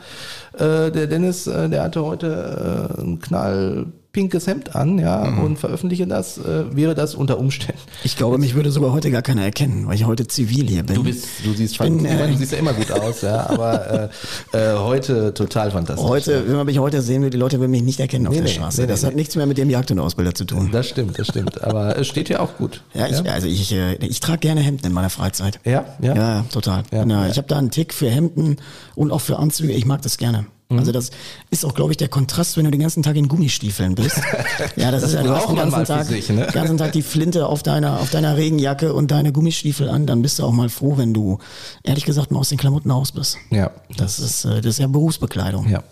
Äh, 0.53 0.91
der 0.91 1.07
Dennis, 1.07 1.47
äh, 1.47 1.69
der 1.69 1.83
hatte 1.83 2.03
heute 2.03 2.97
äh, 2.97 3.01
ein 3.01 3.19
knall 3.19 3.87
pinkes 4.15 4.47
Hemd 4.47 4.75
an, 4.75 4.97
ja, 4.97 5.23
und 5.23 5.59
veröffentliche 5.59 6.07
das, 6.07 6.37
äh, 6.37 6.73
wäre 6.75 6.95
das 6.95 7.15
unter 7.15 7.37
Umständen 7.37 7.81
Ich 8.05 8.15
glaube, 8.15 8.37
mich 8.37 8.55
würde 8.55 8.71
sogar 8.71 8.93
heute 8.93 9.11
gar 9.11 9.21
keiner 9.21 9.43
erkennen, 9.43 9.85
weil 9.87 9.95
ich 9.95 10.05
heute 10.05 10.25
zivil 10.25 10.67
hier 10.69 10.83
bin. 10.83 10.95
Du 10.95 11.03
bist, 11.03 11.27
du 11.43 11.53
siehst, 11.53 11.77
bin, 11.77 11.99
fan- 11.99 12.05
ich 12.05 12.17
meine, 12.17 12.23
äh, 12.29 12.31
du 12.31 12.37
siehst 12.37 12.53
ja 12.53 12.57
immer 12.59 12.71
gut 12.73 12.89
aus, 12.91 13.21
ja, 13.21 13.49
aber 13.49 14.09
äh, 14.53 14.57
äh, 14.57 14.77
heute 14.77 15.33
total 15.33 15.69
fantastisch. 15.71 16.07
Heute, 16.07 16.47
wenn 16.47 16.55
man 16.55 16.65
mich 16.65 16.79
heute 16.79 17.01
sehen 17.01 17.23
will, 17.23 17.29
die 17.29 17.37
Leute 17.37 17.59
würden 17.59 17.71
mich 17.71 17.83
nicht 17.83 17.99
erkennen 17.99 18.25
auf 18.27 18.31
Nee, 18.33 18.39
der 18.39 18.45
nee, 18.47 18.53
Straße. 18.55 18.81
nee, 18.81 18.87
das 18.87 19.03
hat 19.03 19.15
nichts 19.15 19.35
mehr 19.35 19.45
mit 19.45 19.57
dem 19.57 19.69
Jagdhundeausbilder 19.69 20.33
zu 20.33 20.45
tun. 20.45 20.69
Das 20.71 20.87
stimmt, 20.87 21.19
das 21.19 21.27
stimmt. 21.27 21.61
Aber 21.63 21.97
es 21.97 22.07
steht 22.07 22.29
ja 22.29 22.39
auch 22.39 22.55
gut. 22.57 22.83
Ja, 22.93 23.07
ich, 23.07 23.29
also 23.29 23.47
ich, 23.47 23.73
äh, 23.73 23.95
ich 23.97 24.21
trage 24.21 24.39
gerne 24.39 24.61
Hemden 24.61 24.87
in 24.87 24.93
meiner 24.93 25.09
Freizeit. 25.09 25.59
Ja, 25.65 25.83
ja. 26.01 26.15
Ja, 26.15 26.45
total. 26.51 26.83
Ja, 26.91 26.99
Ja, 27.05 27.05
ja. 27.25 27.27
Ich 27.29 27.37
habe 27.37 27.47
da 27.49 27.57
einen 27.57 27.69
Tick 27.71 27.93
für 27.93 28.09
Hemden 28.09 28.55
und 28.95 29.11
auch 29.11 29.21
für 29.21 29.37
Anzüge. 29.39 29.73
Ich 29.73 29.85
mag 29.85 30.01
das 30.01 30.17
gerne. 30.17 30.45
Mhm. 30.69 30.79
Also 30.79 30.91
das 30.91 31.11
ist 31.51 31.63
auch, 31.65 31.75
glaube 31.75 31.91
ich, 31.91 31.97
der 31.97 32.07
Kontrast, 32.07 32.57
wenn 32.57 32.65
du 32.65 32.71
den 32.71 32.81
ganzen 32.81 33.03
Tag 33.03 33.15
in 33.15 33.27
Gummistiefeln 33.27 33.95
bist. 33.95 34.19
Ja, 34.75 34.91
das, 34.91 35.01
Das 35.01 35.13
ist 35.13 35.15
ja, 35.15 35.23
braucht 35.23 35.49
den 35.49 35.55
ganzen 35.57 35.85
Tag, 35.85 36.05
sich, 36.05 36.29
ne? 36.29 36.45
den 36.45 36.51
ganzen 36.53 36.77
Tag 36.77 36.91
die 36.91 37.01
Flinte 37.01 37.47
auf 37.47 37.61
deiner, 37.63 37.99
auf 37.99 38.09
deiner 38.09 38.35
Regenjacke 38.37 38.93
und 38.93 39.11
deine 39.11 39.31
Gummistiefel 39.31 39.89
an, 39.89 40.05
dann 40.05 40.21
bist 40.21 40.39
du 40.39 40.43
auch 40.43 40.51
mal 40.51 40.69
froh, 40.69 40.97
wenn 40.97 41.13
du, 41.13 41.39
ehrlich 41.83 42.05
gesagt, 42.05 42.31
mal 42.31 42.39
aus 42.39 42.49
den 42.49 42.57
Klamotten 42.57 42.89
raus 42.91 43.11
bist. 43.11 43.37
Ja, 43.51 43.71
Das 43.97 44.19
ist, 44.19 44.45
äh, 44.45 44.55
das 44.61 44.65
ist 44.73 44.79
ja 44.79 44.87
Berufsbekleidung. 44.87 45.69
ja. 45.69 45.83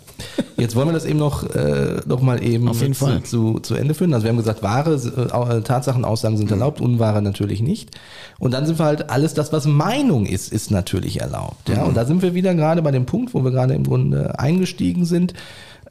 Jetzt 0.57 0.75
wollen 0.75 0.87
wir 0.87 0.93
das 0.93 1.05
eben 1.05 1.19
noch, 1.19 1.43
äh, 1.55 2.01
noch 2.05 2.21
mal 2.21 2.43
eben 2.43 2.69
Auf 2.69 2.81
jeden 2.81 2.93
zu, 2.93 3.05
Fall. 3.05 3.23
Zu, 3.23 3.59
zu 3.59 3.75
Ende 3.75 3.93
führen. 3.93 4.13
Also 4.13 4.23
wir 4.25 4.29
haben 4.29 4.37
gesagt, 4.37 4.63
wahre 4.63 4.93
äh, 4.95 5.61
Tatsachenaussagen 5.61 6.35
Mhm. 6.35 6.39
sind 6.39 6.51
erlaubt, 6.51 6.79
unwahre 6.81 7.21
natürlich 7.21 7.61
nicht. 7.61 7.91
Und 8.39 8.53
dann 8.53 8.65
sind 8.65 8.79
wir 8.79 8.85
halt, 8.85 9.09
alles 9.09 9.33
das, 9.33 9.51
was 9.51 9.65
Meinung 9.65 10.25
ist, 10.25 10.51
ist 10.51 10.71
natürlich 10.71 11.21
erlaubt. 11.21 11.69
Ja? 11.69 11.81
Mhm. 11.81 11.89
Und 11.89 11.97
da 11.97 12.05
sind 12.05 12.21
wir 12.21 12.33
wieder 12.33 12.55
gerade 12.55 12.81
bei 12.81 12.91
dem 12.91 13.05
Punkt, 13.05 13.33
wo 13.33 13.43
wir 13.43 13.51
gerade 13.51 13.73
im 13.73 13.83
Grunde 13.83 14.37
eingestiegen 14.39 15.05
sind. 15.05 15.33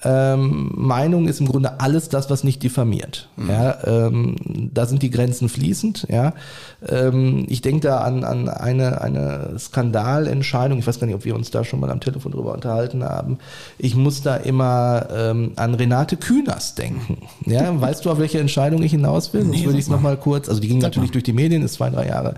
Ähm, 0.04 0.72
Meinung 0.74 1.28
ist 1.28 1.40
im 1.40 1.46
Grunde 1.46 1.80
alles 1.80 2.08
das, 2.08 2.28
was 2.30 2.44
nicht 2.44 2.62
diffamiert. 2.62 3.28
Ja, 3.36 3.78
ähm, 3.84 4.36
da 4.72 4.86
sind 4.86 5.02
die 5.02 5.10
Grenzen 5.10 5.48
fließend. 5.48 6.06
Ja, 6.10 6.34
ähm, 6.88 7.44
ich 7.48 7.62
denke 7.62 7.86
da 7.88 7.98
an, 7.98 8.24
an 8.24 8.48
eine, 8.48 9.00
eine 9.00 9.54
Skandalentscheidung. 9.58 10.78
Ich 10.78 10.86
weiß 10.86 10.98
gar 10.98 11.06
nicht, 11.06 11.16
ob 11.16 11.24
wir 11.24 11.34
uns 11.34 11.50
da 11.50 11.64
schon 11.64 11.80
mal 11.80 11.90
am 11.90 12.00
Telefon 12.00 12.32
drüber 12.32 12.52
unterhalten 12.52 13.04
haben. 13.04 13.38
Ich 13.78 13.94
muss 13.94 14.22
da 14.22 14.36
immer 14.36 15.06
ähm, 15.14 15.52
an 15.56 15.74
Renate 15.74 16.16
Künast 16.16 16.78
denken. 16.78 17.18
Ja, 17.46 17.80
weißt 17.80 18.04
du, 18.04 18.10
auf 18.10 18.18
welche 18.18 18.40
Entscheidung 18.40 18.82
ich 18.82 18.92
hinaus 18.92 19.32
will? 19.32 19.42
Sonst 19.42 19.58
Nee, 19.58 19.64
würde 19.66 19.78
ich 19.78 19.84
es 19.84 19.90
nochmal 19.90 20.16
kurz. 20.16 20.48
Also 20.48 20.60
die 20.60 20.68
ging 20.68 20.78
natürlich 20.78 21.10
mal. 21.10 21.14
durch 21.14 21.24
die 21.24 21.32
Medien, 21.32 21.62
ist 21.62 21.74
zwei, 21.74 21.90
drei 21.90 22.08
Jahre 22.08 22.34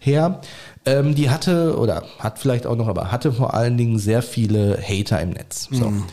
her. 0.00 0.40
Ähm, 0.84 1.14
die 1.14 1.30
hatte 1.30 1.78
oder 1.78 2.04
hat 2.18 2.38
vielleicht 2.38 2.66
auch 2.66 2.76
noch, 2.76 2.88
aber 2.88 3.12
hatte 3.12 3.32
vor 3.32 3.54
allen 3.54 3.76
Dingen 3.76 3.98
sehr 3.98 4.22
viele 4.22 4.78
Hater 4.80 5.20
im 5.20 5.30
Netz. 5.30 5.68
So. 5.70 5.90
Mhm, 5.90 6.04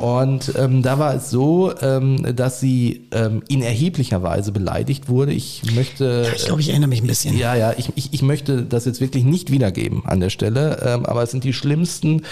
Und 0.00 0.52
ähm, 0.56 0.82
da 0.82 0.98
war 0.98 1.14
es 1.14 1.30
so, 1.30 1.72
ähm, 1.80 2.34
dass 2.34 2.60
sie 2.60 3.08
ähm, 3.12 3.42
in 3.48 3.62
erheblicher 3.62 4.22
Weise 4.22 4.52
beleidigt 4.52 5.08
wurde. 5.08 5.32
Ich 5.32 5.62
möchte. 5.74 6.26
Ich 6.36 6.46
glaube, 6.46 6.60
ich 6.60 6.70
erinnere 6.70 6.88
mich 6.88 7.02
ein 7.02 7.06
bisschen. 7.06 7.36
Ja, 7.36 7.54
ja, 7.54 7.72
ich, 7.76 7.92
ich, 7.94 8.12
ich 8.12 8.22
möchte 8.22 8.62
das 8.62 8.84
jetzt 8.84 9.00
wirklich 9.00 9.24
nicht 9.24 9.50
wiedergeben 9.50 10.02
an 10.06 10.20
der 10.20 10.30
Stelle, 10.30 10.80
ähm, 10.84 11.06
aber 11.06 11.22
es 11.22 11.30
sind 11.30 11.44
die 11.44 11.52
schlimmsten 11.52 12.22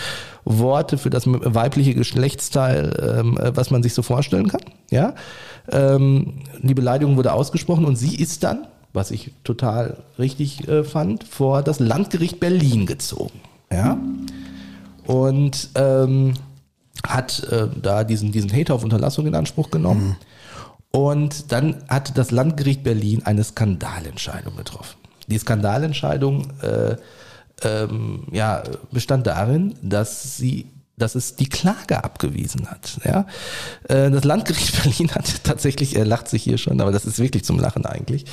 Worte 0.45 0.99
für 0.99 1.11
das 1.11 1.25
weibliche 1.27 1.95
Geschlechtsteil, 1.95 3.19
ähm, 3.21 3.39
äh, 3.39 3.57
was 3.57 3.71
man 3.71 3.83
sich 3.83 3.95
so 3.95 4.03
vorstellen 4.03 4.49
kann. 4.49 4.61
Ja, 4.91 5.15
ähm, 5.71 6.35
die 6.63 6.75
Beleidigung 6.75 7.17
wurde 7.17 7.33
ausgesprochen 7.33 7.85
und 7.85 7.97
sie 7.97 8.15
ist 8.17 8.45
dann, 8.45 8.67
was 8.95 9.11
ich 9.11 9.33
total 9.45 9.99
richtig 10.19 10.67
äh, 10.69 10.85
fand, 10.85 11.25
vor 11.25 11.63
das 11.63 11.81
Landgericht 11.81 12.41
Berlin 12.41 12.87
gezogen. 12.87 13.41
Ja, 13.71 13.99
und 15.07 15.69
ähm, 15.75 16.35
hat 17.07 17.43
äh, 17.51 17.69
da 17.83 18.05
diesen, 18.05 18.33
diesen 18.33 18.53
Hater 18.53 18.75
auf 18.75 18.85
Unterlassung 18.85 19.27
in 19.27 19.35
Anspruch 19.35 19.71
genommen. 19.71 20.17
Und 20.91 21.51
dann 21.53 21.83
hat 21.89 22.17
das 22.17 22.31
Landgericht 22.31 22.85
Berlin 22.85 23.23
eine 23.25 23.43
Skandalentscheidung 23.43 24.57
getroffen. 24.57 24.97
Die 25.27 25.39
Skandalentscheidung 25.39 26.47
äh, 26.63 26.97
ähm, 27.63 28.27
ja, 28.31 28.63
bestand 28.93 29.27
darin, 29.27 29.75
dass 29.83 30.37
sie 30.37 30.67
dass 30.97 31.17
es 31.17 31.35
die 31.35 31.49
Klage 31.49 32.05
abgewiesen 32.05 32.71
hat. 32.71 32.99
Ja? 33.05 33.27
Äh, 33.89 34.11
Das 34.11 34.25
Landgericht 34.25 34.83
Berlin 34.83 35.11
hat 35.15 35.45
tatsächlich, 35.45 35.97
er 35.97 36.05
lacht 36.05 36.29
sich 36.29 36.43
hier 36.43 36.59
schon, 36.59 36.81
aber 36.81 36.93
das 36.93 37.05
ist 37.05 37.19
wirklich 37.19 37.45
zum 37.45 37.59
Lachen 37.59 37.85
eigentlich, 37.85 38.25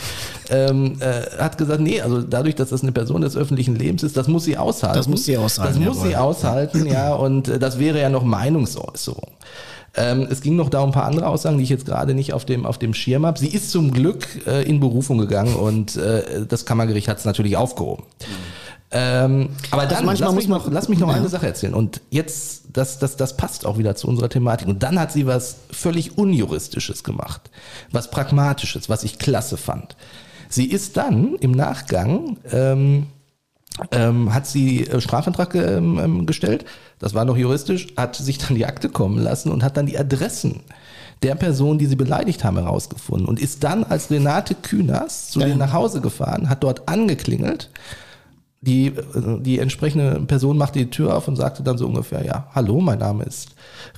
ähm, 0.49 0.97
äh, 0.99 1.41
hat 1.41 1.57
gesagt, 1.57 1.82
nee, 1.82 2.01
also 2.01 2.22
dadurch, 2.22 2.55
dass 2.55 2.70
das 2.70 2.84
eine 2.84 2.91
Person 2.91 3.22
des 3.22 3.36
öffentlichen 3.36 3.76
Lebens 3.76 4.03
ist, 4.03 4.16
das 4.16 4.28
muss 4.28 4.43
sie 4.43 4.57
aushalten. 4.57 4.97
Das 4.97 5.07
muss 5.07 5.26
sie 5.26 5.38
aushalten, 5.38 5.84
Das 5.84 5.84
muss 5.84 6.03
sie 6.03 6.16
aushalten, 6.16 6.86
ja, 6.86 7.14
und 7.14 7.47
äh, 7.47 7.59
das 7.59 7.80
wäre 7.80 7.99
ja 7.99 8.09
noch 8.09 8.24
Meinungsäußerung. 8.24 9.32
Ähm, 9.93 10.28
es 10.30 10.41
ging 10.41 10.55
noch 10.55 10.70
da 10.70 10.80
um 10.82 10.89
ein 10.89 10.93
paar 10.93 11.05
andere 11.05 11.28
Aussagen, 11.28 11.57
die 11.57 11.64
ich 11.64 11.70
jetzt 11.70 11.86
gerade 11.86 12.14
nicht 12.14 12.32
auf 12.32 12.45
dem, 12.45 12.66
auf 12.66 12.78
dem 12.78 12.93
Schirm 12.93 13.26
habe. 13.26 13.38
Sie 13.38 13.49
ist 13.49 13.72
zum 13.72 13.91
Glück 13.91 14.26
äh, 14.47 14.64
in 14.64 14.80
Berufung 14.80 15.18
gegangen 15.18 15.55
und 15.55 15.97
äh, 15.97 16.45
das 16.47 16.66
Kammergericht 16.66 17.09
hat 17.09 17.18
es 17.18 17.26
natürlich 17.26 17.57
aufgehoben. 17.57 18.03
Ähm, 18.93 19.49
aber 19.71 19.85
dann, 19.85 20.05
manchmal 20.05 20.29
lass, 20.29 20.35
mich 20.35 20.47
man- 20.47 20.57
noch, 20.59 20.71
lass 20.71 20.89
mich 20.89 20.99
noch 20.99 21.07
Ja. 21.09 21.15
eine 21.15 21.29
Sache 21.29 21.47
erzählen. 21.47 21.73
Und 21.73 22.01
jetzt, 22.09 22.63
das, 22.73 22.99
das, 22.99 23.15
das 23.15 23.37
passt 23.37 23.65
auch 23.65 23.77
wieder 23.77 23.95
zu 23.95 24.07
unserer 24.07 24.27
Thematik. 24.29 24.67
Und 24.67 24.83
dann 24.83 24.99
hat 24.99 25.11
sie 25.11 25.25
was 25.25 25.57
völlig 25.71 26.17
Unjuristisches 26.17 27.03
gemacht. 27.03 27.49
Was 27.91 28.11
Pragmatisches, 28.11 28.89
was 28.89 29.03
ich 29.03 29.17
klasse 29.19 29.55
fand. 29.57 29.95
Sie 30.49 30.65
ist 30.65 30.97
dann 30.97 31.35
im 31.35 31.51
Nachgang, 31.51 32.37
ähm, 32.51 33.07
ähm, 33.91 34.33
hat 34.33 34.45
sie 34.47 34.85
äh, 34.85 34.99
Strafantrag 34.99 35.55
ähm, 35.55 35.97
ähm, 35.97 36.25
gestellt, 36.25 36.65
das 36.99 37.13
war 37.13 37.23
noch 37.23 37.37
juristisch, 37.37 37.87
hat 37.95 38.17
sich 38.17 38.37
dann 38.37 38.55
die 38.55 38.65
Akte 38.65 38.89
kommen 38.89 39.17
lassen 39.17 39.49
und 39.49 39.63
hat 39.63 39.77
dann 39.77 39.85
die 39.85 39.97
Adressen 39.97 40.59
der 41.23 41.35
Personen, 41.35 41.79
die 41.79 41.85
sie 41.85 41.95
beleidigt 41.95 42.43
haben, 42.43 42.57
herausgefunden 42.57 43.27
und 43.29 43.39
ist 43.39 43.63
dann 43.63 43.85
als 43.85 44.11
Renate 44.11 44.55
Künast 44.55 45.31
zu 45.31 45.39
denen 45.39 45.57
nach 45.59 45.71
Hause 45.71 46.01
gefahren, 46.01 46.49
hat 46.49 46.63
dort 46.63 46.89
angeklingelt. 46.89 47.69
Die, 48.64 48.88
äh, 48.89 48.93
die 49.39 49.57
entsprechende 49.57 50.22
Person 50.28 50.55
machte 50.55 50.78
die 50.78 50.91
Tür 50.91 51.18
auf 51.18 51.28
und 51.28 51.36
sagte 51.36 51.64
dann 51.64 51.80
so 51.80 51.88
ungefähr, 51.88 52.24
ja, 52.24 52.45
hallo, 52.53 52.80
mein 52.80 52.99
Name 52.99 53.24
ist 53.24 53.49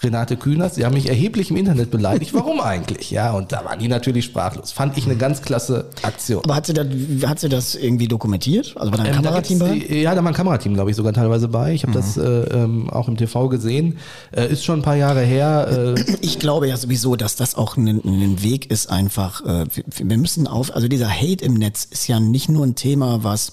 Renate 0.01 0.37
Künast, 0.37 0.75
Sie 0.75 0.85
haben 0.85 0.93
mich 0.93 1.09
erheblich 1.09 1.51
im 1.51 1.57
Internet 1.57 1.91
beleidigt, 1.91 2.33
warum 2.33 2.61
eigentlich? 2.61 3.11
Ja, 3.11 3.33
und 3.33 3.51
da 3.51 3.65
waren 3.65 3.77
die 3.79 3.89
natürlich 3.89 4.23
sprachlos. 4.23 4.71
Fand 4.71 4.97
ich 4.97 5.03
eine 5.05 5.17
ganz 5.17 5.41
klasse 5.41 5.89
Aktion. 6.03 6.45
Aber 6.45 6.55
hat 6.55 6.65
sie, 6.65 6.73
das, 6.73 6.87
hat 7.27 7.41
sie 7.41 7.49
das 7.49 7.75
irgendwie 7.75 8.07
dokumentiert? 8.07 8.73
Also 8.77 8.91
war 8.93 8.99
da 8.99 9.03
ein 9.03 9.09
Ähm, 9.09 9.15
Kamerateam 9.17 9.59
bei? 9.59 9.73
Ja, 9.75 10.15
da 10.15 10.23
war 10.23 10.31
ein 10.31 10.33
Kamerateam, 10.33 10.75
glaube 10.75 10.91
ich, 10.91 10.95
sogar 10.95 11.11
teilweise 11.11 11.49
bei. 11.49 11.73
Ich 11.73 11.83
habe 11.83 11.91
das 11.91 12.15
äh, 12.15 12.21
ähm, 12.23 12.89
auch 12.89 13.09
im 13.09 13.17
TV 13.17 13.49
gesehen. 13.49 13.97
Äh, 14.31 14.47
ist 14.49 14.63
schon 14.63 14.79
ein 14.79 14.83
paar 14.83 14.95
Jahre 14.95 15.23
her. 15.23 15.93
Äh, 15.97 16.15
Ich 16.21 16.39
glaube 16.39 16.69
ja 16.69 16.77
sowieso, 16.77 17.17
dass 17.17 17.35
das 17.35 17.55
auch 17.55 17.75
ein, 17.75 17.87
ein 17.89 18.41
Weg 18.41 18.71
ist, 18.71 18.89
einfach, 18.89 19.45
äh, 19.45 19.65
wir 19.97 20.17
müssen 20.17 20.47
auf, 20.47 20.73
also 20.73 20.87
dieser 20.87 21.09
Hate 21.09 21.43
im 21.43 21.55
Netz 21.55 21.83
ist 21.83 22.07
ja 22.07 22.21
nicht 22.21 22.47
nur 22.47 22.65
ein 22.65 22.75
Thema, 22.75 23.25
was 23.25 23.51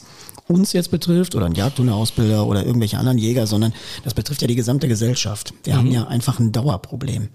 uns 0.50 0.72
jetzt 0.72 0.90
betrifft 0.90 1.34
oder 1.34 1.46
ein 1.46 1.54
Jagdhundeausbilder 1.54 2.46
oder 2.46 2.66
irgendwelche 2.66 2.98
anderen 2.98 3.18
Jäger, 3.18 3.46
sondern 3.46 3.72
das 4.04 4.14
betrifft 4.14 4.42
ja 4.42 4.48
die 4.48 4.56
gesamte 4.56 4.88
Gesellschaft. 4.88 5.54
Wir 5.64 5.76
haben 5.76 5.90
ja 5.90 6.06
einfach 6.08 6.38
ein 6.40 6.52
Dauerproblem. 6.52 7.28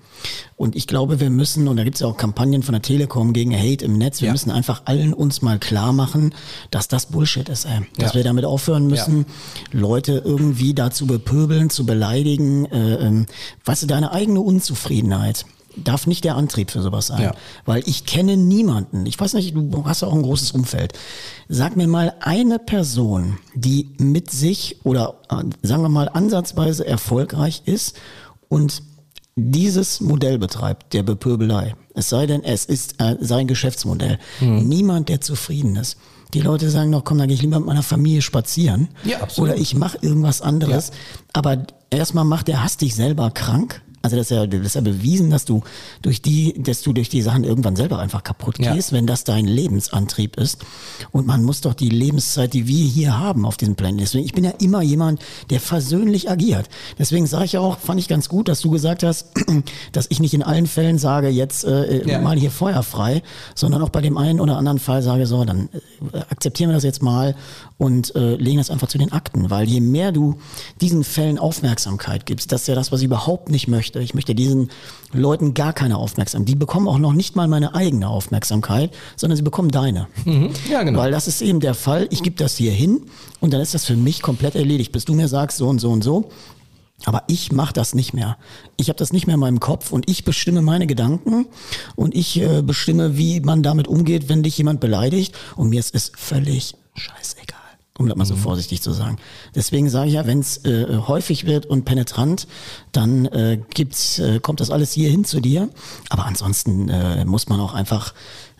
Und 0.57 0.75
ich 0.75 0.85
glaube, 0.87 1.19
wir 1.19 1.29
müssen, 1.29 1.67
und 1.67 1.77
da 1.77 1.83
gibt 1.83 1.95
es 1.95 2.01
ja 2.01 2.07
auch 2.07 2.17
Kampagnen 2.17 2.61
von 2.63 2.73
der 2.73 2.81
Telekom 2.81 3.33
gegen 3.33 3.55
Hate 3.57 3.85
im 3.85 3.97
Netz, 3.97 4.21
wir 4.21 4.27
Ja. 4.27 4.31
müssen 4.33 4.51
einfach 4.51 4.83
allen 4.85 5.13
uns 5.13 5.41
mal 5.41 5.59
klar 5.59 5.93
machen, 5.93 6.33
dass 6.71 6.87
das 6.87 7.07
Bullshit 7.07 7.47
ist, 7.49 7.65
ey. 7.65 7.81
Dass 7.97 8.11
Ja. 8.11 8.15
wir 8.15 8.23
damit 8.23 8.45
aufhören 8.45 8.87
müssen, 8.87 9.25
Leute 9.71 10.21
irgendwie 10.23 10.73
dazu 10.73 11.07
bepöbeln, 11.07 11.69
zu 11.69 11.85
beleidigen. 11.85 12.65
Äh, 12.65 12.95
ähm, 12.95 13.25
weißt 13.63 13.83
du, 13.83 13.87
deine 13.87 14.11
eigene 14.11 14.41
Unzufriedenheit 14.41 15.45
darf 15.75 16.07
nicht 16.07 16.23
der 16.23 16.35
Antrieb 16.35 16.71
für 16.71 16.81
sowas 16.81 17.07
sein. 17.07 17.21
Ja. 17.21 17.35
Weil 17.65 17.83
ich 17.85 18.05
kenne 18.05 18.37
niemanden, 18.37 19.05
ich 19.05 19.19
weiß 19.19 19.33
nicht, 19.33 19.55
du 19.55 19.85
hast 19.85 20.01
ja 20.01 20.07
auch 20.07 20.13
ein 20.13 20.21
großes 20.21 20.51
Umfeld. 20.51 20.93
Sag 21.49 21.75
mir 21.75 21.87
mal 21.87 22.13
eine 22.19 22.59
Person, 22.59 23.37
die 23.53 23.91
mit 23.97 24.31
sich 24.31 24.77
oder 24.83 25.15
äh, 25.29 25.43
sagen 25.61 25.81
wir 25.81 25.89
mal 25.89 26.09
ansatzweise 26.09 26.85
erfolgreich 26.85 27.63
ist 27.65 27.97
und 28.47 28.83
dieses 29.35 29.99
Modell 29.99 30.39
betreibt, 30.39 30.93
der 30.93 31.03
Bepöbelei. 31.03 31.75
Es 31.93 32.09
sei 32.09 32.25
denn, 32.25 32.43
es 32.43 32.65
ist 32.65 33.01
äh, 33.01 33.17
sein 33.19 33.47
Geschäftsmodell. 33.47 34.17
Mhm. 34.39 34.67
Niemand, 34.67 35.09
der 35.09 35.21
zufrieden 35.21 35.75
ist. 35.75 35.97
Die 36.33 36.41
Leute 36.41 36.69
sagen 36.69 36.89
noch, 36.89 37.03
komm, 37.03 37.17
dann 37.17 37.27
gehe 37.27 37.35
ich 37.35 37.41
lieber 37.41 37.59
mit 37.59 37.67
meiner 37.67 37.83
Familie 37.83 38.21
spazieren. 38.21 38.89
Ja, 39.03 39.21
absolut. 39.21 39.51
Oder 39.51 39.59
ich 39.59 39.75
mache 39.75 39.97
irgendwas 40.01 40.41
anderes. 40.41 40.91
Aber 41.33 41.65
erstmal 41.89 42.25
macht 42.25 42.47
der 42.47 42.63
Hass 42.63 42.77
dich 42.77 42.95
selber 42.95 43.31
krank. 43.31 43.81
Also 44.05 44.15
das 44.15 44.31
ist, 44.31 44.37
ja, 44.37 44.47
das 44.47 44.61
ist 44.65 44.75
ja 44.75 44.81
bewiesen, 44.81 45.29
dass 45.29 45.45
du 45.45 45.61
durch 46.01 46.21
die, 46.21 46.53
dass 46.61 46.81
du 46.81 46.93
durch 46.93 47.09
die 47.09 47.21
Sachen 47.21 47.43
irgendwann 47.43 47.75
selber 47.75 47.99
einfach 47.99 48.23
kaputt 48.23 48.59
Ja. 48.59 48.73
gehst, 48.73 48.93
wenn 48.93 49.05
das 49.07 49.23
dein 49.23 49.45
Lebensantrieb 49.45 50.37
ist. 50.37 50.59
Und 51.11 51.27
man 51.27 51.43
muss 51.43 51.61
doch 51.61 51.73
die 51.73 51.89
Lebenszeit, 51.89 52.53
die 52.53 52.67
wir 52.67 52.85
hier 52.85 53.17
haben 53.19 53.45
auf 53.45 53.57
diesem 53.57 53.75
Planeten. 53.75 53.99
Deswegen, 53.99 54.25
ich 54.25 54.33
bin 54.33 54.43
ja 54.43 54.51
immer 54.61 54.81
jemand, 54.81 55.19
der 55.49 55.59
versöhnlich 55.59 56.29
agiert. 56.29 56.69
Deswegen 56.97 57.27
sage 57.27 57.45
ich 57.45 57.51
ja 57.53 57.59
auch, 57.59 57.79
fand 57.79 57.99
ich 57.99 58.07
ganz 58.07 58.29
gut, 58.29 58.47
dass 58.47 58.61
du 58.61 58.69
gesagt 58.71 59.03
hast, 59.03 59.27
dass 59.91 60.07
ich 60.09 60.19
nicht 60.19 60.33
in 60.33 60.43
allen 60.43 60.67
Fällen 60.67 60.97
sage, 60.97 61.29
jetzt 61.29 61.63
äh, 61.65 62.07
Ja. 62.07 62.19
mal 62.21 62.37
hier 62.37 62.51
feuerfrei, 62.51 63.23
sondern 63.55 63.81
auch 63.81 63.89
bei 63.89 64.01
dem 64.01 64.17
einen 64.17 64.39
oder 64.39 64.57
anderen 64.57 64.79
Fall 64.79 65.01
sage, 65.01 65.25
so, 65.25 65.43
dann 65.43 65.69
äh, 66.13 66.19
akzeptieren 66.29 66.69
wir 66.69 66.75
das 66.75 66.83
jetzt 66.83 67.01
mal 67.01 67.35
und 67.77 68.15
äh, 68.15 68.35
legen 68.35 68.57
das 68.57 68.69
einfach 68.69 68.87
zu 68.87 68.97
den 68.97 69.11
Akten. 69.11 69.49
Weil 69.49 69.67
je 69.67 69.81
mehr 69.81 70.11
du 70.11 70.35
diesen 70.81 71.03
Fällen 71.03 71.37
Aufmerksamkeit 71.37 72.25
gibst, 72.25 72.51
das 72.51 72.61
ist 72.61 72.67
ja 72.67 72.75
das, 72.75 72.91
was 72.91 73.01
ich 73.01 73.05
überhaupt 73.05 73.49
nicht 73.49 73.67
möchte. 73.67 73.99
Ich 73.99 74.13
möchte 74.13 74.33
diesen 74.33 74.69
Leuten 75.11 75.53
gar 75.53 75.73
keine 75.73 75.97
Aufmerksamkeit. 75.97 76.49
Die 76.49 76.55
bekommen 76.55 76.87
auch 76.87 76.97
noch 76.97 77.13
nicht 77.13 77.35
mal 77.35 77.47
meine 77.47 77.75
eigene 77.75 78.07
Aufmerksamkeit, 78.07 78.91
sondern 79.15 79.37
sie 79.37 79.43
bekommen 79.43 79.69
deine. 79.69 80.07
ja, 80.69 80.83
genau. 80.83 80.99
Weil 80.99 81.11
das 81.11 81.27
ist 81.27 81.41
eben 81.41 81.59
der 81.59 81.73
Fall. 81.73 82.07
Ich 82.11 82.23
gebe 82.23 82.37
das 82.37 82.55
hier 82.55 82.71
hin 82.71 83.03
und 83.39 83.53
dann 83.53 83.61
ist 83.61 83.73
das 83.73 83.85
für 83.85 83.97
mich 83.97 84.21
komplett 84.21 84.55
erledigt. 84.55 84.91
Bis 84.91 85.05
du 85.05 85.13
mir 85.13 85.27
sagst, 85.27 85.57
so 85.57 85.67
und 85.67 85.79
so 85.79 85.91
und 85.91 86.03
so. 86.03 86.29
Aber 87.03 87.23
ich 87.27 87.51
mache 87.51 87.73
das 87.73 87.93
nicht 87.93 88.13
mehr. 88.13 88.37
Ich 88.77 88.87
habe 88.87 88.97
das 88.97 89.11
nicht 89.11 89.27
mehr 89.27 89.33
in 89.33 89.39
meinem 89.41 89.59
Kopf 89.59 89.91
und 89.91 90.09
ich 90.09 90.23
bestimme 90.23 90.61
meine 90.61 90.87
Gedanken 90.87 91.45
und 91.95 92.15
ich 92.15 92.39
äh, 92.41 92.61
bestimme, 92.61 93.17
wie 93.17 93.41
man 93.41 93.63
damit 93.63 93.87
umgeht, 93.87 94.29
wenn 94.29 94.43
dich 94.43 94.57
jemand 94.57 94.79
beleidigt. 94.79 95.35
Und 95.57 95.69
mir 95.69 95.79
ist 95.79 95.93
es 95.93 96.11
völlig 96.15 96.75
scheißegal, 96.95 97.59
um 97.97 98.07
das 98.07 98.17
mal 98.17 98.25
so 98.25 98.35
vorsichtig 98.35 98.81
zu 98.81 98.91
sagen. 98.91 99.17
Deswegen 99.55 99.89
sage 99.89 100.07
ich 100.07 100.15
ja, 100.15 100.25
wenn 100.25 100.39
es 100.39 100.63
äh, 100.65 100.99
häufig 101.07 101.45
wird 101.45 101.65
und 101.65 101.85
penetrant, 101.85 102.47
dann 102.91 103.25
äh, 103.25 103.59
gibt's, 103.73 104.19
äh, 104.19 104.39
kommt 104.39 104.59
das 104.59 104.69
alles 104.69 104.91
hier 104.91 105.09
hin 105.09 105.23
zu 105.23 105.39
dir. 105.39 105.69
Aber 106.09 106.25
ansonsten 106.25 106.89
äh, 106.89 107.23
muss 107.23 107.47
man 107.47 107.59
auch 107.59 107.73
einfach 107.73 108.13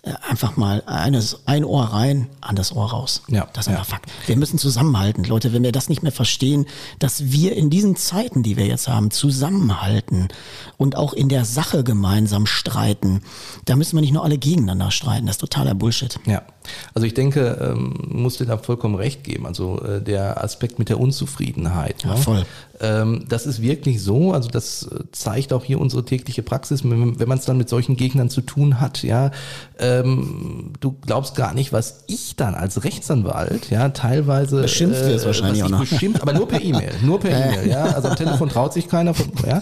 äh, 0.04 0.14
einfach 0.30 0.56
mal 0.56 0.84
eines, 0.86 1.48
ein 1.48 1.66
Ohr 1.66 1.84
rein, 1.84 2.30
anderes 2.40 2.74
Ohr 2.74 2.92
raus. 2.92 3.24
Ja, 3.28 3.48
das 3.52 3.66
ist 3.66 3.74
ja. 3.74 3.80
einfach 3.80 3.90
Fakt. 3.90 4.10
Wir 4.26 4.38
müssen 4.38 4.58
zusammenhalten, 4.58 5.24
Leute. 5.26 5.52
Wenn 5.52 5.64
wir 5.64 5.72
das 5.72 5.90
nicht 5.90 6.04
mehr 6.04 6.12
verstehen, 6.12 6.66
dass 7.00 7.32
wir 7.32 7.58
in 7.58 7.70
diesen 7.70 7.96
Zeiten, 7.96 8.42
die 8.42 8.56
wir 8.56 8.68
jetzt 8.68 8.88
haben, 8.88 9.12
zusammenhalten 9.12 10.30
und 10.78 10.96
auch 10.96 11.12
in 11.14 11.28
der 11.28 11.44
Sache 11.44 11.84
gemeinsam 11.84 12.46
streiten, 12.46 13.22
da 13.66 13.76
müssen 13.76 13.98
wir 13.98 14.02
nicht 14.02 14.14
nur 14.14 14.24
alle 14.24 14.38
gegeneinander 14.38 14.92
streiten. 14.92 15.26
Das 15.26 15.36
ist 15.36 15.42
totaler 15.42 15.74
Bullshit. 15.74 16.20
Ja, 16.26 16.44
also 16.94 17.06
ich 17.06 17.14
denke, 17.14 17.58
ähm, 17.62 17.94
musst 18.08 18.40
dir 18.40 18.46
da 18.46 18.58
vollkommen 18.58 18.96
recht 18.96 19.24
geben. 19.24 19.46
Also 19.46 19.82
äh, 19.82 20.02
der 20.02 20.44
Aspekt 20.44 20.80
mit 20.80 20.90
der 20.90 21.00
Unzufriedenheit. 21.00 22.04
Ja, 22.04 22.12
ne? 22.12 22.18
voll. 22.18 22.46
Ähm, 22.82 23.26
das 23.30 23.46
ist 23.46 23.62
wirklich 23.62 24.02
so. 24.02 24.34
Also 24.34 24.50
das 24.50 24.84
äh, 24.84 25.04
zeigt 25.12 25.54
auch 25.54 25.64
hier 25.64 25.80
unsere 25.80 26.04
tägliche 26.04 26.44
Praxis, 26.44 26.84
wenn, 26.84 27.20
wenn 27.20 27.28
man 27.28 27.38
es 27.38 27.46
dann 27.46 27.58
mit 27.58 27.70
solchen 27.70 27.96
Gegnern 27.96 28.30
zu 28.30 28.42
tun 28.42 28.82
hat. 28.82 29.04
Ja, 29.04 29.32
ähm, 29.80 30.74
du 30.80 30.98
glaubst 31.06 31.36
gar 31.36 31.54
nicht, 31.54 31.72
was 31.72 32.04
ich 32.08 32.36
dann 32.36 32.54
als 32.56 32.84
Rechtsanwalt, 32.84 33.70
ja, 33.70 33.90
teilweise 33.90 34.62
Beschimpft 34.62 35.06
wirst 35.06 35.26
wahrscheinlich 35.26 35.64
was 35.64 35.68
auch 35.72 35.80
noch. 35.80 35.90
Beschimpft, 35.90 36.22
aber 36.22 36.34
nur 36.34 36.48
per 36.48 36.62
E-Mail, 36.62 36.92
nur 37.02 37.20
per 37.20 37.32
E-Mail. 37.32 37.70
Ja, 37.70 37.86
also 37.86 38.10
am 38.10 38.16
Telefon 38.16 38.50
traut 38.50 38.74
sich 38.74 38.88
keiner. 38.90 39.14
Von, 39.14 39.32
ja, 39.48 39.62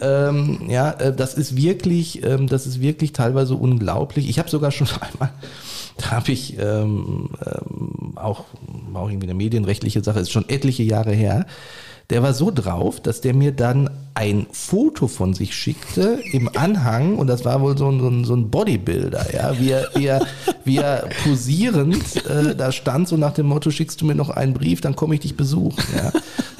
ähm, 0.00 0.62
ja, 0.68 0.90
äh, 0.92 1.14
das 1.14 1.34
ist 1.34 1.56
wirklich, 1.56 2.24
ähm, 2.24 2.48
das 2.48 2.66
ist 2.66 2.80
wirklich 2.80 3.12
teilweise 3.12 3.54
unglaublich. 3.54 4.28
Ich 4.28 4.38
habe 4.38 4.50
sogar 4.50 4.72
schon 4.72 4.88
einmal 5.00 5.30
da 6.00 6.12
habe 6.12 6.29
ich 6.30 6.58
ähm, 6.58 7.30
ähm, 7.44 8.12
auch, 8.16 8.44
auch 8.94 9.08
irgendwie 9.08 9.26
eine 9.26 9.34
medienrechtliche 9.34 10.02
Sache, 10.02 10.20
ist 10.20 10.30
schon 10.30 10.48
etliche 10.48 10.82
Jahre 10.82 11.12
her. 11.12 11.46
Der 12.10 12.24
war 12.24 12.34
so 12.34 12.50
drauf, 12.50 13.00
dass 13.00 13.20
der 13.20 13.34
mir 13.34 13.52
dann 13.52 13.88
ein 14.14 14.46
Foto 14.50 15.06
von 15.06 15.32
sich 15.32 15.54
schickte 15.54 16.18
im 16.32 16.50
Anhang 16.56 17.16
und 17.16 17.28
das 17.28 17.44
war 17.44 17.60
wohl 17.60 17.78
so 17.78 17.88
ein, 17.88 18.00
so 18.00 18.08
ein, 18.08 18.24
so 18.24 18.34
ein 18.34 18.50
Bodybuilder, 18.50 19.32
ja, 19.32 19.58
wie 19.60 19.70
er, 19.70 19.88
wie 19.94 20.06
er, 20.06 20.26
wie 20.70 20.76
er 20.76 21.08
posierend 21.24 22.24
äh, 22.26 22.54
da 22.54 22.70
stand, 22.70 23.08
so 23.08 23.16
nach 23.16 23.32
dem 23.32 23.46
Motto, 23.46 23.70
schickst 23.70 24.00
du 24.00 24.06
mir 24.06 24.14
noch 24.14 24.30
einen 24.30 24.54
Brief, 24.54 24.80
dann 24.80 24.94
komme 24.94 25.14
ich 25.14 25.20
dich 25.20 25.36
besuchen. 25.36 25.82
Ja. 25.94 26.12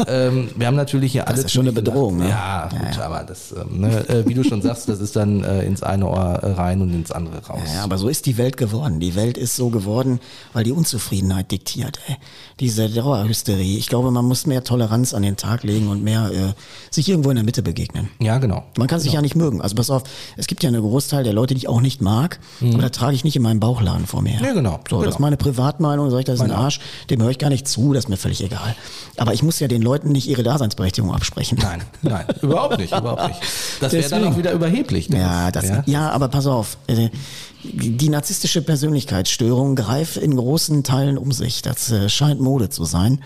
Ähm, 0.06 0.50
wir 0.56 0.66
haben 0.66 0.76
natürlich 0.76 1.12
hier 1.12 1.28
alles. 1.28 1.44
ist 1.44 1.52
schon 1.52 1.66
eine 1.66 1.72
Bedrohung, 1.72 2.18
ne? 2.18 2.28
Ja, 2.28 2.68
gut, 2.68 2.98
aber 2.98 3.22
das, 3.22 3.52
ähm, 3.52 3.80
ne, 3.80 4.08
äh, 4.08 4.26
wie 4.26 4.34
du 4.34 4.42
schon 4.42 4.62
sagst, 4.62 4.88
das 4.88 5.00
ist 5.00 5.14
dann 5.14 5.44
äh, 5.44 5.62
ins 5.64 5.82
eine 5.82 6.08
Ohr 6.08 6.40
äh, 6.42 6.52
rein 6.52 6.80
und 6.80 6.92
ins 6.92 7.12
andere 7.12 7.44
raus. 7.46 7.61
Ja, 7.74 7.84
aber 7.84 7.98
so 7.98 8.08
ist 8.08 8.26
die 8.26 8.38
Welt 8.38 8.56
geworden. 8.56 8.98
Die 9.00 9.14
Welt 9.14 9.36
ist 9.36 9.56
so 9.56 9.68
geworden, 9.68 10.20
weil 10.52 10.64
die 10.64 10.72
Unzufriedenheit 10.72 11.50
diktiert. 11.50 12.00
Ey. 12.08 12.16
Diese 12.61 12.88
Dauerhysterie. 12.88 13.76
Ich 13.76 13.88
glaube, 13.88 14.11
man 14.11 14.24
muss 14.24 14.46
mehr 14.46 14.64
Toleranz 14.64 15.14
an 15.14 15.22
den 15.22 15.36
Tag 15.36 15.62
legen 15.62 15.88
und 15.88 16.02
mehr 16.02 16.30
äh, 16.32 16.52
sich 16.90 17.08
irgendwo 17.08 17.30
in 17.30 17.36
der 17.36 17.44
Mitte 17.44 17.62
begegnen. 17.62 18.08
Ja, 18.20 18.38
genau. 18.38 18.64
Man 18.76 18.88
kann 18.88 19.00
sich 19.00 19.12
ja 19.12 19.22
nicht 19.22 19.36
mögen. 19.36 19.61
Also 19.61 19.74
pass 19.74 19.90
auf, 19.90 20.04
es 20.36 20.46
gibt 20.46 20.62
ja 20.62 20.68
einen 20.68 20.82
Großteil 20.82 21.24
der 21.24 21.32
Leute, 21.32 21.54
die 21.54 21.58
ich 21.58 21.68
auch 21.68 21.80
nicht 21.80 22.00
mag, 22.00 22.40
aber 22.62 22.82
da 22.82 22.88
trage 22.88 23.14
ich 23.14 23.24
nicht 23.24 23.36
in 23.36 23.42
meinem 23.42 23.61
Bauchladen. 23.61 23.99
Mann 24.01 24.07
vor 24.07 24.22
mir 24.22 24.30
her. 24.30 24.40
Ja, 24.42 24.53
genau, 24.53 24.80
So, 24.88 24.96
das 24.96 25.05
genau. 25.05 25.09
ist 25.11 25.18
meine 25.20 25.36
Privatmeinung, 25.36 26.11
sag 26.11 26.18
ich, 26.20 26.24
das 26.24 26.36
ist 26.36 26.40
ein. 26.40 26.51
Arsch, 26.51 26.80
dem 27.11 27.22
höre 27.22 27.30
ich 27.30 27.38
gar 27.38 27.51
nicht 27.51 27.68
zu, 27.68 27.92
das 27.92 28.05
ist 28.05 28.09
mir 28.09 28.16
völlig 28.16 28.42
egal. 28.42 28.74
Aber 29.16 29.32
ich 29.32 29.42
muss 29.42 29.61
ja 29.61 29.68
den 29.68 29.82
Leuten 29.82 30.11
nicht 30.12 30.28
ihre 30.28 30.42
Daseinsberechtigung 30.42 31.14
absprechen. 31.14 31.59
Nein, 31.62 31.82
nein, 32.03 32.24
überhaupt 32.42 32.78
nicht, 32.78 32.92
überhaupt 32.96 33.28
nicht. 33.28 33.40
Das 33.80 33.92
wäre 33.92 34.09
dann 34.09 34.24
auch 34.24 34.36
wieder 34.36 34.53
überheblich. 34.53 35.09
Ja, 35.09 35.51
das, 35.51 35.72
ja? 35.86 36.11
aber 36.11 36.28
pass 36.28 36.46
auf. 36.46 36.76
Die 37.62 38.08
narzisstische 38.08 38.62
Persönlichkeitsstörung 38.62 39.76
greift 39.76 40.16
in 40.16 40.34
großen 40.34 40.82
Teilen 40.82 41.18
um 41.18 41.30
sich. 41.30 41.62
Das 41.62 41.90
äh, 41.90 42.08
scheint 42.08 42.40
Mode 42.40 42.70
zu 42.70 42.84
sein, 42.84 43.22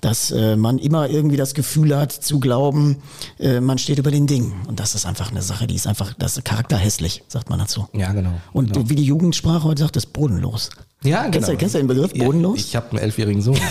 dass 0.00 0.30
äh, 0.30 0.56
man 0.56 0.78
immer 0.78 1.08
irgendwie 1.08 1.36
das 1.36 1.54
Gefühl 1.54 1.96
hat 1.96 2.12
zu 2.12 2.40
glauben, 2.40 2.96
äh, 3.38 3.60
man 3.60 3.78
steht 3.78 3.98
über 3.98 4.10
den 4.10 4.26
Dingen. 4.26 4.54
Und 4.66 4.80
das 4.80 4.94
ist 4.94 5.06
einfach 5.06 5.30
eine 5.30 5.42
Sache, 5.42 5.66
die 5.66 5.76
ist 5.76 5.86
einfach, 5.86 6.14
das 6.14 6.36
ist 6.36 6.44
charakterhässlich, 6.44 7.22
sagt 7.28 7.48
man 7.48 7.58
dazu. 7.58 7.88
Ja, 7.92 8.12
genau. 8.12 8.32
Und 8.52 8.72
genau. 8.72 8.88
wie 8.88 8.96
die 8.96 9.04
Jugendsprache 9.04 9.64
heute 9.64 9.82
sagt, 9.82 9.96
ist 9.96 10.12
bodenlos. 10.12 10.70
Ja, 11.02 11.22
genau. 11.22 11.30
Kennst 11.32 11.48
du, 11.48 11.56
kennst 11.56 11.74
du 11.74 11.78
den 11.78 11.86
Begriff 11.86 12.12
bodenlos? 12.12 12.58
Ja, 12.58 12.64
ich 12.66 12.76
habe 12.76 12.90
einen 12.90 12.98
elfjährigen 12.98 13.42
Sohn. 13.42 13.58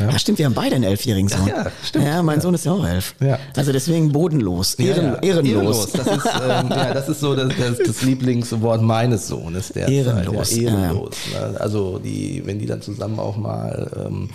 Ja, 0.00 0.18
stimmt, 0.18 0.38
wir 0.38 0.46
haben 0.46 0.54
beide 0.54 0.76
einen 0.76 0.84
elfjährigen 0.84 1.28
Sohn. 1.28 1.46
Ja, 1.46 1.64
ja, 1.64 1.72
stimmt. 1.84 2.06
Ja, 2.06 2.22
mein 2.22 2.40
Sohn 2.40 2.54
ist 2.54 2.64
ja 2.64 2.72
auch 2.72 2.86
elf. 2.86 3.14
Ja. 3.20 3.38
Also 3.54 3.70
deswegen 3.70 4.12
bodenlos, 4.12 4.74
Ehren, 4.76 5.16
ja. 5.22 5.22
ehrenlos. 5.22 5.92
Das 5.92 6.06
ist, 6.06 6.26
ähm, 6.42 6.68
ja, 6.70 6.94
das 6.94 7.08
ist 7.10 7.20
so 7.20 7.36
das, 7.36 7.52
das, 7.58 7.78
das 7.86 8.02
Lieblingswort 8.02 8.80
meines 8.80 9.28
Sohnes. 9.28 9.70
Ehrenlos, 9.72 10.52
ehrenlos. 10.52 11.16
Ne? 11.32 11.60
Also 11.60 11.98
die, 11.98 12.42
wenn 12.46 12.58
die 12.58 12.66
dann 12.66 12.80
zusammen 12.80 13.18
auch 13.18 13.36
mal, 13.36 14.06
ähm, 14.06 14.30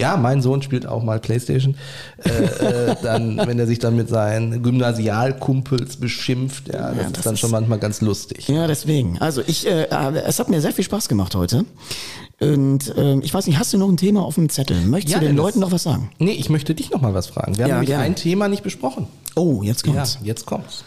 ja, 0.00 0.16
mein 0.16 0.42
Sohn 0.42 0.62
spielt 0.62 0.86
auch 0.86 1.02
mal 1.04 1.20
Playstation, 1.20 1.76
äh, 2.24 2.28
äh, 2.90 2.96
dann, 3.02 3.36
wenn 3.46 3.58
er 3.58 3.66
sich 3.66 3.78
dann 3.78 3.94
mit 3.96 4.08
seinen 4.08 4.62
Gymnasialkumpels 4.62 5.96
beschimpft, 5.96 6.68
ja, 6.72 6.92
das, 6.92 6.96
das 6.96 7.16
ist 7.18 7.26
dann 7.26 7.34
ist- 7.34 7.40
schon 7.40 7.50
manchmal 7.50 7.78
ganz 7.78 8.00
lustig. 8.00 8.48
Ja, 8.48 8.66
deswegen. 8.66 9.18
Also 9.18 9.42
ich, 9.46 9.66
äh, 9.66 9.82
äh, 9.84 10.22
es 10.26 10.38
hat 10.38 10.48
mir 10.48 10.60
sehr 10.60 10.72
viel 10.72 10.84
Spaß 10.84 11.08
gemacht 11.08 11.34
heute. 11.34 11.64
Und 12.40 12.94
ähm, 12.96 13.20
ich 13.22 13.34
weiß 13.34 13.46
nicht, 13.46 13.58
hast 13.58 13.72
du 13.74 13.78
noch 13.78 13.88
ein 13.90 13.98
Thema 13.98 14.22
auf 14.24 14.36
dem 14.36 14.48
Zettel? 14.48 14.80
Möchtest 14.86 15.12
Ja, 15.12 15.18
du 15.20 15.26
den 15.26 15.36
Dennis. 15.36 15.42
Leuten 15.54 15.60
noch 15.60 15.72
was 15.72 15.82
sagen? 15.82 16.10
Nee, 16.18 16.32
ich 16.32 16.48
möchte 16.48 16.74
dich 16.74 16.90
noch 16.90 17.02
mal 17.02 17.12
was 17.12 17.26
fragen. 17.26 17.56
Wir 17.58 17.64
haben 17.64 17.68
Ja, 17.70 17.74
nämlich 17.76 17.88
gerne. 17.90 18.04
ein 18.04 18.14
Thema 18.16 18.48
nicht 18.48 18.62
besprochen. 18.62 19.06
Oh, 19.36 19.62
jetzt 19.62 19.86
Ja, 19.86 19.92
kommt's. 19.92 20.18
jetzt 20.22 20.46
kommt's. 20.46 20.84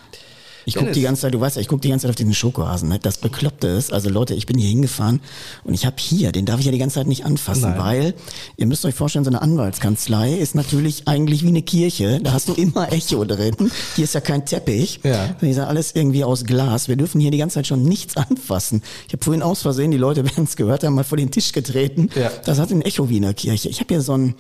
Ich 0.66 0.76
guck 0.76 0.84
Dennis. 0.84 0.96
die 0.96 1.02
ganze 1.02 1.22
Zeit, 1.24 1.34
du 1.34 1.40
weißt 1.40 1.56
ja, 1.56 1.62
ich 1.62 1.68
guck 1.68 1.82
die 1.82 1.90
ganze 1.90 2.04
Zeit 2.04 2.10
auf 2.12 2.16
diesen 2.16 2.34
Schokohasen. 2.34 2.90
Ne? 2.90 3.00
Das 3.00 3.18
Bekloppte 3.18 3.68
ist, 3.68 3.92
also 3.92 4.10
Leute, 4.10 4.34
ich 4.34 4.46
bin 4.46 4.58
hier 4.58 4.70
hingefahren 4.70 5.22
und 5.64 5.74
ich 5.74 5.86
habe 5.86 5.96
hier, 6.00 6.32
den 6.32 6.46
darf 6.46 6.60
ich 6.60 6.66
ja 6.66 6.72
die 6.72 6.78
ganze 6.78 6.96
Zeit 6.96 7.08
nicht 7.08 7.26
anfassen, 7.26 7.72
Nein. 7.72 7.80
weil 7.80 8.14
ihr 8.58 8.66
müsst 8.66 8.86
euch 8.86 8.96
vorstellen, 8.96 9.26
so 9.26 9.32
eine 9.32 9.42
Anwaltskanzlei 9.42 10.34
ist 10.34 10.56
natürlich 10.56 11.08
eigentlich 11.08 11.44
wie 11.44 11.50
eine 11.50 11.62
Kirche. 11.62 12.20
Da 12.22 12.34
hast 12.34 12.50
du 12.50 12.54
immer 12.54 12.92
Echo 12.92 13.26
drin. 13.26 13.56
Hier 13.96 14.04
ist 14.06 14.14
ja 14.14 14.22
kein 14.22 14.46
Teppich. 14.46 15.00
Ja. 15.04 15.36
Hier 15.40 15.50
ist 15.50 15.58
ja 15.58 15.68
alles 15.68 15.94
irgendwie 15.96 16.24
aus 16.24 16.46
Glas. 16.46 16.88
Wir 16.88 16.96
dürfen 16.96 17.20
hier 17.20 17.32
die 17.32 17.38
ganze 17.38 17.56
Zeit 17.56 17.68
schon 17.68 17.84
nichts 17.84 18.18
anfassen. 18.18 18.82
Ich 19.08 19.14
habe 19.14 19.24
vorhin 19.24 19.42
aus 19.42 19.62
Versehen, 19.62 19.92
die 19.92 19.98
Leute 19.98 20.24
werden 20.26 20.46
es 20.46 20.56
gehört 20.56 20.84
haben, 20.84 20.96
mal 20.96 21.04
vor 21.04 21.18
den 21.18 21.32
Tisch 21.32 21.52
getreten. 21.52 22.10
Ja. 22.16 22.32
Das 22.46 22.60
hat 22.60 22.72
ein 22.72 22.82
Echo 22.82 23.10
wie 23.10 23.18
in 23.18 23.24
der 23.24 23.34
Kirche. 23.34 23.70
Ich 23.70 23.80
habe 23.80 23.94
hier 23.94 24.02
so 24.02 24.14
einen 24.14 24.36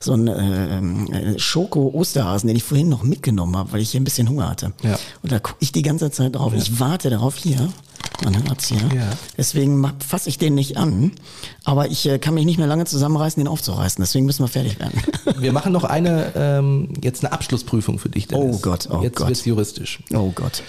so 0.00 0.12
einen, 0.12 0.28
ähm, 0.28 1.12
äh, 1.12 1.38
Schoko-Osterhasen, 1.38 2.46
den 2.46 2.56
ich 2.56 2.62
vorhin 2.62 2.88
noch 2.88 3.02
mitgenommen 3.02 3.56
habe, 3.56 3.72
weil 3.72 3.80
ich 3.80 3.90
hier 3.90 4.00
ein 4.00 4.04
bisschen 4.04 4.28
Hunger 4.28 4.48
hatte. 4.48 4.72
Ja. 4.82 4.98
Und 5.22 5.32
da 5.32 5.38
gucke 5.38 5.56
ich 5.60 5.67
die 5.72 5.82
ganze 5.82 6.10
Zeit 6.10 6.34
drauf. 6.36 6.52
Ich 6.54 6.80
warte 6.80 7.10
darauf 7.10 7.36
hier. 7.36 7.68
Man 8.24 8.48
hört's 8.48 8.68
hier. 8.68 8.78
Ja. 8.94 9.08
Deswegen 9.36 9.92
fasse 10.04 10.28
ich 10.28 10.38
den 10.38 10.54
nicht 10.54 10.76
an. 10.76 11.12
Aber 11.64 11.88
ich 11.88 12.06
äh, 12.08 12.18
kann 12.18 12.34
mich 12.34 12.44
nicht 12.46 12.58
mehr 12.58 12.66
lange 12.66 12.84
zusammenreißen, 12.84 13.40
den 13.40 13.46
aufzureißen. 13.48 14.02
Deswegen 14.02 14.26
müssen 14.26 14.42
wir 14.42 14.48
fertig 14.48 14.78
werden. 14.80 15.00
Wir 15.38 15.52
machen 15.52 15.72
noch 15.72 15.84
eine, 15.84 16.32
ähm, 16.34 16.94
jetzt 17.02 17.24
eine 17.24 17.32
Abschlussprüfung 17.32 17.98
für 18.00 18.08
dich, 18.08 18.26
Dennis. 18.26 18.56
Oh 18.56 18.58
Gott, 18.60 18.88
oh 18.90 19.02
jetzt 19.02 19.16
Gott. 19.16 19.28
wird's 19.28 19.44
juristisch. 19.44 20.00
oh 20.14 20.32
Gott. 20.34 20.62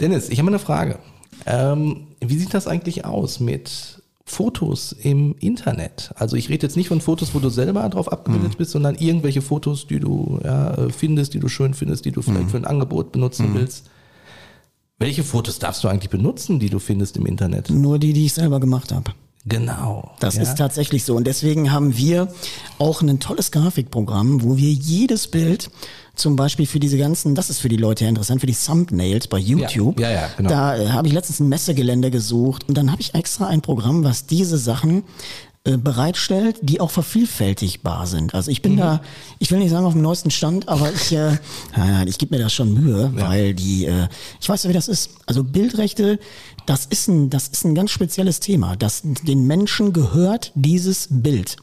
Dennis, 0.00 0.28
ich 0.28 0.38
habe 0.38 0.48
eine 0.48 0.58
Frage. 0.60 0.98
Ähm, 1.46 2.06
wie 2.20 2.38
sieht 2.38 2.54
das 2.54 2.68
eigentlich 2.68 3.04
aus 3.04 3.40
mit 3.40 4.00
Fotos 4.24 4.92
im 4.92 5.34
Internet? 5.40 6.12
Also 6.14 6.36
ich 6.36 6.48
rede 6.50 6.66
jetzt 6.66 6.76
nicht 6.76 6.86
von 6.88 7.00
Fotos, 7.00 7.34
wo 7.34 7.40
du 7.40 7.48
selber 7.48 7.88
drauf 7.88 8.06
Mhm. 8.06 8.12
abgebildet 8.12 8.58
bist, 8.58 8.70
sondern 8.70 8.94
irgendwelche 8.94 9.42
Fotos, 9.42 9.86
die 9.88 9.98
du 9.98 10.38
ja, 10.44 10.74
äh, 10.74 10.90
findest, 10.90 11.34
die 11.34 11.40
du 11.40 11.48
schön 11.48 11.74
findest, 11.74 12.04
die 12.04 12.12
du 12.12 12.20
Mhm. 12.20 12.24
vielleicht 12.24 12.50
für 12.52 12.56
ein 12.58 12.64
Angebot 12.64 13.10
benutzen 13.10 13.50
willst. 13.54 13.86
Welche 15.02 15.24
Fotos 15.24 15.58
darfst 15.58 15.82
du 15.82 15.88
eigentlich 15.88 16.10
benutzen, 16.10 16.60
die 16.60 16.70
du 16.70 16.78
findest 16.78 17.16
im 17.16 17.26
Internet? 17.26 17.70
Nur 17.70 17.98
die, 17.98 18.12
die 18.12 18.26
ich 18.26 18.34
selber 18.34 18.60
gemacht 18.60 18.92
habe. 18.92 19.12
Genau. 19.44 20.12
Das 20.20 20.36
ja. 20.36 20.42
ist 20.42 20.54
tatsächlich 20.54 21.02
so. 21.04 21.16
Und 21.16 21.26
deswegen 21.26 21.72
haben 21.72 21.96
wir 21.96 22.28
auch 22.78 23.02
ein 23.02 23.18
tolles 23.18 23.50
Grafikprogramm, 23.50 24.44
wo 24.44 24.56
wir 24.56 24.70
jedes 24.70 25.26
Bild 25.26 25.70
zum 26.14 26.36
Beispiel 26.36 26.66
für 26.66 26.78
diese 26.78 26.98
ganzen, 26.98 27.34
das 27.34 27.50
ist 27.50 27.58
für 27.58 27.68
die 27.68 27.76
Leute 27.76 28.04
ja 28.04 28.10
interessant, 28.10 28.40
für 28.40 28.46
die 28.46 28.54
Thumbnails 28.54 29.26
bei 29.26 29.38
YouTube. 29.38 29.98
Ja, 29.98 30.10
ja, 30.10 30.28
genau. 30.36 30.48
Da 30.48 30.76
äh, 30.76 30.88
habe 30.90 31.08
ich 31.08 31.14
letztens 31.14 31.40
ein 31.40 31.48
Messegelände 31.48 32.12
gesucht 32.12 32.68
und 32.68 32.78
dann 32.78 32.92
habe 32.92 33.00
ich 33.00 33.14
extra 33.14 33.48
ein 33.48 33.60
Programm, 33.60 34.04
was 34.04 34.26
diese 34.26 34.58
Sachen 34.58 35.02
bereitstellt, 35.64 36.56
die 36.62 36.80
auch 36.80 36.90
vervielfältigbar 36.90 38.06
sind. 38.06 38.34
Also 38.34 38.50
ich 38.50 38.62
bin 38.62 38.76
da, 38.76 39.00
ich 39.38 39.50
will 39.52 39.60
nicht 39.60 39.70
sagen 39.70 39.86
auf 39.86 39.92
dem 39.92 40.02
neuesten 40.02 40.30
Stand, 40.32 40.68
aber 40.68 40.92
ich, 40.92 41.12
äh, 41.12 41.30
nein, 41.76 41.92
nein, 41.92 42.08
ich 42.08 42.18
gebe 42.18 42.34
mir 42.34 42.42
da 42.42 42.48
schon 42.48 42.74
Mühe, 42.74 43.12
weil 43.14 43.54
die, 43.54 43.86
äh, 43.86 44.08
ich 44.40 44.48
weiß 44.48 44.64
ja, 44.64 44.70
wie 44.70 44.74
das 44.74 44.88
ist. 44.88 45.10
Also 45.26 45.44
Bildrechte, 45.44 46.18
das 46.66 46.86
ist 46.86 47.08
ein, 47.08 47.30
das 47.30 47.48
ist 47.48 47.64
ein 47.64 47.74
ganz 47.76 47.92
spezielles 47.92 48.40
Thema. 48.40 48.74
Das, 48.76 49.02
den 49.04 49.46
Menschen 49.46 49.92
gehört 49.92 50.50
dieses 50.56 51.06
Bild. 51.10 51.56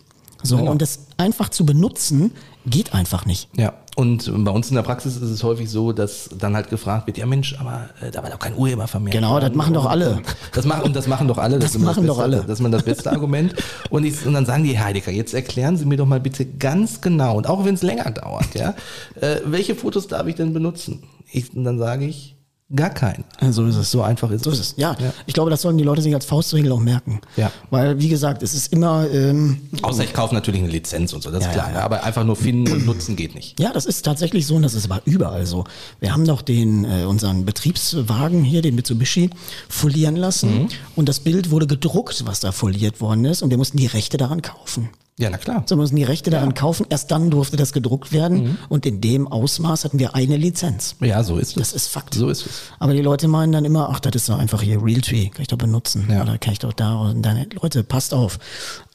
So, 0.43 0.55
Genau. 0.57 0.71
und 0.71 0.81
das 0.81 1.07
einfach 1.17 1.49
zu 1.49 1.65
benutzen, 1.65 2.31
geht 2.69 2.93
einfach 2.93 3.25
nicht. 3.25 3.49
Ja, 3.57 3.73
und 3.95 4.31
bei 4.45 4.51
uns 4.51 4.69
in 4.69 4.75
der 4.75 4.83
Praxis 4.83 5.17
ist 5.17 5.29
es 5.29 5.43
häufig 5.43 5.69
so, 5.69 5.91
dass 5.91 6.29
dann 6.37 6.55
halt 6.55 6.69
gefragt 6.69 7.07
wird, 7.07 7.17
ja 7.17 7.25
Mensch, 7.25 7.55
aber 7.59 7.89
äh, 8.01 8.11
da 8.11 8.23
war 8.23 8.29
doch 8.29 8.39
kein 8.39 8.55
Urheber 8.55 8.87
vermerkt. 8.87 9.13
Genau, 9.13 9.39
das 9.39 9.53
machen 9.53 9.73
doch 9.73 9.85
alle. 9.85 10.21
Das 10.53 10.65
machen, 10.65 10.83
und 10.83 10.95
das 10.95 11.07
machen 11.07 11.27
doch 11.27 11.37
alle. 11.37 11.59
Das 11.59 11.75
immer 11.75 11.87
machen 11.87 12.07
doch 12.07 12.17
beste, 12.17 12.23
alle. 12.23 12.37
Das 12.43 12.53
ist 12.53 12.59
immer 12.61 12.69
das 12.69 12.83
beste 12.83 13.11
Argument. 13.11 13.55
Und, 13.89 14.05
ich, 14.05 14.25
und 14.25 14.33
dann 14.33 14.45
sagen 14.45 14.63
die, 14.63 14.77
Herr 14.77 14.85
Heidegger, 14.85 15.11
jetzt 15.11 15.33
erklären 15.33 15.75
Sie 15.75 15.85
mir 15.85 15.97
doch 15.97 16.05
mal 16.05 16.21
bitte 16.21 16.45
ganz 16.45 17.01
genau, 17.01 17.35
und 17.35 17.47
auch 17.47 17.65
wenn 17.65 17.73
es 17.75 17.83
länger 17.83 18.09
dauert, 18.11 18.55
ja, 18.55 18.73
äh, 19.19 19.41
welche 19.45 19.75
Fotos 19.75 20.07
darf 20.07 20.27
ich 20.27 20.35
denn 20.35 20.53
benutzen? 20.53 21.03
Ich, 21.31 21.53
und 21.53 21.65
dann 21.65 21.77
sage 21.77 22.05
ich, 22.05 22.37
gar 22.75 22.89
keinen. 22.91 23.23
So 23.51 23.65
ist 23.65 23.75
es. 23.75 23.89
So 23.91 24.01
einfach 24.03 24.29
ist 24.31 24.43
So 24.43 24.51
ist 24.51 24.59
es. 24.59 24.73
Ja, 24.77 24.95
ich 25.25 25.33
glaube, 25.33 25.49
das 25.49 25.61
sollten 25.61 25.77
die 25.77 25.83
Leute 25.83 26.01
sich 26.01 26.13
als 26.13 26.25
Faustregel 26.25 26.71
auch 26.71 26.79
merken. 26.79 27.19
Ja. 27.35 27.51
Weil, 27.69 27.99
wie 27.99 28.09
gesagt, 28.09 28.43
es 28.43 28.53
ist 28.53 28.71
immer, 28.71 29.09
ähm, 29.11 29.61
Außer 29.81 30.03
ich 30.03 30.13
kaufe 30.13 30.33
natürlich 30.35 30.61
eine 30.61 30.69
Lizenz 30.69 31.13
und 31.13 31.23
so, 31.23 31.31
das 31.31 31.39
ist 31.41 31.47
Ja, 31.47 31.53
klar. 31.53 31.69
ja, 31.71 31.77
ja. 31.79 31.83
Aber 31.83 32.03
einfach 32.03 32.23
nur 32.23 32.35
finden 32.35 32.71
und 32.71 32.85
nutzen 32.85 33.15
geht 33.15 33.33
nicht. 33.35 33.59
ja, 33.59 33.73
das 33.73 33.85
ist 33.85 34.03
tatsächlich 34.03 34.45
so 34.45 34.55
und 34.55 34.61
das 34.61 34.73
ist 34.75 34.85
aber 34.85 35.01
überall 35.05 35.45
so. 35.45 35.63
Wir 35.99 36.13
haben 36.13 36.25
doch 36.25 36.41
den, 36.41 36.85
äh, 36.85 37.05
unseren 37.05 37.45
Betriebswagen 37.45 38.43
hier, 38.43 38.61
den 38.61 38.75
Mitsubishi, 38.75 39.29
folieren 39.67 40.15
lassen 40.15 40.67
und 40.95 41.09
das 41.09 41.19
Bild 41.19 41.49
wurde 41.51 41.67
gedruckt, 41.67 42.25
was 42.25 42.39
da 42.39 42.51
foliert 42.51 43.01
worden 43.01 43.25
ist 43.25 43.41
und 43.41 43.49
wir 43.49 43.57
mussten 43.57 43.77
die 43.77 43.87
Rechte 43.87 44.17
daran 44.17 44.41
kaufen. 44.41 44.89
Ja, 45.19 45.29
na 45.29 45.37
klar. 45.37 45.63
So 45.65 45.75
mussten 45.75 45.97
die 45.97 46.03
Rechte 46.03 46.29
daran 46.29 46.53
kaufen, 46.53 46.85
erst 46.89 47.11
dann 47.11 47.29
durfte 47.29 47.57
das 47.57 47.73
gedruckt 47.73 48.13
werden 48.13 48.57
und 48.69 48.85
in 48.85 49.01
dem 49.01 49.27
Ausmaß 49.27 49.83
hatten 49.83 49.99
wir 49.99 50.15
eine 50.15 50.37
Lizenz. 50.37 50.95
Ja, 51.01 51.23
so 51.23 51.37
ist 51.37 51.49
es. 51.49 51.53
Das 51.55 51.73
ist 51.73 51.87
Fakt. 51.87 52.13
So 52.13 52.29
ist 52.29 52.45
es. 52.45 52.61
Aber 52.79 52.93
die 52.93 53.01
Leute 53.01 53.27
meinen 53.27 53.51
dann 53.51 53.65
immer, 53.65 53.89
ach, 53.89 53.99
das 53.99 54.15
ist 54.15 54.29
doch 54.29 54.39
einfach 54.39 54.61
hier 54.61 54.81
Realtree, 54.81 55.29
kann 55.29 55.41
ich 55.41 55.49
doch 55.49 55.57
benutzen. 55.57 56.07
Ja. 56.09 56.21
Oder 56.21 56.37
kann 56.37 56.53
ich 56.53 56.59
doch 56.59 56.71
da 56.71 56.95
und 57.01 57.21
dann. 57.21 57.45
Leute, 57.61 57.83
passt 57.83 58.13
auf. 58.13 58.39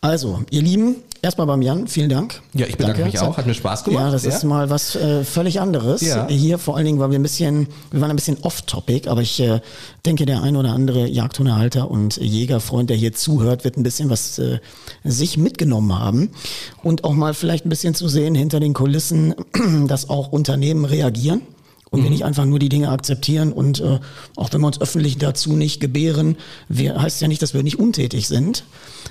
Also, 0.05 0.41
ihr 0.51 0.61
Lieben, 0.61 0.97
erstmal 1.23 1.47
beim 1.47 1.63
Jan, 1.63 1.89
vielen 1.89 2.11
Dank. 2.11 2.43
Ja, 2.53 2.67
ich 2.67 2.77
bedanke 2.77 3.07
mich 3.07 3.19
auch. 3.21 3.39
Hat 3.39 3.47
mir 3.47 3.55
Spaß 3.55 3.85
gemacht. 3.85 4.05
Ja, 4.05 4.11
das 4.11 4.25
Ja. 4.25 4.29
ist 4.29 4.45
mal 4.45 4.69
was 4.69 4.95
äh, 4.97 5.25
völlig 5.25 5.63
anderes. 5.63 6.03
Ja. 6.03 6.27
Hier 6.29 6.59
vor 6.59 6.77
allen 6.77 6.85
Dingen, 6.85 6.99
weil 6.99 7.11
wir 7.11 7.19
ein 7.19 7.23
bisschen, 7.23 7.69
wir 7.91 8.03
waren 8.03 8.11
ein 8.11 8.17
bisschen 8.17 8.37
off-topic, 8.43 9.09
aber 9.09 9.23
ich 9.23 9.41
äh, 9.41 9.61
denke, 10.05 10.27
der 10.27 10.43
ein 10.43 10.57
oder 10.57 10.73
andere 10.75 11.07
Jagdhundehalter 11.09 11.91
und 11.91 12.19
Jägerfreund, 12.19 12.91
der 12.91 12.99
hier 12.99 13.15
zuhört, 13.15 13.65
wird 13.65 13.79
ein 13.79 13.83
bisschen 13.83 14.11
was 14.11 14.39
äh, 14.39 14.59
sich 15.05 15.39
mitgenommen 15.39 15.99
haben 15.99 16.33
und 16.83 17.05
auch 17.05 17.15
mal 17.15 17.33
vielleicht 17.33 17.65
ein 17.65 17.71
bisschen 17.71 17.95
zu 17.95 18.07
sehen 18.07 18.35
hinter 18.35 18.61
den 18.61 18.75
Kulissen, 18.75 19.35
dass 19.89 20.11
auch 20.11 20.33
Unternehmen 20.33 20.85
reagieren. 20.85 21.41
Und 21.95 22.03
wir 22.03 22.11
nicht 22.11 22.25
einfach 22.25 22.45
nur 22.45 22.59
die 22.59 22.69
Dinge 22.69 22.91
akzeptieren 22.91 23.53
und 23.53 23.81
äh, 23.81 24.01
auch 24.37 24.53
wenn 24.53 24.61
wir 24.61 24.67
uns 24.67 24.81
öffentlich 24.81 25.19
dazu 25.19 25.55
nicht 25.55 25.81
gebären, 25.81 26.37
wir, 26.69 27.01
heißt 27.01 27.21
ja 27.21 27.29
nicht, 27.29 27.43
dass 27.43 27.55
wir 27.55 27.63
nicht 27.63 27.79
untätig 27.79 28.29
sind, 28.29 28.65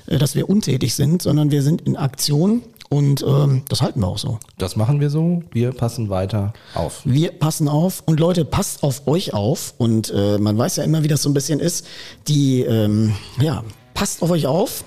äh, 0.08 0.18
dass 0.18 0.36
wir 0.36 0.50
untätig 0.50 0.96
sind, 0.96 1.22
sondern 1.22 1.52
wir 1.52 1.62
sind 1.62 1.82
in 1.82 1.96
Aktion 1.96 2.62
und 2.94 3.26
ähm, 3.28 3.64
das 3.70 3.82
halten 3.82 4.02
wir 4.02 4.08
auch 4.08 4.20
so. 4.20 4.38
Das 4.60 4.76
machen 4.76 5.00
wir 5.00 5.10
so. 5.10 5.42
Wir 5.52 5.72
passen 5.72 6.10
weiter 6.10 6.54
auf. 6.76 7.02
Wir 7.06 7.32
passen 7.32 7.68
auf 7.68 8.04
und 8.06 8.20
Leute, 8.20 8.46
passt 8.46 8.84
auf 8.84 9.08
euch 9.08 9.34
auf 9.34 9.74
und 9.80 10.14
äh, 10.16 10.38
man 10.38 10.58
weiß 10.58 10.76
ja 10.76 10.84
immer, 10.84 11.02
wie 11.02 11.08
das 11.08 11.24
so 11.24 11.30
ein 11.30 11.34
bisschen 11.34 11.60
ist. 11.60 11.88
Die, 12.28 12.62
ähm, 12.62 13.16
ja, 13.42 13.64
passt 13.96 14.22
auf 14.22 14.30
euch 14.30 14.46
auf. 14.46 14.84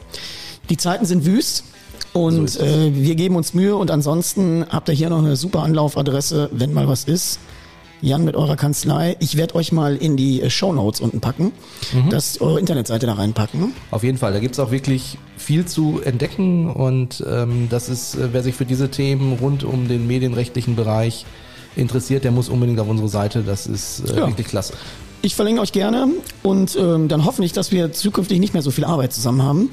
Die 0.71 0.77
Zeiten 0.77 1.05
sind 1.05 1.25
wüst. 1.25 1.65
Und 2.13 2.59
äh, 2.61 2.95
wir 2.95 3.15
geben 3.15 3.37
uns 3.37 3.53
Mühe 3.53 3.77
und 3.77 3.91
ansonsten 3.91 4.65
habt 4.71 4.89
ihr 4.89 4.95
hier 4.95 5.11
noch 5.11 5.19
eine 5.19 5.37
super 5.37 5.63
Anlaufadresse, 5.63 6.49
wenn 6.53 6.73
mal 6.73 6.89
was 6.89 7.05
ist. 7.05 7.41
Jan 8.03 8.25
mit 8.25 8.37
eurer 8.37 8.57
Kanzlei. 8.57 9.17
Ich 9.21 9.37
werde 9.37 9.55
euch 9.55 9.73
mal 9.73 9.97
in 9.97 10.17
die 10.17 10.43
äh, 10.43 10.51
Shownotes 10.51 11.01
unten 11.01 11.21
packen, 11.21 11.53
dass 12.11 12.41
eure 12.41 12.61
Internetseite 12.61 13.07
da 13.07 13.15
reinpacken. 13.15 13.73
Auf 13.91 14.03
jeden 14.05 14.19
Fall, 14.19 14.33
da 14.33 14.39
gibt's 14.39 14.59
auch 14.59 14.71
wirklich 14.71 15.19
viel 15.37 15.65
zu 15.67 16.01
entdecken 16.05 16.71
und 16.71 17.25
ähm, 17.27 17.69
das 17.71 17.89
ist, 17.89 18.15
äh, 18.17 18.29
wer 18.33 18.43
sich 18.43 18.55
für 18.55 18.65
diese 18.67 18.91
Themen 18.91 19.35
rund 19.39 19.65
um 19.65 19.89
den 19.89 20.07
medienrechtlichen 20.07 20.77
Bereich 20.77 21.25
interessiert, 21.75 22.25
der 22.25 22.33
muss 22.33 22.49
unbedingt 22.49 22.81
auf 22.81 22.89
unsere 22.89 23.09
Seite. 23.09 23.43
Das 23.43 23.67
ist 23.67 24.01
äh, 24.11 24.19
Ja. 24.21 24.27
wirklich 24.29 24.47
klasse. 24.47 24.75
ich 25.23 25.35
verlinke 25.35 25.61
euch 25.61 25.73
gerne 25.73 26.09
und 26.43 26.77
ähm, 26.77 27.09
dann 27.09 27.25
hoffentlich, 27.25 27.53
dass 27.53 27.73
wir 27.73 27.93
zukünftig 27.93 28.39
nicht 28.41 28.53
mehr 28.55 28.63
so 28.63 28.71
viel 28.71 28.85
Arbeit 28.85 29.13
zusammen 29.13 29.43
haben. 29.43 29.71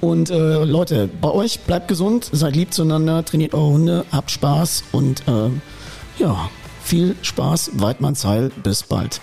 Und 0.00 0.30
äh, 0.30 0.64
Leute, 0.64 1.08
bei 1.20 1.30
euch 1.30 1.60
bleibt 1.60 1.88
gesund, 1.88 2.28
seid 2.32 2.54
lieb 2.56 2.72
zueinander, 2.74 3.24
trainiert 3.24 3.54
eure 3.54 3.68
Hunde, 3.72 4.04
habt 4.12 4.30
Spaß 4.30 4.84
und 4.92 5.22
äh, 5.28 5.48
ja, 6.18 6.48
viel 6.82 7.16
Spaß, 7.22 7.72
Weidmannsheil, 7.74 8.50
bis 8.62 8.82
bald. 8.82 9.20